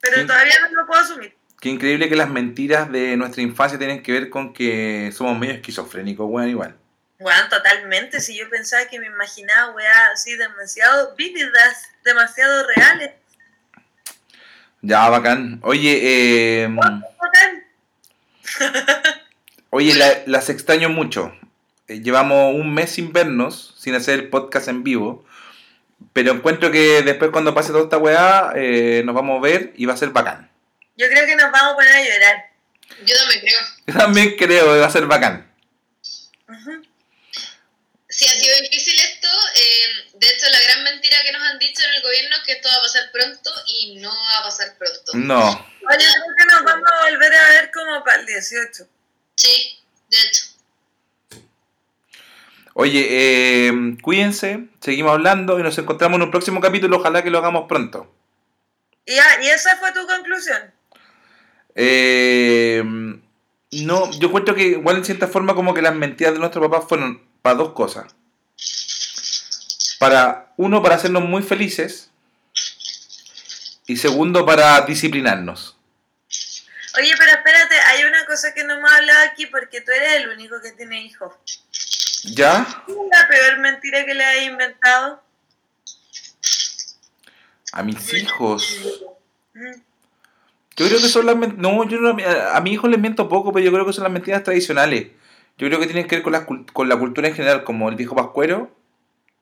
[0.00, 1.36] Pero todavía no lo puedo asumir.
[1.60, 5.54] Qué increíble que las mentiras de nuestra infancia tienen que ver con que somos medio
[5.54, 6.76] esquizofrénicos, weón, igual.
[7.20, 8.20] Weón, totalmente.
[8.20, 13.12] Si yo pensaba que me imaginaba, weá, así demasiado vívidas, demasiado reales.
[14.80, 15.60] Ya, bacán.
[15.62, 16.00] Oye,
[16.64, 17.64] eh, Bacán.
[19.70, 21.32] oye, la- las extraño mucho.
[21.92, 25.24] Eh, Llevamos un mes sin vernos, sin hacer el podcast en vivo.
[26.12, 29.86] Pero encuentro que después cuando pase toda esta weá, eh, nos vamos a ver y
[29.86, 30.50] va a ser bacán.
[30.96, 32.50] Yo creo que nos vamos a poner a llorar.
[33.06, 33.60] Yo también creo.
[33.86, 35.50] Yo también creo que va a ser bacán.
[36.48, 36.82] Ujú.
[38.08, 39.28] Sí, ha sido difícil esto.
[39.56, 42.52] eh, De hecho, la gran mentira que nos han dicho en el gobierno es que
[42.52, 45.12] esto va a pasar pronto y no va a pasar pronto.
[45.14, 45.48] No.
[45.50, 48.86] Oye, creo que nos vamos a volver a ver como para el 18.
[49.36, 49.78] Sí,
[50.10, 50.44] de hecho.
[52.74, 56.96] Oye, eh, cuídense, seguimos hablando y nos encontramos en un próximo capítulo.
[56.96, 58.12] Ojalá que lo hagamos pronto.
[59.04, 60.72] Y, ya, ¿y esa fue tu conclusión?
[61.74, 62.82] Eh,
[63.72, 66.88] no, yo cuento que igual en cierta forma como que las mentiras de nuestros papás
[66.88, 68.14] fueron para dos cosas.
[69.98, 72.10] Para, uno, para hacernos muy felices.
[73.86, 75.76] Y segundo, para disciplinarnos.
[76.98, 80.28] Oye, pero espérate, hay una cosa que no hemos hablado aquí porque tú eres el
[80.28, 81.32] único que tiene hijos.
[82.24, 82.64] ¿Ya?
[82.86, 85.22] ¿Cuál es la peor mentira que le has inventado?
[87.72, 89.02] A mis hijos.
[89.54, 89.72] Mm.
[90.76, 92.16] Yo creo que son las No, yo no,
[92.52, 95.08] a mi hijo les miento poco, pero yo creo que son las mentiras tradicionales.
[95.58, 97.96] Yo creo que tienen que ver con la, con la cultura en general, como el
[97.96, 98.74] viejo pascuero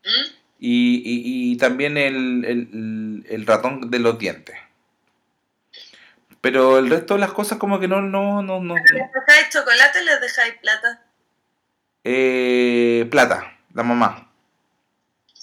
[0.04, 0.34] ¿Mm?
[0.58, 4.56] y, y- y también el, el- el ratón de los dientes.
[6.40, 8.74] Pero el resto de las cosas como que no, no, no, no.
[8.74, 11.02] ¿Les dejáis chocolate o les dejáis plata?
[12.04, 14.30] Eh, plata, la mamá.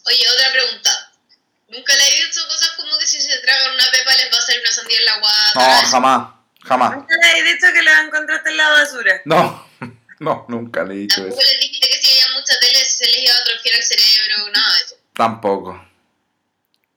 [0.06, 0.90] Oye, otra pregunta.
[1.70, 4.42] ¿Nunca le he dicho cosas como que si se tragan una pepa les va a
[4.42, 5.54] salir una sandía en la guata?
[5.56, 6.96] No, jamás, jamás.
[6.96, 9.22] ¿Nunca le habéis dicho que la encontraste en la basura?
[9.26, 9.70] No,
[10.20, 11.52] no, nunca le he dicho Tampoco eso.
[11.52, 14.74] les dijiste que si veían mucha tele se les iba a atrofiar el cerebro, nada
[14.78, 14.96] de eso.
[15.14, 15.88] Tampoco.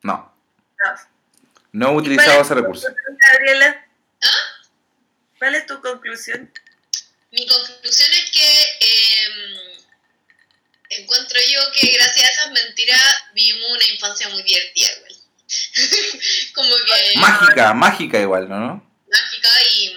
[0.02, 0.34] No,
[0.78, 0.94] No.
[1.72, 2.86] no he ¿Y utilizado ese recurso.
[3.32, 3.86] Gabriela?
[4.22, 4.26] ¿Ah?
[5.38, 6.50] ¿Cuál es tu conclusión?
[7.32, 9.76] Mi conclusión es que eh,
[10.90, 13.00] encuentro yo que gracias a esas mentiras
[13.34, 15.16] vivimos una infancia muy divertida igual.
[16.54, 18.58] como que Mágica, mágica igual, ¿no?
[18.58, 18.90] ¿no?
[19.10, 19.96] mágica y,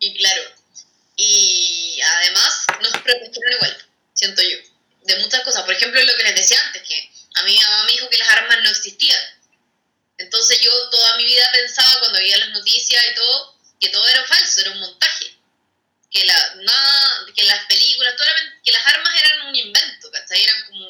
[0.00, 0.42] y claro.
[1.16, 4.58] Y además nos protegieron igual, siento yo,
[5.02, 5.62] de muchas cosas.
[5.64, 8.18] Por ejemplo, lo que les decía antes, que a mí mi mamá me dijo que
[8.18, 9.20] las armas no existían.
[10.18, 14.24] Entonces yo toda mi vida pensaba cuando veía las noticias y todo, que todo era
[14.24, 15.39] falso, era un montaje.
[16.10, 20.42] Que, la, nada, que las películas, men- que las armas eran un invento, ¿cachai?
[20.42, 20.88] Eran como,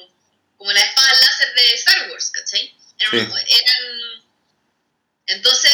[0.56, 2.74] como las espadas láser de Star Wars, ¿cachai?
[2.98, 3.36] Eran, Sí.
[3.48, 4.22] eran-
[5.26, 5.72] Entonces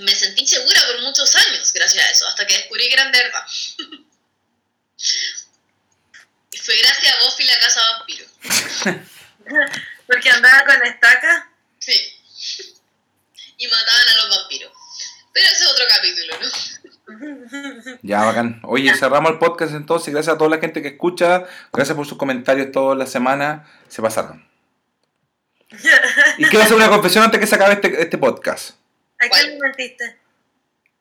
[0.00, 3.18] me sentí insegura por muchos años gracias a eso, hasta que descubrí que eran de
[3.18, 3.46] verdad.
[6.52, 8.26] y fue gracias a Buffy la casa vampiro.
[10.06, 11.50] Porque andaba con estaca.
[11.78, 12.20] Sí.
[13.58, 14.72] Y mataban a los vampiros.
[15.32, 16.48] Pero ese es otro capítulo, ¿no?
[18.02, 18.60] Ya, bacán.
[18.62, 20.12] Oye, cerramos el podcast entonces.
[20.12, 21.44] Gracias a toda la gente que escucha.
[21.72, 23.66] Gracias por sus comentarios toda la semana.
[23.88, 24.44] Se pasaron.
[26.38, 28.76] Y quiero hacer una confesión antes que se acabe este, este podcast.
[29.18, 30.16] ¿A quién le mentiste?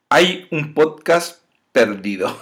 [0.10, 2.40] Hay un podcast perdido.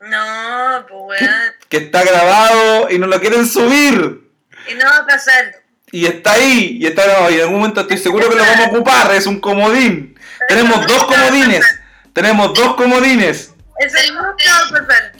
[0.00, 1.34] No, pues weón.
[1.68, 4.30] Que está grabado y no lo quieren subir.
[4.68, 5.62] Y no va a pasar.
[5.90, 6.78] Y está ahí.
[6.80, 7.30] Y está grabado.
[7.30, 9.14] Y en algún momento estoy seguro que lo vamos a ocupar.
[9.14, 10.18] Es un comodín.
[10.48, 11.64] Tenemos dos comodines.
[12.12, 13.50] Tenemos dos comodines.
[13.80, 15.12] Va a pasar.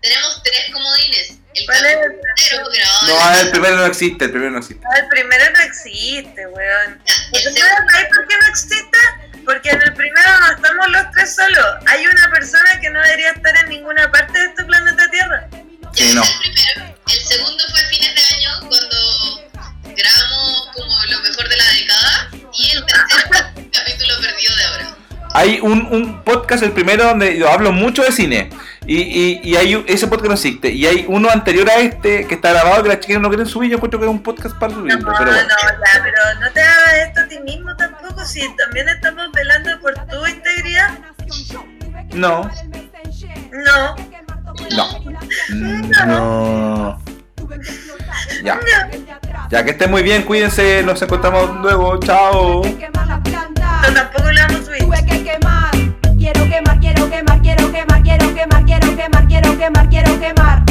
[0.00, 1.38] Tenemos tres comodines.
[1.54, 1.96] El ¿Cuál es?
[1.96, 4.24] en No, la el primero no existe.
[4.24, 4.84] El primero no existe.
[4.84, 7.02] No, el primero no existe, weón.
[7.32, 8.98] ¿El el primero sabes por qué no existe?
[9.44, 11.66] Porque en el primero no estamos los tres solos.
[11.86, 15.48] Hay una persona que no debería estar en ninguna parte de este planeta Tierra.
[15.92, 16.22] Sí, no.
[16.22, 16.96] es el primero.
[17.06, 19.50] El segundo fue a fines de año, cuando
[19.94, 22.30] grabamos como lo mejor de la década.
[22.54, 25.01] Y el tercero fue el capítulo perdido de ahora.
[25.34, 28.50] Hay un, un podcast, el primero, donde yo hablo mucho de cine.
[28.86, 30.70] Y, y, y hay ese podcast no existe.
[30.70, 33.70] Y hay uno anterior a este que está grabado que las chicas no quieren subir.
[33.70, 35.00] Yo encuentro que es un podcast para No, subirlo.
[35.10, 35.48] no, Pero bueno.
[35.48, 38.24] ya, pero no te hagas esto a ti mismo tampoco.
[38.24, 40.98] Si también estamos velando por tu integridad.
[42.12, 42.50] No.
[43.52, 43.96] No.
[44.70, 45.02] No.
[46.06, 47.02] No.
[48.42, 48.58] Ya.
[49.50, 52.62] Ya que esté muy bien, cuídense, nos encontramos luego, chao.
[52.62, 54.28] No, tampoco.
[54.78, 55.70] Tuve que quemar,
[56.18, 60.62] quiero quemar, quiero quemar, quiero quemar, quiero quemar, quiero quemar, quiero quemar, quiero quemar.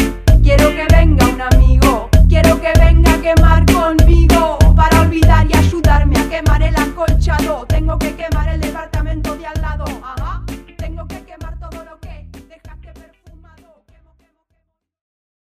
[0.43, 6.19] Quiero que venga un amigo, quiero que venga a quemar conmigo para olvidar y ayudarme
[6.19, 7.65] a quemar el acolchado.
[7.67, 9.85] Tengo que quemar el departamento de al lado.